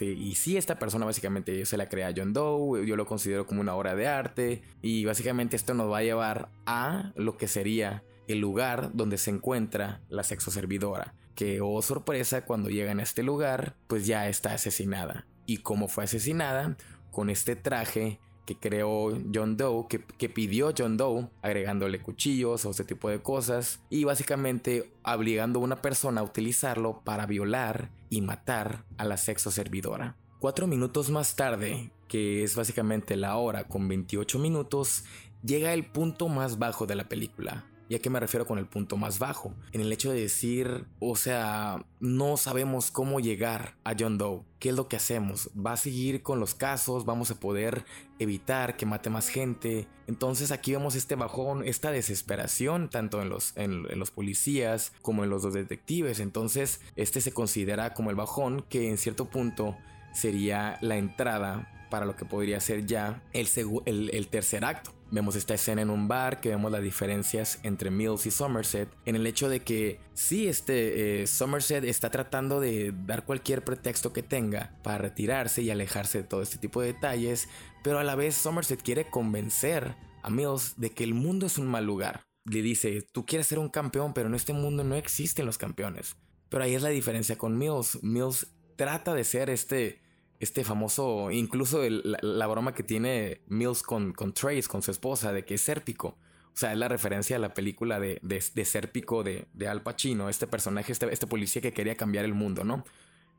y 0.00 0.34
si 0.34 0.58
esta 0.58 0.78
persona 0.78 1.06
básicamente 1.06 1.64
se 1.64 1.78
la 1.78 1.88
crea 1.88 2.12
John 2.14 2.34
Doe, 2.34 2.86
yo 2.86 2.96
lo 2.96 3.06
considero 3.06 3.46
como 3.46 3.62
una 3.62 3.74
obra 3.74 3.96
de 3.96 4.06
arte. 4.06 4.62
Y 4.82 5.06
básicamente 5.06 5.56
esto 5.56 5.72
nos 5.72 5.90
va 5.90 5.98
a 5.98 6.02
llevar 6.02 6.50
a 6.66 7.12
lo 7.16 7.38
que 7.38 7.48
sería 7.48 8.04
el 8.28 8.40
lugar 8.40 8.90
donde 8.92 9.16
se 9.16 9.30
encuentra 9.30 10.02
la 10.10 10.22
sexo 10.22 10.50
servidora. 10.50 11.14
Que, 11.34 11.62
oh 11.62 11.80
sorpresa, 11.80 12.44
cuando 12.44 12.68
llegan 12.68 13.00
a 13.00 13.04
este 13.04 13.22
lugar, 13.22 13.74
pues 13.86 14.04
ya 14.04 14.28
está 14.28 14.52
asesinada. 14.52 15.26
¿Y 15.46 15.58
cómo 15.58 15.88
fue 15.88 16.04
asesinada? 16.04 16.76
Con 17.10 17.30
este 17.30 17.56
traje 17.56 18.20
que 18.44 18.56
creó 18.56 19.10
John 19.34 19.56
Doe, 19.56 19.86
que, 19.88 20.28
pidió 20.28 20.72
John 20.76 20.96
Doe, 20.96 21.28
agregándole 21.42 22.00
cuchillos 22.00 22.64
o 22.64 22.70
ese 22.70 22.84
tipo 22.84 23.08
de 23.08 23.22
cosas, 23.22 23.80
y 23.90 24.04
básicamente 24.04 24.92
obligando 25.04 25.60
a 25.60 25.62
una 25.62 25.82
persona 25.82 26.20
a 26.20 26.24
utilizarlo 26.24 27.02
para 27.04 27.26
violar 27.26 27.90
y 28.10 28.20
matar 28.20 28.84
a 28.98 29.04
la 29.04 29.16
sexo 29.16 29.50
servidora. 29.50 30.16
Cuatro 30.38 30.66
minutos 30.66 31.10
más 31.10 31.36
tarde, 31.36 31.90
que 32.08 32.42
es 32.42 32.54
básicamente 32.54 33.16
la 33.16 33.36
hora 33.36 33.64
con 33.64 33.88
28 33.88 34.38
minutos, 34.38 35.04
llega 35.42 35.72
el 35.72 35.84
punto 35.84 36.28
más 36.28 36.58
bajo 36.58 36.86
de 36.86 36.96
la 36.96 37.08
película, 37.08 37.66
¿Y 37.88 37.94
a 37.94 37.98
qué 37.98 38.08
me 38.08 38.20
refiero 38.20 38.46
con 38.46 38.58
el 38.58 38.66
punto 38.66 38.96
más 38.96 39.18
bajo? 39.18 39.54
En 39.72 39.80
el 39.82 39.92
hecho 39.92 40.10
de 40.10 40.20
decir, 40.20 40.86
o 41.00 41.16
sea, 41.16 41.84
no 42.00 42.36
sabemos 42.36 42.90
cómo 42.90 43.20
llegar 43.20 43.76
a 43.84 43.94
John 43.98 44.16
Doe. 44.16 44.42
¿Qué 44.58 44.70
es 44.70 44.74
lo 44.74 44.88
que 44.88 44.96
hacemos? 44.96 45.50
¿Va 45.54 45.72
a 45.72 45.76
seguir 45.76 46.22
con 46.22 46.40
los 46.40 46.54
casos? 46.54 47.04
¿Vamos 47.04 47.30
a 47.30 47.38
poder 47.38 47.84
evitar 48.18 48.76
que 48.76 48.86
mate 48.86 49.10
más 49.10 49.28
gente? 49.28 49.86
Entonces 50.06 50.50
aquí 50.50 50.72
vemos 50.72 50.94
este 50.94 51.14
bajón, 51.14 51.66
esta 51.66 51.90
desesperación 51.90 52.88
tanto 52.88 53.20
en 53.20 53.28
los, 53.28 53.54
en, 53.56 53.82
los 53.98 54.10
policías 54.10 54.92
como 55.02 55.22
en 55.24 55.28
los 55.28 55.42
dos 55.42 55.52
detectives. 55.52 56.20
Entonces 56.20 56.80
este 56.96 57.20
se 57.20 57.32
considera 57.32 57.92
como 57.92 58.08
el 58.08 58.16
bajón 58.16 58.64
que 58.70 58.88
en 58.88 58.96
cierto 58.96 59.26
punto 59.26 59.76
sería 60.14 60.78
la 60.80 60.96
entrada 60.96 61.70
para 61.94 62.06
lo 62.06 62.16
que 62.16 62.24
podría 62.24 62.58
ser 62.58 62.86
ya 62.86 63.22
el, 63.32 64.10
el 64.12 64.26
tercer 64.26 64.64
acto. 64.64 64.92
Vemos 65.12 65.36
esta 65.36 65.54
escena 65.54 65.80
en 65.80 65.90
un 65.90 66.08
bar 66.08 66.40
que 66.40 66.48
vemos 66.48 66.72
las 66.72 66.82
diferencias 66.82 67.60
entre 67.62 67.92
Mills 67.92 68.26
y 68.26 68.32
Somerset 68.32 68.88
en 69.04 69.14
el 69.14 69.24
hecho 69.28 69.48
de 69.48 69.60
que 69.60 70.00
sí, 70.12 70.48
este 70.48 71.22
eh, 71.22 71.28
Somerset 71.28 71.84
está 71.84 72.10
tratando 72.10 72.58
de 72.58 72.92
dar 73.06 73.24
cualquier 73.24 73.62
pretexto 73.62 74.12
que 74.12 74.24
tenga 74.24 74.76
para 74.82 74.98
retirarse 74.98 75.62
y 75.62 75.70
alejarse 75.70 76.22
de 76.22 76.24
todo 76.24 76.42
este 76.42 76.58
tipo 76.58 76.80
de 76.80 76.94
detalles, 76.94 77.48
pero 77.84 78.00
a 78.00 78.02
la 78.02 78.16
vez 78.16 78.34
Somerset 78.34 78.82
quiere 78.82 79.08
convencer 79.08 79.94
a 80.24 80.30
Mills 80.30 80.74
de 80.76 80.90
que 80.90 81.04
el 81.04 81.14
mundo 81.14 81.46
es 81.46 81.58
un 81.58 81.68
mal 81.68 81.86
lugar. 81.86 82.26
Le 82.44 82.60
dice, 82.60 83.02
tú 83.12 83.24
quieres 83.24 83.46
ser 83.46 83.60
un 83.60 83.68
campeón, 83.68 84.14
pero 84.14 84.26
en 84.26 84.34
este 84.34 84.52
mundo 84.52 84.82
no 84.82 84.96
existen 84.96 85.46
los 85.46 85.58
campeones. 85.58 86.16
Pero 86.48 86.64
ahí 86.64 86.74
es 86.74 86.82
la 86.82 86.88
diferencia 86.88 87.38
con 87.38 87.56
Mills. 87.56 88.02
Mills 88.02 88.48
trata 88.74 89.14
de 89.14 89.22
ser 89.22 89.48
este 89.48 90.02
este 90.40 90.64
famoso, 90.64 91.30
incluso 91.30 91.82
la, 91.88 92.46
broma 92.46 92.74
que 92.74 92.82
tiene 92.82 93.40
Mills 93.46 93.82
con, 93.82 94.12
con 94.12 94.32
Trace, 94.32 94.64
con 94.68 94.82
su 94.82 94.90
esposa, 94.90 95.32
de 95.32 95.44
que 95.44 95.54
es 95.54 95.60
sérpico. 95.60 96.18
O 96.54 96.56
sea, 96.56 96.72
es 96.72 96.78
la 96.78 96.88
referencia 96.88 97.36
a 97.36 97.40
la 97.40 97.52
película 97.52 97.98
de, 97.98 98.20
de, 98.22 98.42
de 98.54 98.64
Sérpico 98.64 99.24
de, 99.24 99.48
de, 99.54 99.66
Al 99.66 99.82
Pacino, 99.82 100.28
este 100.28 100.46
personaje, 100.46 100.92
este, 100.92 101.12
este 101.12 101.26
policía 101.26 101.60
que 101.60 101.72
quería 101.72 101.96
cambiar 101.96 102.24
el 102.24 102.34
mundo, 102.34 102.62
¿no? 102.62 102.84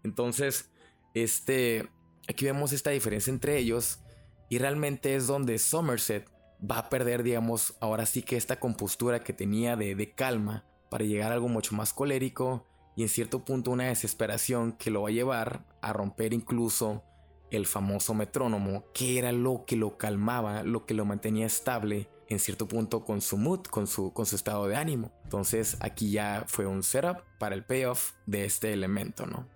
Entonces, 0.04 0.70
este, 1.14 1.88
aquí 2.28 2.44
vemos 2.44 2.74
esta 2.74 2.90
diferencia 2.90 3.32
entre 3.32 3.58
ellos 3.58 4.00
y 4.50 4.58
realmente 4.58 5.16
es 5.16 5.28
donde 5.28 5.58
Somerset 5.60 6.30
va 6.60 6.80
a 6.80 6.90
perder, 6.90 7.24
digamos, 7.24 7.78
ahora 7.80 8.06
sí 8.06 8.22
que 8.22 8.36
esta 8.36 8.60
compostura 8.60 9.24
que 9.24 9.32
tenía 9.32 9.78
de, 9.78 9.96
de 9.96 10.12
calma 10.12 10.66
para 10.90 11.06
llegar 11.06 11.32
a 11.32 11.36
algo 11.36 11.48
mucho 11.48 11.74
más 11.74 11.94
colérico 11.94 12.66
y 12.96 13.04
en 13.04 13.10
cierto 13.10 13.44
punto 13.44 13.72
una 13.72 13.86
desesperación 13.86 14.74
que 14.74 14.92
lo 14.92 15.04
va 15.04 15.10
a 15.10 15.14
llevar 15.14 15.66
a 15.82 15.94
romper 15.94 16.34
incluso 16.34 17.04
el 17.52 17.66
famoso 17.66 18.14
metrónomo, 18.14 18.86
que 18.94 19.18
era 19.20 19.32
lo 19.32 19.66
que 19.66 19.76
lo 19.76 19.98
calmaba, 19.98 20.64
lo 20.64 20.86
que 20.86 20.94
lo 20.94 21.06
mantenía 21.06 21.46
estable 21.46 22.10
en 22.28 22.40
cierto 22.40 22.68
punto 22.68 23.06
con 23.06 23.22
su 23.22 23.38
mood, 23.38 23.62
con 23.62 23.88
su, 23.88 24.12
con 24.14 24.26
su 24.26 24.36
estado 24.36 24.68
de 24.68 24.76
ánimo. 24.76 25.12
Entonces 25.24 25.78
aquí 25.80 26.12
ya 26.12 26.44
fue 26.48 26.66
un 26.66 26.84
setup 26.84 27.22
para 27.38 27.56
el 27.56 27.64
payoff 27.64 28.14
de 28.26 28.46
este 28.46 28.74
elemento, 28.74 29.26
¿no? 29.26 29.48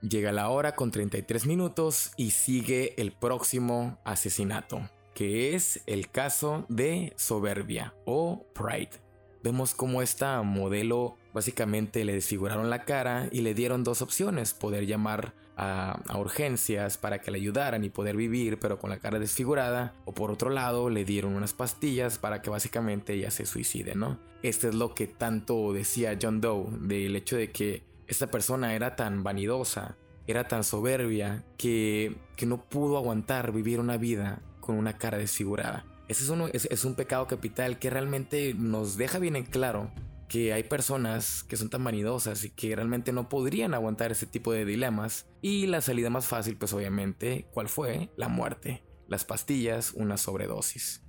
Llega 0.00 0.30
la 0.30 0.48
hora 0.48 0.76
con 0.76 0.90
33 0.90 1.46
minutos 1.46 2.12
y 2.16 2.30
sigue 2.30 2.94
el 3.00 3.12
próximo 3.12 3.98
asesinato, 4.04 4.88
que 5.14 5.54
es 5.54 5.82
el 5.86 6.08
caso 6.08 6.66
de 6.68 7.14
Soberbia 7.16 7.94
o 8.04 8.46
Pride. 8.54 8.90
Vemos 9.42 9.74
cómo 9.74 10.00
esta 10.00 10.42
modelo 10.42 11.16
Básicamente 11.32 12.04
le 12.04 12.14
desfiguraron 12.14 12.70
la 12.70 12.84
cara 12.84 13.28
y 13.30 13.42
le 13.42 13.54
dieron 13.54 13.84
dos 13.84 14.02
opciones, 14.02 14.54
poder 14.54 14.86
llamar 14.86 15.34
a, 15.58 16.00
urgencias 16.16 16.96
para 16.96 17.20
que 17.20 17.30
le 17.30 17.38
ayudaran 17.38 17.84
y 17.84 17.90
poder 17.90 18.16
vivir 18.16 18.58
pero 18.58 18.78
con 18.78 18.90
la 18.90 18.98
cara 18.98 19.18
desfigurada, 19.18 19.92
o 20.04 20.14
por 20.14 20.30
otro 20.30 20.50
lado 20.50 20.88
le 20.88 21.04
dieron 21.04 21.34
unas 21.34 21.52
pastillas 21.52 22.18
para 22.18 22.40
que 22.40 22.48
básicamente 22.48 23.14
ella 23.14 23.30
se 23.30 23.44
suicide, 23.44 23.94
¿no? 23.94 24.18
Este 24.42 24.68
es 24.68 24.74
lo 24.74 24.94
que 24.94 25.08
tanto 25.08 25.72
decía 25.72 26.16
John 26.20 26.40
Doe 26.40 26.68
del 26.80 27.16
hecho 27.16 27.36
de 27.36 27.50
que 27.50 27.82
esta 28.06 28.28
persona 28.28 28.74
era 28.74 28.96
tan 28.96 29.24
vanidosa, 29.24 29.96
era 30.26 30.44
tan 30.44 30.62
soberbia 30.62 31.44
que, 31.56 32.16
que 32.36 32.46
no 32.46 32.62
pudo 32.64 32.96
aguantar 32.96 33.52
vivir 33.52 33.80
una 33.80 33.96
vida 33.96 34.40
con 34.60 34.76
una 34.76 34.96
cara 34.96 35.18
desfigurada. 35.18 35.84
Ese 36.06 36.22
es, 36.22 36.30
uno, 36.30 36.48
es 36.48 36.84
un 36.84 36.94
pecado 36.94 37.26
capital 37.26 37.78
que 37.78 37.90
realmente 37.90 38.54
nos 38.54 38.96
deja 38.96 39.18
bien 39.18 39.36
en 39.36 39.44
claro 39.44 39.90
que 40.28 40.52
hay 40.52 40.62
personas 40.62 41.42
que 41.42 41.56
son 41.56 41.70
tan 41.70 41.82
vanidosas 41.82 42.44
y 42.44 42.50
que 42.50 42.76
realmente 42.76 43.12
no 43.12 43.28
podrían 43.28 43.74
aguantar 43.74 44.12
ese 44.12 44.26
tipo 44.26 44.52
de 44.52 44.64
dilemas. 44.64 45.26
Y 45.40 45.66
la 45.66 45.80
salida 45.80 46.10
más 46.10 46.26
fácil, 46.26 46.56
pues 46.56 46.72
obviamente, 46.72 47.48
¿cuál 47.52 47.68
fue? 47.68 48.10
La 48.16 48.28
muerte. 48.28 48.84
Las 49.08 49.24
pastillas, 49.24 49.92
una 49.92 50.18
sobredosis. 50.18 51.02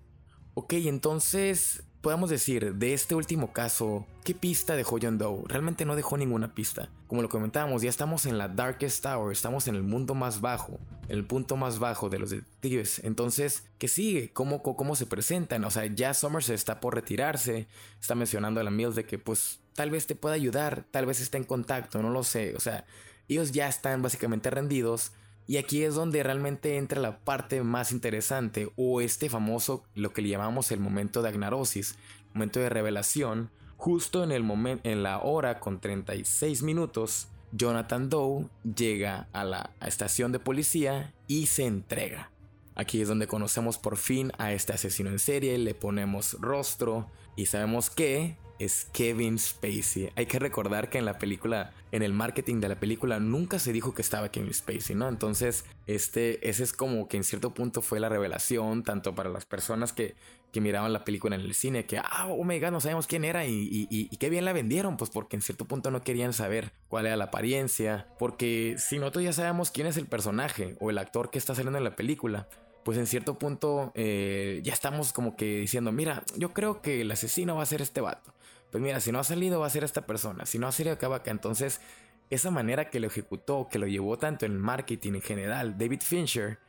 Ok, 0.54 0.74
entonces 0.74 1.84
podemos 2.02 2.30
decir, 2.30 2.76
de 2.76 2.94
este 2.94 3.16
último 3.16 3.52
caso, 3.52 4.06
¿qué 4.24 4.34
pista 4.34 4.76
dejó 4.76 4.98
John 5.02 5.18
Doe? 5.18 5.44
Realmente 5.48 5.86
no 5.86 5.96
dejó 5.96 6.18
ninguna 6.18 6.54
pista. 6.54 6.90
Como 7.08 7.22
lo 7.22 7.30
comentábamos, 7.30 7.82
ya 7.82 7.90
estamos 7.90 8.26
en 8.26 8.38
la 8.38 8.48
Darkest 8.48 9.04
Tower, 9.04 9.32
estamos 9.32 9.68
en 9.68 9.76
el 9.76 9.84
mundo 9.84 10.16
más 10.16 10.42
bajo, 10.42 10.80
el 11.08 11.26
punto 11.26 11.58
más 11.58 11.80
bajo 11.80 12.10
de 12.10 12.20
los 12.20 12.30
detectives. 12.30 13.00
Entonces, 13.04 13.64
¿qué 13.78 13.88
sigue? 13.88 14.32
¿Cómo, 14.32 14.64
cómo 14.64 14.96
se 14.96 15.06
presentan? 15.06 15.64
O 15.66 15.72
sea, 15.72 15.86
ya 15.88 16.14
Somerset 16.14 16.56
está 16.56 16.80
por 16.80 16.96
retirarse, 16.96 17.68
está 18.00 18.16
mencionando 18.16 18.62
a 18.62 18.64
la 18.64 18.72
Mills 18.72 18.96
de 18.96 19.06
que 19.06 19.20
pues 19.20 19.60
tal 19.74 19.92
vez 19.92 20.08
te 20.08 20.16
pueda 20.16 20.36
ayudar, 20.36 20.86
tal 20.92 21.06
vez 21.06 21.20
esté 21.20 21.38
en 21.38 21.44
contacto, 21.44 22.02
no 22.02 22.10
lo 22.10 22.24
sé. 22.24 22.56
O 22.56 22.60
sea, 22.60 22.86
ellos 23.28 23.52
ya 23.52 23.68
están 23.68 24.02
básicamente 24.02 24.50
rendidos 24.50 25.12
y 25.50 25.58
aquí 25.58 25.84
es 25.84 25.96
donde 25.96 26.22
realmente 26.22 26.78
entra 26.78 27.02
la 27.02 27.22
parte 27.22 27.64
más 27.64 27.92
interesante 27.92 28.72
o 28.76 29.02
este 29.02 29.32
famoso, 29.32 29.84
lo 29.96 30.14
que 30.14 30.22
le 30.22 30.30
llamamos 30.30 30.72
el 30.72 30.80
momento 30.80 31.24
de 31.24 31.30
agnarosis, 31.30 31.96
momento 32.36 32.60
de 32.60 32.70
revelación, 32.70 33.50
justo 33.76 34.24
en 34.24 34.32
el 34.32 34.44
en 34.84 35.02
la 35.02 35.18
hora 35.18 35.60
con 35.60 35.80
36 35.80 36.62
minutos, 36.62 37.30
Jonathan 37.52 38.12
Doe 38.12 38.46
llega 38.76 39.28
a 39.34 39.44
la 39.44 39.72
estación 39.82 40.32
de 40.32 40.38
policía 40.38 41.16
y 41.26 41.48
se 41.48 41.66
entrega. 41.66 42.30
Aquí 42.76 43.02
es 43.02 43.08
donde 43.08 43.26
conocemos 43.26 43.80
por 43.80 43.98
fin 43.98 44.32
a 44.38 44.54
este 44.54 44.74
asesino 44.74 45.10
en 45.10 45.18
serie, 45.18 45.58
le 45.58 45.74
ponemos 45.74 46.38
rostro 46.40 47.10
y 47.36 47.48
sabemos 47.48 47.90
que 47.90 48.38
es 48.60 48.88
Kevin 48.92 49.40
Spacey. 49.40 50.12
Hay 50.16 50.26
que 50.26 50.38
recordar 50.38 50.90
que 50.90 50.98
en 50.98 51.06
la 51.06 51.18
película, 51.18 51.72
en 51.92 52.04
el 52.04 52.14
marketing 52.14 52.60
de 52.60 52.70
la 52.70 52.80
película, 52.80 53.20
nunca 53.20 53.58
se 53.58 53.74
dijo 53.74 53.94
que 53.94 54.02
estaba 54.02 54.30
Kevin 54.30 54.54
Spacey, 54.54 54.96
¿no? 54.96 55.08
Entonces, 55.08 55.66
este, 55.88 56.48
ese 56.48 56.64
es 56.64 56.74
como 56.74 57.08
que 57.08 57.18
en 57.18 57.24
cierto 57.24 57.54
punto 57.54 57.82
fue 57.82 58.00
la 58.00 58.10
revelación, 58.10 58.84
tanto 58.84 59.16
para 59.16 59.30
las 59.30 59.46
personas 59.46 59.94
que, 59.94 60.16
que 60.52 60.62
miraban 60.62 60.92
la 60.94 61.04
película 61.04 61.36
en 61.36 61.42
el 61.42 61.54
cine, 61.54 61.86
que, 61.86 61.98
ah, 62.00 62.28
oh 62.28 62.44
no 62.44 62.82
sabemos 62.82 63.08
quién 63.08 63.24
era 63.24 63.46
y, 63.46 63.88
y, 63.90 64.18
qué 64.18 64.30
bien 64.30 64.46
la 64.46 64.54
vendieron, 64.54 64.98
pues 64.98 65.10
porque 65.10 65.36
en 65.36 65.42
cierto 65.42 65.66
punto 65.66 65.92
no 65.92 66.02
querían 66.02 66.34
saber 66.34 66.72
cuál 66.88 67.06
era 67.06 67.16
la 67.16 67.26
apariencia, 67.26 68.08
porque 68.18 68.76
si 68.78 69.00
nosotros 69.00 69.24
ya 69.24 69.34
sabemos 69.34 69.72
quién 69.72 69.88
es 69.88 69.98
el 69.98 70.08
personaje 70.08 70.76
o 70.80 70.90
el 70.90 70.98
actor 70.98 71.30
que 71.30 71.38
está 71.38 71.56
saliendo 71.56 71.78
en 71.78 71.84
la 71.84 71.96
película, 71.96 72.48
pues 72.84 72.98
en 72.98 73.08
cierto 73.08 73.38
punto 73.38 73.92
eh, 73.96 74.62
ya 74.64 74.74
estamos 74.74 75.14
como 75.14 75.36
que 75.36 75.60
diciendo, 75.60 75.92
mira, 75.92 76.24
yo 76.36 76.54
creo 76.54 76.82
que 76.82 77.02
el 77.02 77.12
asesino 77.12 77.56
va 77.56 77.64
a 77.64 77.68
ser 77.68 77.82
este 77.82 78.02
vato. 78.02 78.34
Pues 78.72 78.84
mira, 78.84 79.00
si 79.00 79.12
no 79.12 79.20
ha 79.20 79.24
salido 79.24 79.60
va 79.60 79.68
a 79.68 79.72
ser 79.72 79.84
esta 79.84 80.06
persona, 80.06 80.46
si 80.46 80.60
no 80.60 80.68
ha 80.68 80.72
salido 80.72 80.94
acá 80.94 81.08
va 81.08 81.18
acá. 81.18 81.32
Entonces, 81.32 81.82
esa 82.30 82.52
manera 82.52 82.90
que 82.90 83.00
lo 83.00 83.08
ejecutó, 83.08 83.68
que 83.70 83.80
lo 83.80 83.88
llevó 83.88 84.18
tanto 84.18 84.46
en 84.46 84.60
marketing 84.60 85.14
en 85.14 85.22
general, 85.22 85.78
David 85.78 86.02
Fincher, 86.02 86.60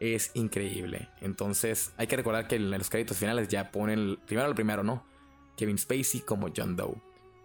es 0.00 0.30
increíble. 0.34 1.10
Entonces, 1.20 1.92
hay 1.98 2.06
que 2.06 2.16
recordar 2.16 2.48
que 2.48 2.56
en 2.56 2.70
los 2.70 2.88
créditos 2.88 3.18
finales 3.18 3.48
ya 3.48 3.70
ponen, 3.70 4.18
primero 4.26 4.48
lo 4.48 4.54
primero, 4.54 4.82
¿no? 4.82 5.04
Kevin 5.56 5.76
Spacey 5.76 6.22
como 6.22 6.48
John 6.56 6.74
Doe. 6.74 6.96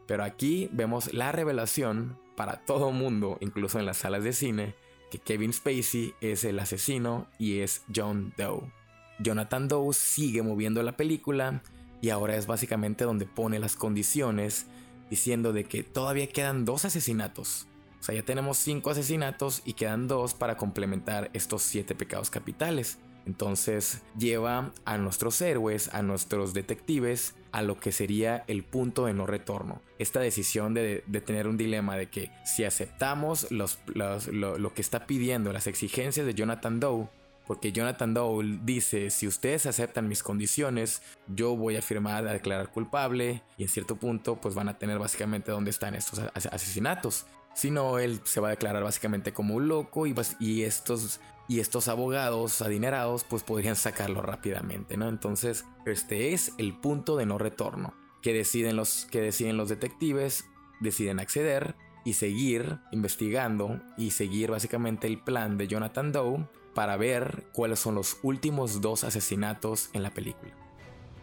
Pero 0.08 0.24
aquí 0.24 0.70
vemos 0.72 1.14
la 1.14 1.34
revelación 1.34 2.18
para 2.38 2.66
todo 2.66 2.92
mundo, 2.92 3.38
incluso 3.42 3.80
en 3.80 3.86
las 3.86 3.98
salas 3.98 4.24
de 4.24 4.32
cine, 4.32 4.76
que 5.12 5.20
Kevin 5.20 5.52
Spacey 5.52 6.14
es 6.22 6.46
el 6.46 6.60
asesino 6.60 7.28
y 7.38 7.60
es 7.60 7.84
John 7.94 8.34
Doe. 8.38 8.72
Jonathan 9.20 9.68
Doe 9.68 9.94
sigue 9.94 10.42
moviendo 10.42 10.82
la 10.84 10.96
película 10.96 11.62
y 12.06 12.12
ahora 12.12 12.36
es 12.36 12.46
básicamente 12.46 13.04
donde 13.04 13.26
pone 13.26 13.58
las 13.58 13.76
condiciones 13.76 14.68
diciendo 15.10 15.54
de 15.54 15.64
que 15.64 15.82
todavía 15.82 16.28
quedan 16.28 16.64
dos 16.64 16.86
asesinatos. 16.86 17.66
O 18.00 18.04
sea, 18.04 18.14
ya 18.14 18.22
tenemos 18.22 18.60
cinco 18.60 18.92
asesinatos 18.92 19.64
y 19.66 19.74
quedan 19.74 20.08
dos 20.08 20.36
para 20.36 20.56
complementar 20.56 21.32
estos 21.34 21.64
siete 21.64 21.96
pecados 21.96 22.30
capitales. 22.30 23.00
Entonces 23.26 24.04
lleva 24.20 24.72
a 24.86 25.00
nuestros 25.00 25.42
héroes, 25.42 25.92
a 25.96 26.04
nuestros 26.04 26.54
detectives, 26.54 27.34
a 27.52 27.64
lo 27.64 27.80
que 27.80 27.92
sería 27.92 28.44
el 28.46 28.64
punto 28.64 29.08
de 29.08 29.16
no 29.16 29.26
retorno. 29.26 29.82
Esta 29.98 30.20
decisión 30.20 30.76
de, 30.76 31.04
tener 31.26 31.48
un 31.48 31.58
dilema 31.58 31.98
de 31.98 32.06
que 32.12 32.30
si 32.46 32.66
aceptamos 32.66 33.50
lo, 33.50 33.66
lo, 33.96 34.74
que 34.76 34.82
está 34.84 35.08
pidiendo, 35.08 35.52
las 35.52 35.66
exigencias 35.66 36.28
de 36.28 36.36
Jonathan 36.36 36.80
Doe, 36.80 37.10
porque 37.46 37.72
Jonathan 37.72 38.14
Doe 38.14 38.60
dice, 38.64 39.10
si 39.10 39.28
ustedes 39.28 39.66
aceptan 39.66 40.08
mis 40.08 40.24
condiciones, 40.24 41.02
yo 41.28 41.56
voy 41.56 41.76
a 41.76 41.82
firmar 41.82 42.28
a 42.28 42.34
declarar 42.34 42.72
culpable 42.72 43.44
y 43.58 43.64
en 43.64 43.70
cierto 43.70 43.96
punto 43.96 44.36
pues 44.36 44.56
van 44.56 44.70
a 44.70 44.78
tener 44.78 45.00
básicamente 45.00 45.52
dónde 45.52 45.72
están 45.72 45.96
estos 45.96 46.20
asesinatos. 46.20 47.26
Si 47.54 47.72
no, 47.72 48.00
él 48.00 48.20
se 48.24 48.42
va 48.42 48.50
a 48.50 48.52
declarar 48.52 48.84
básicamente 48.84 49.32
como 49.32 49.56
un 49.56 49.68
loco 49.68 50.08
y, 50.08 50.16
y 50.40 50.64
estos 50.64 51.22
y 51.48 51.60
estos 51.60 51.88
abogados 51.88 52.62
adinerados 52.62 53.24
pues 53.24 53.44
podrían 53.44 53.76
sacarlo 53.76 54.22
rápidamente, 54.22 54.98
¿no? 54.98 55.08
Entonces, 55.08 55.66
este 55.86 56.34
es 56.34 56.54
el 56.58 56.76
punto 56.76 57.18
de 57.18 57.26
no 57.26 57.38
retorno 57.38 57.94
que 58.22 58.34
deciden 58.34 58.76
los, 58.76 59.06
que 59.12 59.22
deciden 59.22 59.56
los 59.56 59.70
detectives, 59.70 60.46
deciden 60.80 61.20
acceder 61.20 61.76
y 62.04 62.14
seguir 62.14 62.80
investigando 62.92 63.82
y 63.98 64.12
seguir 64.12 64.52
básicamente 64.52 65.08
el 65.08 65.22
plan 65.22 65.58
de 65.58 65.68
Jonathan 65.68 66.12
Doe 66.12 66.50
para 66.76 66.98
ver 66.98 67.46
cuáles 67.54 67.80
son 67.80 67.96
los 67.96 68.18
últimos 68.22 68.82
dos 68.82 69.04
asesinatos 69.04 69.90
en 69.94 70.04
la 70.04 70.12
película. 70.12 70.52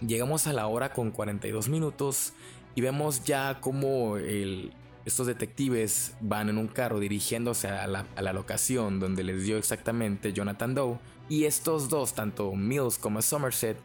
Llegamos 0.01 0.49
a 0.49 0.53
la 0.53 0.67
hora 0.67 0.93
con 0.93 1.13
42 1.13 1.69
minutos 1.69 2.33
y 2.75 2.81
vemos 2.81 3.23
ya 3.23 3.61
como 3.61 4.17
el, 4.17 4.73
estos 5.05 5.27
detectives 5.27 6.15
van 6.21 6.49
en 6.49 6.57
un 6.59 6.69
carro 6.69 6.99
dirigiéndose 6.99 7.69
a 7.69 7.87
la, 7.87 8.33
locación 8.33 8.99
donde 8.99 9.25
les 9.25 9.45
dio 9.45 9.59
exactamente 9.59 10.33
Jonathan 10.33 10.75
Doe 10.75 10.99
y 11.29 11.45
estos 11.45 11.91
dos, 11.91 12.15
tanto 12.15 12.53
Mills 12.55 12.99
como 12.99 13.21
Somerset, 13.21 13.77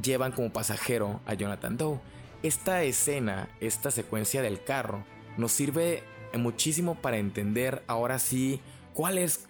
llevan 0.00 0.32
como 0.32 0.52
pasajero 0.52 1.20
a 1.26 1.34
Jonathan 1.34 1.76
Doe. 1.76 2.00
Esta 2.44 2.84
escena, 2.84 3.48
esta 3.60 3.90
secuencia 3.90 4.42
del 4.42 4.62
carro, 4.62 5.04
nos 5.36 5.50
sirve 5.52 6.04
muchísimo 6.38 6.94
para 6.94 7.18
entender 7.18 7.82
ahora 7.88 8.18
sí 8.20 8.60
cuál 8.96 9.18
es 9.18 9.46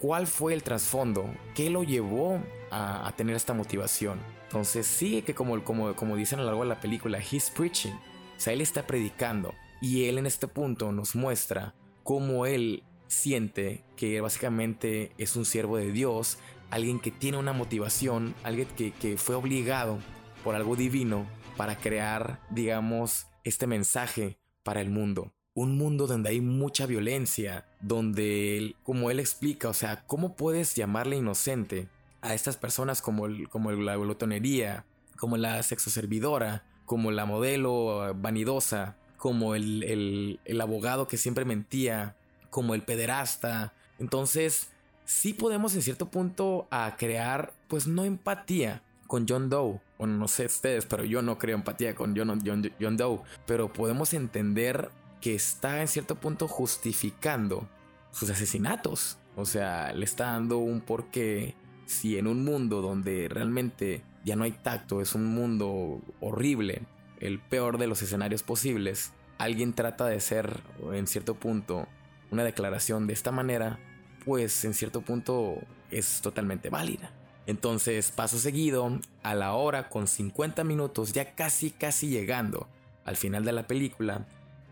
cuál 0.00 0.26
fue 0.26 0.54
el 0.54 0.62
trasfondo, 0.62 1.28
qué 1.54 1.68
lo 1.68 1.84
llevó 1.84 2.42
a, 2.70 3.12
tener 3.18 3.36
esta 3.36 3.52
motivación. 3.52 4.18
Entonces 4.44 4.86
sí 4.86 5.20
que 5.20 5.34
como, 5.34 5.62
como, 5.62 5.94
como 5.94 6.16
dicen 6.16 6.38
a 6.38 6.42
lo 6.42 6.46
largo 6.46 6.62
de 6.62 6.70
la 6.70 6.80
película, 6.80 7.18
he's 7.18 7.50
preaching, 7.50 7.92
o 7.92 8.40
sea, 8.40 8.54
él 8.54 8.62
está 8.62 8.86
predicando 8.86 9.54
y 9.82 10.06
él 10.06 10.16
en 10.16 10.24
este 10.24 10.48
punto 10.48 10.90
nos 10.90 11.14
muestra 11.14 11.74
cómo 12.02 12.46
él 12.46 12.82
siente 13.08 13.84
que 13.94 14.22
básicamente 14.22 15.12
es 15.18 15.36
un 15.36 15.44
siervo 15.44 15.76
de 15.76 15.92
Dios, 15.92 16.38
alguien 16.70 16.98
que 16.98 17.10
tiene 17.10 17.36
una 17.36 17.52
motivación, 17.52 18.34
alguien 18.42 18.68
que, 18.74 18.92
que 18.92 19.18
fue 19.18 19.34
obligado 19.34 19.98
por 20.42 20.54
algo 20.54 20.76
divino 20.76 21.26
para 21.58 21.76
crear, 21.76 22.40
digamos, 22.48 23.26
este 23.44 23.66
mensaje 23.66 24.38
para 24.62 24.80
el 24.80 24.88
mundo. 24.88 25.30
Un 25.58 25.76
mundo 25.76 26.06
donde 26.06 26.30
hay 26.30 26.40
mucha 26.40 26.86
violencia, 26.86 27.64
donde, 27.80 28.76
como 28.84 29.10
él 29.10 29.18
explica, 29.18 29.68
o 29.68 29.74
sea, 29.74 30.04
¿cómo 30.06 30.36
puedes 30.36 30.74
llamarle 30.74 31.16
inocente 31.16 31.88
a 32.20 32.34
estas 32.34 32.56
personas 32.56 33.02
como, 33.02 33.26
como 33.50 33.72
la 33.72 33.96
glotonería, 33.96 34.84
como 35.16 35.36
la 35.36 35.62
sexoservidora, 35.62 36.64
como 36.84 37.10
la 37.10 37.26
modelo 37.26 38.14
vanidosa, 38.16 38.96
como 39.18 39.54
el, 39.54 40.40
abogado 40.60 41.06
que 41.06 41.18
siempre 41.18 41.44
mentía, 41.44 42.16
como 42.50 42.74
el 42.74 42.82
pederasta. 42.82 43.74
Entonces, 43.98 44.68
sí 45.04 45.34
podemos 45.34 45.74
en 45.74 45.82
cierto 45.82 46.08
punto 46.10 46.66
a 46.70 46.96
crear, 46.96 47.52
pues 47.68 47.86
no 47.86 48.04
empatía 48.04 48.82
con 49.06 49.26
John 49.28 49.50
Doe. 49.50 49.80
O 49.98 50.06
no 50.06 50.28
sé 50.28 50.46
ustedes, 50.46 50.86
pero 50.86 51.04
yo 51.04 51.22
no 51.22 51.38
creo 51.38 51.56
empatía 51.56 51.94
con 51.94 52.16
John, 52.16 52.40
John 52.80 52.96
Doe. 52.96 53.20
Pero 53.46 53.72
podemos 53.72 54.14
entender 54.14 54.90
que 55.20 55.34
está 55.34 55.80
en 55.80 55.88
cierto 55.88 56.16
punto 56.16 56.48
justificando 56.48 57.68
sus 58.12 58.30
asesinatos. 58.30 59.18
O 59.36 59.44
sea, 59.44 59.92
le 59.92 60.04
está 60.04 60.32
dando 60.32 60.58
un 60.58 60.80
porqué. 60.80 61.54
Si 61.86 62.18
en 62.18 62.26
un 62.26 62.44
mundo 62.44 62.82
donde 62.82 63.28
realmente 63.28 64.02
ya 64.24 64.36
no 64.36 64.44
hay 64.44 64.52
tacto, 64.52 65.00
es 65.00 65.14
un 65.14 65.26
mundo 65.26 66.02
horrible, 66.20 66.82
el 67.20 67.38
peor 67.40 67.78
de 67.78 67.86
los 67.86 68.02
escenarios 68.02 68.42
posibles, 68.42 69.12
alguien 69.38 69.72
trata 69.72 70.06
de 70.06 70.20
ser, 70.20 70.60
en 70.92 71.06
cierto 71.06 71.34
punto, 71.34 71.86
una 72.30 72.44
declaración 72.44 73.06
de 73.06 73.14
esta 73.14 73.32
manera, 73.32 73.78
pues 74.24 74.64
en 74.64 74.74
cierto 74.74 75.00
punto 75.00 75.56
es 75.90 76.20
totalmente 76.20 76.68
válida. 76.68 77.10
Entonces, 77.46 78.10
paso 78.10 78.38
seguido, 78.38 79.00
a 79.22 79.34
la 79.34 79.54
hora 79.54 79.88
con 79.88 80.06
50 80.06 80.64
minutos, 80.64 81.12
ya 81.14 81.34
casi 81.34 81.70
casi 81.70 82.08
llegando 82.08 82.68
al 83.06 83.16
final 83.16 83.44
de 83.44 83.52
la 83.52 83.66
película, 83.66 84.26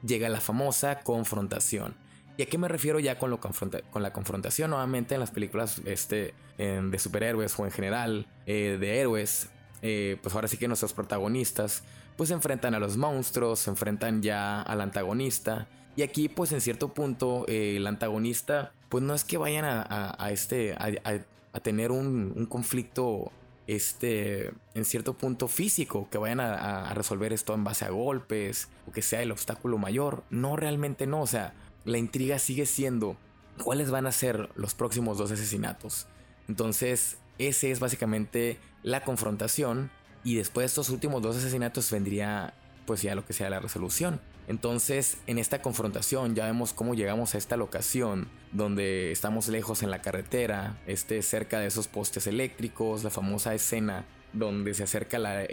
llega 0.04 0.28
la 0.28 0.40
famosa 0.40 1.00
confrontación. 1.00 1.94
¿Y 2.36 2.42
a 2.42 2.46
qué 2.46 2.58
me 2.58 2.68
refiero 2.68 2.98
ya 3.00 3.18
con, 3.18 3.30
lo 3.30 3.40
con 3.40 4.02
la 4.02 4.12
confrontación? 4.12 4.70
Nuevamente 4.70 5.14
en 5.14 5.20
las 5.20 5.30
películas 5.30 5.80
este, 5.86 6.34
de 6.58 6.98
superhéroes 6.98 7.58
o 7.58 7.64
en 7.64 7.70
general 7.70 8.26
eh, 8.46 8.76
de 8.78 9.00
héroes, 9.00 9.48
eh, 9.82 10.18
pues 10.22 10.34
ahora 10.34 10.48
sí 10.48 10.56
que 10.56 10.68
nuestros 10.68 10.92
protagonistas 10.92 11.82
pues 12.16 12.28
se 12.28 12.34
enfrentan 12.34 12.74
a 12.74 12.78
los 12.78 12.96
monstruos, 12.96 13.60
se 13.60 13.70
enfrentan 13.70 14.22
ya 14.22 14.62
al 14.62 14.80
antagonista. 14.80 15.68
Y 15.96 16.02
aquí 16.02 16.28
pues 16.28 16.52
en 16.52 16.60
cierto 16.60 16.92
punto 16.92 17.46
eh, 17.48 17.76
el 17.76 17.86
antagonista 17.86 18.72
pues 18.88 19.02
no 19.02 19.14
es 19.14 19.24
que 19.24 19.38
vayan 19.38 19.64
a, 19.66 20.30
este, 20.30 20.74
a, 20.74 21.60
tener 21.60 21.90
un, 21.90 22.46
conflicto 22.48 23.32
este, 23.66 24.52
en 24.74 24.84
cierto 24.84 25.14
punto 25.14 25.48
físico, 25.48 26.08
que 26.10 26.18
vayan 26.18 26.40
a, 26.40 26.92
resolver 26.94 27.32
esto 27.32 27.54
en 27.54 27.64
base 27.64 27.84
a 27.84 27.90
golpes 27.90 28.68
o 28.86 28.92
que 28.92 29.02
sea 29.02 29.22
el 29.22 29.32
obstáculo 29.32 29.78
mayor. 29.78 30.24
No, 30.30 30.56
realmente 30.56 31.06
no. 31.06 31.22
O 31.22 31.26
sea, 31.26 31.54
la 31.84 31.98
intriga 31.98 32.38
sigue 32.38 32.66
siendo 32.66 33.16
cuáles 33.62 33.90
van 33.90 34.06
a 34.06 34.12
ser 34.12 34.50
los 34.54 34.74
próximos 34.74 35.18
dos 35.18 35.30
asesinatos. 35.30 36.06
Entonces, 36.48 37.18
ese 37.38 37.70
es 37.70 37.80
básicamente 37.80 38.58
la 38.82 39.02
confrontación 39.02 39.90
y 40.24 40.36
después 40.36 40.62
de 40.62 40.66
estos 40.66 40.90
últimos 40.90 41.22
dos 41.22 41.36
asesinatos 41.36 41.90
vendría 41.90 42.54
pues 42.86 43.02
ya 43.02 43.14
lo 43.14 43.26
que 43.26 43.32
sea 43.32 43.50
la 43.50 43.60
resolución. 43.60 44.20
Entonces, 44.48 45.18
en 45.26 45.38
esta 45.38 45.60
confrontación 45.60 46.34
ya 46.34 46.46
vemos 46.46 46.72
cómo 46.72 46.94
llegamos 46.94 47.34
a 47.34 47.38
esta 47.38 47.56
locación 47.56 48.28
donde 48.52 49.10
estamos 49.10 49.48
lejos 49.48 49.82
en 49.82 49.90
la 49.90 50.02
carretera, 50.02 50.78
este, 50.86 51.20
cerca 51.22 51.58
de 51.58 51.66
esos 51.66 51.88
postes 51.88 52.26
eléctricos, 52.26 53.02
la 53.02 53.10
famosa 53.10 53.54
escena 53.54 54.04
donde 54.32 54.74
se 54.74 54.84
acerca 54.84 55.18
la, 55.18 55.46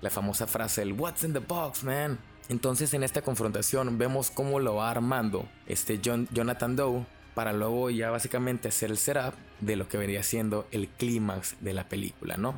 la 0.00 0.10
famosa 0.10 0.46
frase, 0.46 0.82
el 0.82 0.92
What's 0.92 1.24
in 1.24 1.32
the 1.32 1.38
box, 1.38 1.84
man. 1.84 2.18
Entonces 2.48 2.94
en 2.94 3.02
esta 3.02 3.22
confrontación 3.22 3.98
vemos 3.98 4.30
cómo 4.30 4.60
lo 4.60 4.76
va 4.76 4.90
armando 4.90 5.48
este 5.66 6.00
John, 6.04 6.28
Jonathan 6.32 6.76
Doe 6.76 7.06
para 7.34 7.52
luego 7.52 7.90
ya 7.90 8.10
básicamente 8.10 8.68
hacer 8.68 8.90
el 8.90 8.96
setup 8.96 9.34
de 9.60 9.76
lo 9.76 9.88
que 9.88 9.98
vendría 9.98 10.22
siendo 10.22 10.66
el 10.70 10.88
clímax 10.88 11.56
de 11.60 11.74
la 11.74 11.88
película, 11.88 12.36
¿no? 12.36 12.54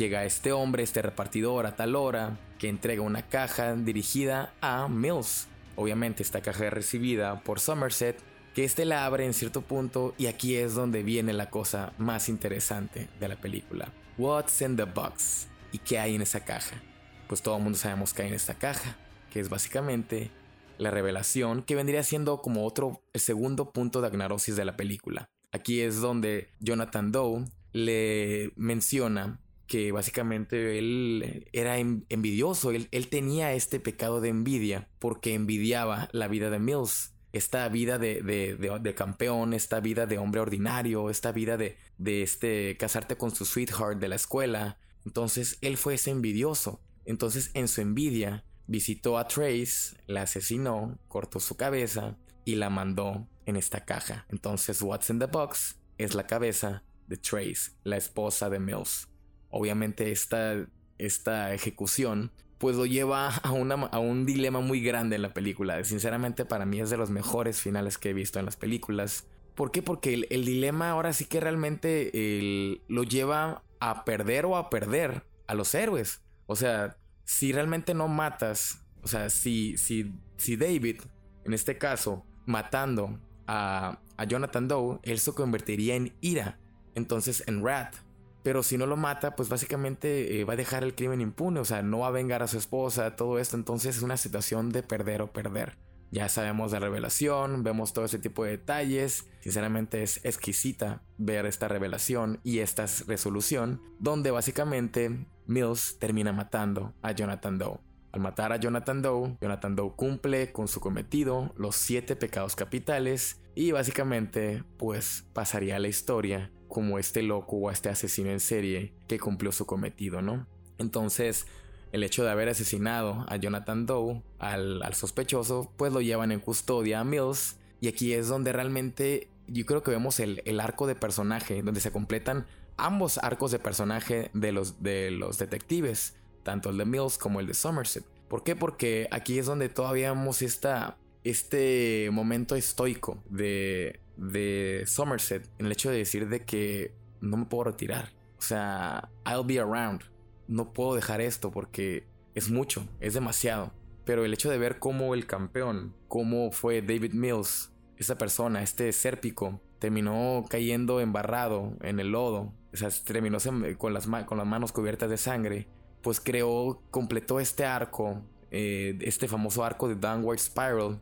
Llega 0.00 0.24
este 0.24 0.52
hombre, 0.52 0.82
este 0.82 1.02
repartidor 1.02 1.66
a 1.66 1.76
tal 1.76 1.94
hora, 1.94 2.38
que 2.58 2.70
entrega 2.70 3.02
una 3.02 3.20
caja 3.20 3.74
dirigida 3.74 4.54
a 4.62 4.88
Mills. 4.88 5.46
Obviamente 5.76 6.22
esta 6.22 6.40
caja 6.40 6.68
es 6.68 6.72
recibida 6.72 7.42
por 7.42 7.60
Somerset, 7.60 8.18
que 8.54 8.64
este 8.64 8.86
la 8.86 9.04
abre 9.04 9.26
en 9.26 9.34
cierto 9.34 9.60
punto 9.60 10.14
y 10.16 10.28
aquí 10.28 10.56
es 10.56 10.72
donde 10.72 11.02
viene 11.02 11.34
la 11.34 11.50
cosa 11.50 11.92
más 11.98 12.30
interesante 12.30 13.10
de 13.20 13.28
la 13.28 13.36
película. 13.36 13.92
What's 14.16 14.62
in 14.62 14.74
the 14.74 14.84
box? 14.84 15.48
¿Y 15.70 15.76
qué 15.76 15.98
hay 15.98 16.14
en 16.14 16.22
esa 16.22 16.46
caja? 16.46 16.80
Pues 17.28 17.42
todo 17.42 17.58
el 17.58 17.62
mundo 17.62 17.78
sabemos 17.78 18.14
que 18.14 18.22
hay 18.22 18.28
en 18.28 18.34
esta 18.34 18.54
caja, 18.54 18.96
que 19.30 19.38
es 19.38 19.50
básicamente 19.50 20.30
la 20.78 20.90
revelación 20.90 21.62
que 21.62 21.76
vendría 21.76 22.04
siendo 22.04 22.40
como 22.40 22.64
otro, 22.64 23.02
el 23.12 23.20
segundo 23.20 23.70
punto 23.70 24.00
de 24.00 24.06
agnarosis 24.06 24.56
de 24.56 24.64
la 24.64 24.78
película. 24.78 25.28
Aquí 25.52 25.82
es 25.82 26.00
donde 26.00 26.54
Jonathan 26.58 27.12
Doe 27.12 27.44
le 27.72 28.50
menciona 28.56 29.40
que 29.70 29.92
básicamente 29.92 30.78
él 30.80 31.48
era 31.52 31.78
envidioso, 31.78 32.72
él, 32.72 32.88
tenía 33.08 33.52
este 33.52 33.78
pecado 33.78 34.20
de 34.20 34.28
envidia 34.28 34.88
porque 34.98 35.32
envidiaba 35.34 36.08
la 36.10 36.26
vida 36.26 36.50
de 36.50 36.58
Mills, 36.58 37.14
esta 37.32 37.68
vida 37.68 37.96
de, 37.96 38.20
de, 38.20 38.94
campeón, 38.96 39.54
esta 39.54 39.78
vida 39.78 40.06
de 40.06 40.18
hombre 40.18 40.40
ordinario, 40.40 41.08
esta 41.08 41.30
vida 41.30 41.56
de, 41.56 41.76
de 41.98 42.24
este, 42.24 42.76
casarte 42.78 43.16
con 43.16 43.32
su 43.32 43.44
sweetheart 43.44 44.00
de 44.00 44.08
la 44.08 44.16
escuela. 44.16 44.76
Entonces 45.06 45.56
él 45.60 45.76
fue 45.76 45.94
ese 45.94 46.10
envidioso. 46.10 46.80
Entonces 47.04 47.52
en 47.54 47.68
su 47.68 47.80
envidia 47.80 48.44
visitó 48.66 49.18
a 49.18 49.28
Trace, 49.28 49.96
la 50.08 50.22
asesinó, 50.22 50.98
cortó 51.06 51.38
su 51.38 51.56
cabeza 51.56 52.18
y 52.44 52.56
la 52.56 52.70
mandó 52.70 53.28
en 53.46 53.54
esta 53.54 53.84
caja. 53.84 54.26
Entonces 54.30 54.82
What's 54.82 55.10
in 55.10 55.20
the 55.20 55.26
Box 55.26 55.76
es 55.96 56.16
la 56.16 56.26
cabeza 56.26 56.82
de 57.06 57.18
Trace, 57.18 57.70
la 57.84 57.98
esposa 57.98 58.50
de 58.50 58.58
Mills 58.58 59.06
obviamente 59.50 60.12
esta, 60.12 60.66
esta 60.98 61.52
ejecución 61.54 62.32
pues 62.58 62.76
lo 62.76 62.84
lleva 62.84 63.28
a, 63.42 63.52
una, 63.52 63.74
a 63.74 63.98
un 63.98 64.26
dilema 64.26 64.60
muy 64.60 64.80
grande 64.80 65.16
en 65.16 65.22
la 65.22 65.32
película. 65.32 65.82
Sinceramente 65.82 66.44
para 66.44 66.66
mí 66.66 66.80
es 66.80 66.90
de 66.90 66.96
los 66.96 67.10
mejores 67.10 67.60
finales 67.60 67.98
que 67.98 68.10
he 68.10 68.12
visto 68.12 68.38
en 68.38 68.44
las 68.44 68.56
películas. 68.56 69.26
¿Por 69.54 69.72
qué? 69.72 69.82
Porque 69.82 70.26
el, 70.28 70.44
dilema 70.44 70.90
ahora 70.90 71.12
sí 71.12 71.24
que 71.24 71.40
realmente 71.40 72.80
lo 72.88 73.02
lleva 73.02 73.62
a 73.80 74.04
perder 74.04 74.44
o 74.44 74.56
a 74.56 74.70
perder 74.70 75.24
a 75.46 75.54
los 75.54 75.74
héroes. 75.74 76.22
O 76.46 76.54
sea, 76.54 76.98
si 77.24 77.52
realmente 77.52 77.94
no 77.94 78.08
matas, 78.08 78.84
o 79.02 79.08
sea, 79.08 79.30
si, 79.30 79.76
si, 79.78 80.12
si 80.36 80.56
David, 80.56 81.00
en 81.44 81.54
este 81.54 81.78
caso, 81.78 82.26
matando 82.44 83.18
a, 83.46 84.00
a 84.16 84.24
Jonathan 84.24 84.68
Doe, 84.68 85.00
él 85.02 85.18
se 85.18 85.32
convertiría 85.32 85.94
en 85.94 86.12
ira, 86.20 86.58
entonces 86.94 87.42
en 87.46 87.62
Wrath. 87.62 87.96
Pero 88.42 88.62
si 88.62 88.78
no 88.78 88.86
lo 88.86 88.96
mata, 88.96 89.36
pues 89.36 89.48
básicamente 89.48 90.40
eh, 90.40 90.44
va 90.44 90.54
a 90.54 90.56
dejar 90.56 90.82
el 90.82 90.94
crimen 90.94 91.20
impune, 91.20 91.60
o 91.60 91.64
sea, 91.64 91.82
no 91.82 92.00
va 92.00 92.08
a 92.08 92.12
vengar 92.12 92.42
a 92.42 92.46
su 92.46 92.58
esposa, 92.58 93.16
todo 93.16 93.38
esto. 93.38 93.56
Entonces 93.56 93.96
es 93.96 94.02
una 94.02 94.16
situación 94.16 94.70
de 94.70 94.82
perder 94.82 95.22
o 95.22 95.32
perder. 95.32 95.76
Ya 96.12 96.28
sabemos 96.28 96.72
de 96.72 96.80
revelación, 96.80 97.62
vemos 97.62 97.92
todo 97.92 98.04
ese 98.04 98.18
tipo 98.18 98.44
de 98.44 98.52
detalles. 98.52 99.28
Sinceramente 99.40 100.02
es 100.02 100.24
exquisita 100.24 101.02
ver 101.18 101.46
esta 101.46 101.68
revelación 101.68 102.40
y 102.42 102.58
esta 102.58 102.86
resolución, 103.06 103.80
donde 104.00 104.32
básicamente 104.32 105.26
Mills 105.46 105.98
termina 105.98 106.32
matando 106.32 106.94
a 107.02 107.12
Jonathan 107.12 107.58
Doe. 107.58 107.78
Al 108.12 108.20
matar 108.20 108.52
a 108.52 108.56
Jonathan 108.56 109.02
Doe, 109.02 109.36
Jonathan 109.40 109.76
Doe 109.76 109.94
cumple 109.94 110.50
con 110.50 110.66
su 110.66 110.80
cometido, 110.80 111.54
los 111.56 111.76
siete 111.76 112.16
pecados 112.16 112.56
capitales, 112.56 113.40
y 113.54 113.70
básicamente 113.70 114.64
pues 114.78 115.26
pasaría 115.32 115.76
a 115.76 115.78
la 115.78 115.88
historia 115.88 116.50
como 116.70 116.98
este 116.98 117.22
loco 117.22 117.56
o 117.56 117.70
este 117.70 117.90
asesino 117.90 118.30
en 118.30 118.40
serie 118.40 118.94
que 119.06 119.18
cumplió 119.18 119.52
su 119.52 119.66
cometido, 119.66 120.22
¿no? 120.22 120.46
Entonces, 120.78 121.46
el 121.92 122.02
hecho 122.02 122.24
de 122.24 122.30
haber 122.30 122.48
asesinado 122.48 123.26
a 123.28 123.36
Jonathan 123.36 123.84
Doe, 123.84 124.22
al, 124.38 124.82
sospechoso, 124.94 125.70
pues 125.76 125.92
lo 125.92 126.00
llevan 126.00 126.32
en 126.32 126.40
custodia 126.40 127.00
a 127.00 127.04
Mills. 127.04 127.56
Y 127.80 127.88
aquí 127.88 128.12
es 128.14 128.28
donde 128.28 128.52
realmente 128.52 129.28
yo 129.46 129.66
creo 129.66 129.82
que 129.82 129.90
vemos 129.90 130.20
el, 130.20 130.60
arco 130.60 130.86
de 130.86 130.94
personaje, 130.94 131.62
donde 131.62 131.80
se 131.80 131.90
completan 131.90 132.46
ambos 132.76 133.18
arcos 133.18 133.50
de 133.50 133.58
personaje 133.58 134.30
de 134.32 134.52
los, 134.52 134.82
de 134.82 135.10
los 135.10 135.38
detectives, 135.38 136.14
tanto 136.42 136.70
el 136.70 136.78
de 136.78 136.86
Mills 136.86 137.18
como 137.18 137.40
el 137.40 137.46
de 137.46 137.54
Somerset. 137.54 138.04
¿Por 138.28 138.44
qué? 138.44 138.56
Porque 138.56 139.08
aquí 139.10 139.38
es 139.38 139.46
donde 139.46 139.68
todavía 139.68 140.12
vemos 140.12 140.40
esta, 140.40 140.96
este 141.24 142.08
momento 142.12 142.54
estoico 142.54 143.22
de, 143.28 143.99
de 144.20 144.84
Somerset 144.86 145.48
en 145.58 145.66
el 145.66 145.72
hecho 145.72 145.90
de 145.90 145.98
decir 145.98 146.28
de 146.28 146.44
que 146.44 146.92
no 147.20 147.36
me 147.38 147.46
puedo 147.46 147.64
retirar. 147.64 148.10
O 148.38 148.42
sea, 148.42 149.08
I'll 149.26 149.44
be 149.44 149.58
around. 149.58 150.02
No 150.46 150.72
puedo 150.72 150.94
dejar 150.94 151.20
esto 151.20 151.50
porque 151.50 152.06
es 152.34 152.50
mucho, 152.50 152.86
es 153.00 153.14
demasiado. 153.14 153.72
Pero 154.04 154.24
el 154.24 154.32
hecho 154.32 154.50
de 154.50 154.58
ver 154.58 154.78
cómo 154.78 155.14
el 155.14 155.26
campeón, 155.26 155.94
cómo 156.08 156.52
fue 156.52 156.82
David 156.82 157.12
Mills, 157.12 157.72
esa 157.96 158.16
persona, 158.16 158.62
este 158.62 158.92
sérpico, 158.92 159.60
terminó 159.78 160.44
cayendo 160.48 161.00
embarrado 161.00 161.76
en 161.80 162.00
el 162.00 162.12
lodo, 162.12 162.52
o 162.72 162.76
sea, 162.76 162.88
terminó 163.04 163.38
con 163.78 163.92
las, 163.92 164.06
con 164.26 164.38
las 164.38 164.46
manos 164.46 164.72
cubiertas 164.72 165.10
de 165.10 165.16
sangre, 165.16 165.68
pues 166.02 166.20
creó, 166.20 166.82
completó 166.90 167.40
este 167.40 167.64
arco, 167.64 168.22
eh, 168.50 168.98
este 169.02 169.28
famoso 169.28 169.64
arco 169.64 169.88
de 169.88 169.96
Downward 169.96 170.38
Spiral, 170.38 171.00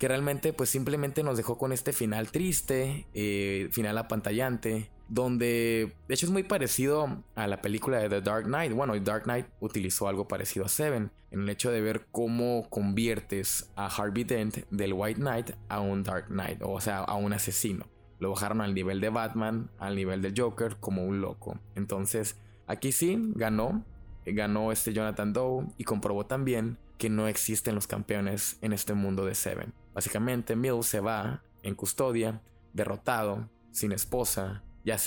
que 0.00 0.08
realmente 0.08 0.54
pues 0.54 0.70
simplemente 0.70 1.22
nos 1.22 1.36
dejó 1.36 1.58
con 1.58 1.72
este 1.72 1.92
final 1.92 2.30
triste, 2.30 3.06
eh, 3.12 3.68
final 3.70 3.98
apantallante, 3.98 4.90
donde 5.10 5.92
de 6.08 6.14
hecho 6.14 6.24
es 6.24 6.32
muy 6.32 6.42
parecido 6.42 7.22
a 7.34 7.46
la 7.46 7.60
película 7.60 7.98
de 7.98 8.08
The 8.08 8.22
Dark 8.22 8.46
Knight. 8.46 8.72
Bueno, 8.72 8.98
Dark 8.98 9.24
Knight 9.24 9.46
utilizó 9.60 10.08
algo 10.08 10.26
parecido 10.26 10.64
a 10.64 10.70
Seven, 10.70 11.10
en 11.30 11.40
el 11.40 11.50
hecho 11.50 11.70
de 11.70 11.82
ver 11.82 12.06
cómo 12.12 12.66
conviertes 12.70 13.70
a 13.76 13.88
Harvey 13.88 14.24
Dent 14.24 14.64
del 14.70 14.94
White 14.94 15.20
Knight 15.20 15.50
a 15.68 15.80
un 15.80 16.02
Dark 16.02 16.28
Knight, 16.28 16.62
o 16.62 16.80
sea, 16.80 17.00
a 17.00 17.16
un 17.16 17.34
asesino. 17.34 17.84
Lo 18.20 18.30
bajaron 18.30 18.62
al 18.62 18.74
nivel 18.74 19.02
de 19.02 19.10
Batman, 19.10 19.70
al 19.78 19.96
nivel 19.96 20.22
de 20.22 20.32
Joker, 20.34 20.76
como 20.80 21.04
un 21.04 21.20
loco. 21.20 21.60
Entonces, 21.74 22.38
aquí 22.66 22.90
sí, 22.90 23.18
ganó, 23.34 23.84
ganó 24.24 24.72
este 24.72 24.94
Jonathan 24.94 25.34
Doe 25.34 25.66
y 25.76 25.84
comprobó 25.84 26.24
también 26.24 26.78
que 27.00 27.08
no 27.08 27.28
existen 27.28 27.74
los 27.74 27.86
campeones 27.86 28.58
en 28.60 28.74
este 28.74 28.92
mundo 28.92 29.24
de 29.24 29.34
Seven. 29.34 29.72
Básicamente, 29.94 30.54
Mills 30.54 30.84
se 30.84 31.00
va 31.00 31.42
en 31.62 31.74
custodia, 31.74 32.42
derrotado, 32.74 33.48
sin 33.70 33.92
esposa, 33.92 34.62
ya, 34.84 34.98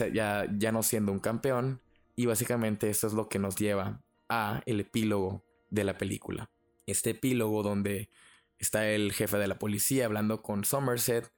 no 0.72 0.82
siendo 0.82 1.12
un 1.12 1.20
campeón, 1.20 1.82
y 2.16 2.26
básicamente 2.26 2.89
esto 2.89 3.06
es 3.06 3.14
lo 3.14 3.30
que 3.30 3.38
nos 3.38 3.58
lleva 3.58 4.02
a 4.28 4.64
el 4.66 4.80
epílogo 4.80 5.46
de 5.70 5.84
la 5.84 5.96
película. 6.00 6.50
Este 6.88 7.12
epílogo 7.12 7.62
donde 7.62 8.10
está 8.58 8.89
el 8.89 9.14
jefe 9.14 9.38
de 9.38 9.48
la 9.48 9.60
policía 9.60 10.06
hablando 10.06 10.41
con 10.41 10.66
Somerset 10.66 11.32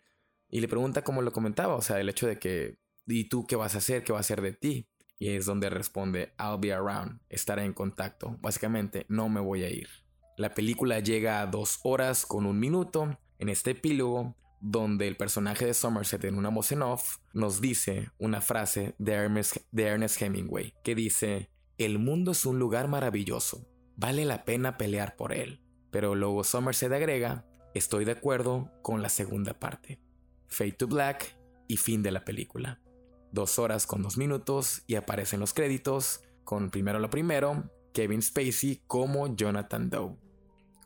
y 0.50 0.62
le 0.62 0.70
pregunta 0.70 1.04
cómo 1.04 1.22
lo 1.22 1.34
comentaba, 1.34 1.76
o 1.76 1.82
sea, 1.82 2.00
el 2.00 2.08
hecho 2.08 2.28
de 2.28 2.40
que, 2.40 2.80
¿y 3.06 3.26
tú 3.26 3.46
qué 3.46 3.58
vas 3.58 3.76
a 3.76 3.80
hacer? 3.80 4.06
¿Qué 4.06 4.14
va 4.14 4.20
a 4.20 4.22
hacer 4.22 4.42
de 4.42 4.54
ti? 4.54 4.88
Y 5.20 5.32
es 5.32 5.46
donde 5.46 5.70
responde, 5.70 6.34
I'll 6.40 6.60
be 6.62 6.72
around, 6.72 7.20
estaré 7.28 7.66
en 7.66 7.74
contacto. 7.74 8.38
Básicamente, 8.40 9.06
no 9.10 9.28
me 9.28 9.42
voy 9.42 9.64
a 9.64 9.70
ir. 9.70 10.05
La 10.38 10.54
película 10.54 11.00
llega 11.00 11.42
a 11.42 11.48
dos 11.48 11.80
horas 11.84 12.26
con 12.26 12.46
un 12.46 12.60
minuto. 12.60 13.18
En 13.40 13.50
este 13.50 13.72
epílogo, 13.72 14.36
donde 14.60 15.08
el 15.08 15.16
personaje 15.16 15.66
de 15.66 15.74
Somerset 15.74 16.24
en 16.26 16.38
una 16.38 16.50
voz 16.50 16.72
en 16.72 16.82
off 16.82 17.18
nos 17.34 17.62
dice 17.62 18.10
una 18.18 18.42
frase 18.42 18.96
de 18.98 19.14
Ernest, 19.14 19.58
de 19.72 19.84
Ernest 19.84 20.22
Hemingway 20.22 20.74
que 20.84 20.96
dice, 20.96 21.52
el 21.78 22.00
mundo 22.00 22.32
es 22.32 22.46
un 22.46 22.60
lugar 22.60 22.88
maravilloso, 22.88 23.68
vale 23.96 24.26
la 24.26 24.44
pena 24.44 24.78
pelear 24.78 25.16
por 25.16 25.34
él. 25.34 25.62
Pero 25.92 26.16
luego 26.16 26.44
Somerset 26.44 26.92
agrega, 26.92 27.46
estoy 27.74 28.06
de 28.06 28.14
acuerdo 28.14 28.72
con 28.82 29.02
la 29.02 29.10
segunda 29.10 29.60
parte. 29.60 30.02
Fade 30.48 30.74
to 30.74 30.88
Black 30.88 31.38
y 31.68 31.78
fin 31.78 32.04
de 32.04 32.12
la 32.12 32.26
película. 32.26 32.82
Dos 33.32 33.60
horas 33.60 33.86
con 33.86 34.02
dos 34.02 34.18
minutos 34.18 34.84
y 34.88 34.96
aparecen 34.96 35.40
los 35.40 35.54
créditos 35.54 36.22
con 36.44 36.70
primero 36.70 37.00
lo 37.00 37.10
primero, 37.10 37.72
Kevin 37.94 38.22
Spacey 38.22 38.84
como 38.88 39.36
Jonathan 39.36 39.90
Doe. 39.90 40.25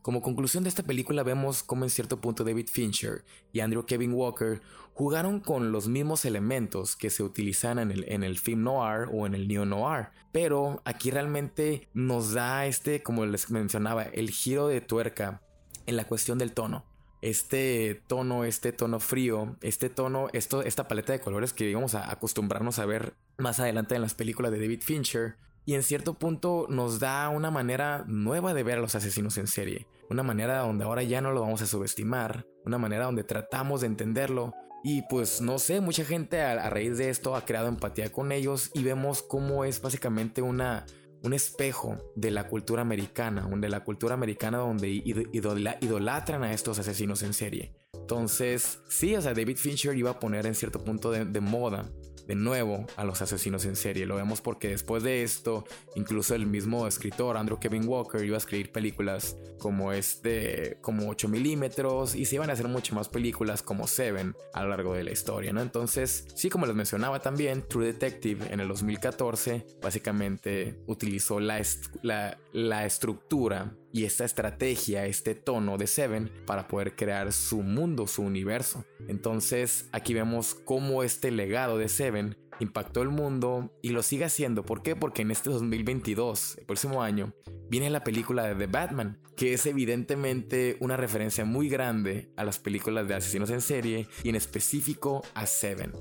Como 0.01 0.21
conclusión 0.21 0.63
de 0.63 0.69
esta 0.69 0.83
película 0.83 1.23
vemos 1.23 1.61
cómo 1.61 1.83
en 1.83 1.89
cierto 1.89 2.21
punto 2.21 2.45
David 2.45 2.67
Fincher 2.71 3.25
y 3.51 3.59
Andrew 3.59 3.85
Kevin 3.85 4.13
Walker 4.13 4.61
jugaron 4.93 5.41
con 5.41 5.71
los 5.71 5.87
mismos 5.87 6.23
elementos 6.23 6.95
que 6.95 7.09
se 7.09 7.21
utilizan 7.21 7.79
en 7.79 7.91
el, 7.91 8.05
en 8.07 8.23
el 8.23 8.37
film 8.37 8.63
noir 8.63 9.09
o 9.11 9.25
en 9.25 9.35
el 9.35 9.47
neo 9.47 9.65
noir, 9.65 10.09
pero 10.31 10.81
aquí 10.85 11.11
realmente 11.11 11.89
nos 11.93 12.33
da 12.33 12.65
este, 12.65 13.03
como 13.03 13.25
les 13.25 13.49
mencionaba, 13.51 14.03
el 14.03 14.29
giro 14.29 14.67
de 14.67 14.81
tuerca 14.81 15.41
en 15.85 15.97
la 15.97 16.05
cuestión 16.05 16.37
del 16.37 16.53
tono. 16.53 16.85
Este 17.21 18.01
tono, 18.07 18.45
este 18.45 18.71
tono 18.71 19.01
frío, 19.01 19.57
este 19.61 19.89
tono, 19.89 20.27
esto, 20.31 20.63
esta 20.63 20.87
paleta 20.87 21.11
de 21.11 21.19
colores 21.19 21.51
que 21.51 21.69
íbamos 21.69 21.93
a 21.95 22.09
acostumbrarnos 22.09 22.79
a 22.79 22.85
ver 22.85 23.15
más 23.37 23.59
adelante 23.59 23.95
en 23.95 24.01
las 24.01 24.13
películas 24.13 24.51
de 24.53 24.59
David 24.61 24.81
Fincher, 24.81 25.35
y 25.69 25.75
en 25.75 25.83
cierto 25.83 26.15
punto 26.15 26.65
nos 26.67 26.99
da 26.99 27.29
una 27.29 27.51
manera 27.51 28.03
nueva 28.07 28.55
de 28.55 28.63
ver 28.63 28.79
a 28.79 28.81
los 28.81 28.95
asesinos 28.95 29.37
en 29.37 29.45
serie, 29.45 29.85
una 30.09 30.23
manera 30.23 30.61
donde 30.61 30.83
ahora 30.83 31.03
ya 31.03 31.21
no 31.21 31.31
lo 31.31 31.41
vamos 31.41 31.61
a 31.61 31.67
subestimar, 31.67 32.47
una 32.65 32.79
manera 32.79 33.05
donde 33.05 33.23
tratamos 33.23 33.81
de 33.81 33.85
entenderlo 33.85 34.51
y 34.83 35.03
pues 35.11 35.41
no 35.41 35.59
sé, 35.59 35.79
mucha 35.79 36.03
gente 36.03 36.41
a, 36.41 36.71
raíz 36.71 36.97
de 36.97 37.11
esto 37.11 37.35
ha 37.35 37.45
creado 37.45 37.67
empatía 37.67 38.11
con 38.11 38.31
ellos 38.31 38.71
y 38.73 38.81
vemos 38.81 39.21
cómo 39.21 39.63
es 39.63 39.79
básicamente 39.79 40.41
una, 40.41 40.87
un 41.21 41.33
espejo 41.33 41.99
de 42.15 42.31
la 42.31 42.47
cultura 42.47 42.81
americana, 42.81 43.47
de 43.47 43.69
la 43.69 43.83
cultura 43.83 44.15
americana 44.15 44.57
donde 44.57 44.89
idolatran 44.89 46.41
a 46.41 46.51
estos 46.51 46.79
asesinos 46.79 47.21
en 47.21 47.33
serie. 47.33 47.75
Entonces, 47.93 48.79
sí, 48.89 49.15
o 49.15 49.21
sea, 49.21 49.35
David 49.35 49.57
Fincher 49.57 49.95
iba 49.95 50.09
a 50.09 50.19
poner 50.19 50.47
en 50.47 50.55
cierto 50.55 50.83
punto 50.83 51.11
de 51.11 51.41
moda 51.41 51.91
de 52.29 52.35
nuevo 52.35 52.85
a 52.95 53.03
los 53.03 53.23
asesinos 53.23 53.65
en 53.65 53.75
serie. 53.75 54.05
Lo 54.05 54.15
vemos 54.15 54.39
porque 54.39 54.67
después 54.67 55.01
de 55.01 55.23
esto, 55.23 55.65
incluso 55.95 56.35
el 56.35 56.45
mismo 56.45 56.85
escritor 56.85 57.37
Andrew 57.37 57.59
Kevin 57.59 57.87
Walker 57.87 58.23
iba 58.23 58.35
a 58.35 58.37
escribir 58.37 58.71
películas 58.71 59.35
como 59.57 59.91
este, 59.91 60.77
como 60.81 61.09
8 61.09 61.27
milímetros 61.27 62.13
y 62.13 62.25
se 62.25 62.35
iban 62.35 62.51
a 62.51 62.53
hacer 62.53 62.67
mucho 62.67 62.93
más 62.93 63.09
películas 63.09 63.63
como 63.63 63.87
Seven 63.87 64.35
a 64.53 64.61
lo 64.61 64.69
largo 64.69 64.93
de 64.93 65.03
la 65.03 65.11
historia, 65.11 65.51
¿no? 65.53 65.61
Entonces, 65.63 66.27
sí, 66.35 66.49
como 66.49 66.67
les 66.67 66.75
mencionaba 66.75 67.19
también, 67.19 67.67
True 67.67 67.87
Detective 67.87 68.45
en 68.53 68.59
el 68.59 68.67
2014 68.67 69.65
básicamente 69.81 70.79
utilizó 70.85 71.39
la, 71.39 71.59
la, 72.03 72.37
la 72.53 72.85
estructura 72.85 73.73
y 73.91 74.05
esta 74.05 74.25
estrategia, 74.25 75.05
este 75.05 75.35
tono 75.35 75.77
de 75.77 75.87
Seven 75.87 76.31
para 76.45 76.67
poder 76.67 76.95
crear 76.95 77.31
su 77.33 77.61
mundo, 77.61 78.07
su 78.07 78.21
universo. 78.21 78.85
Entonces 79.07 79.89
aquí 79.91 80.13
vemos 80.13 80.55
cómo 80.55 81.03
este 81.03 81.31
legado 81.31 81.77
de 81.77 81.89
Seven 81.89 82.37
impactó 82.59 83.01
el 83.01 83.09
mundo 83.09 83.73
y 83.81 83.89
lo 83.89 84.03
sigue 84.03 84.25
haciendo. 84.25 84.65
¿Por 84.65 84.81
qué? 84.81 84.95
Porque 84.95 85.21
en 85.21 85.31
este 85.31 85.49
2022, 85.49 86.57
el 86.59 86.65
próximo 86.65 87.01
año, 87.01 87.33
viene 87.69 87.89
la 87.89 88.03
película 88.03 88.45
de 88.45 88.55
The 88.55 88.67
Batman, 88.67 89.19
que 89.35 89.53
es 89.53 89.65
evidentemente 89.65 90.77
una 90.79 90.97
referencia 90.97 91.45
muy 91.45 91.69
grande 91.69 92.31
a 92.35 92.43
las 92.43 92.59
películas 92.59 93.07
de 93.07 93.15
asesinos 93.15 93.49
en 93.49 93.61
serie 93.61 94.07
y 94.23 94.29
en 94.29 94.35
específico 94.35 95.23
a 95.33 95.45
Seven. 95.45 95.93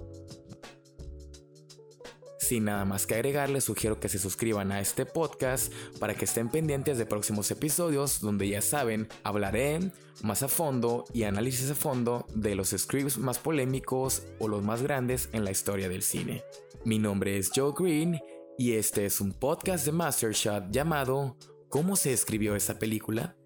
Sin 2.49 2.65
nada 2.65 2.87
más 2.87 3.07
que 3.07 3.15
agregar, 3.15 3.51
les 3.51 3.65
sugiero 3.65 4.01
que 4.01 4.09
se 4.09 4.19
suscriban 4.19 4.73
a 4.73 4.81
este 4.81 5.05
podcast 5.05 5.71
para 5.99 6.15
que 6.15 6.25
estén 6.25 6.49
pendientes 6.49 6.97
de 6.97 7.05
próximos 7.05 7.51
episodios 7.51 8.23
donde 8.23 8.49
ya 8.49 8.63
saben, 8.63 9.07
hablaré 9.23 9.93
más 10.23 10.43
a 10.43 10.49
fondo 10.49 11.05
y 11.13 11.25
análisis 11.25 11.71
a 11.71 11.75
fondo 11.75 12.25
de 12.35 12.55
los 12.55 12.71
scripts 12.71 13.19
más 13.19 13.39
polémicos 13.39 14.23
o 14.39 14.49
los 14.49 14.63
más 14.63 14.81
grandes 14.81 15.29
en 15.33 15.45
la 15.45 15.51
historia 15.51 15.91
del 15.91 16.01
cine. 16.01 16.43
Mi 16.87 16.99
nombre 16.99 17.37
es 17.37 17.51
Joe 17.55 17.75
Green 17.79 18.19
y 18.57 18.77
este 18.77 19.05
es 19.05 19.21
un 19.21 19.35
podcast 19.35 19.85
de 19.85 19.93
Mastershot 19.93 20.71
llamado 20.71 21.37
¿Cómo 21.69 21.97
se 21.97 22.15
escribió 22.15 22.57
esa 22.57 22.79
película? 22.79 23.38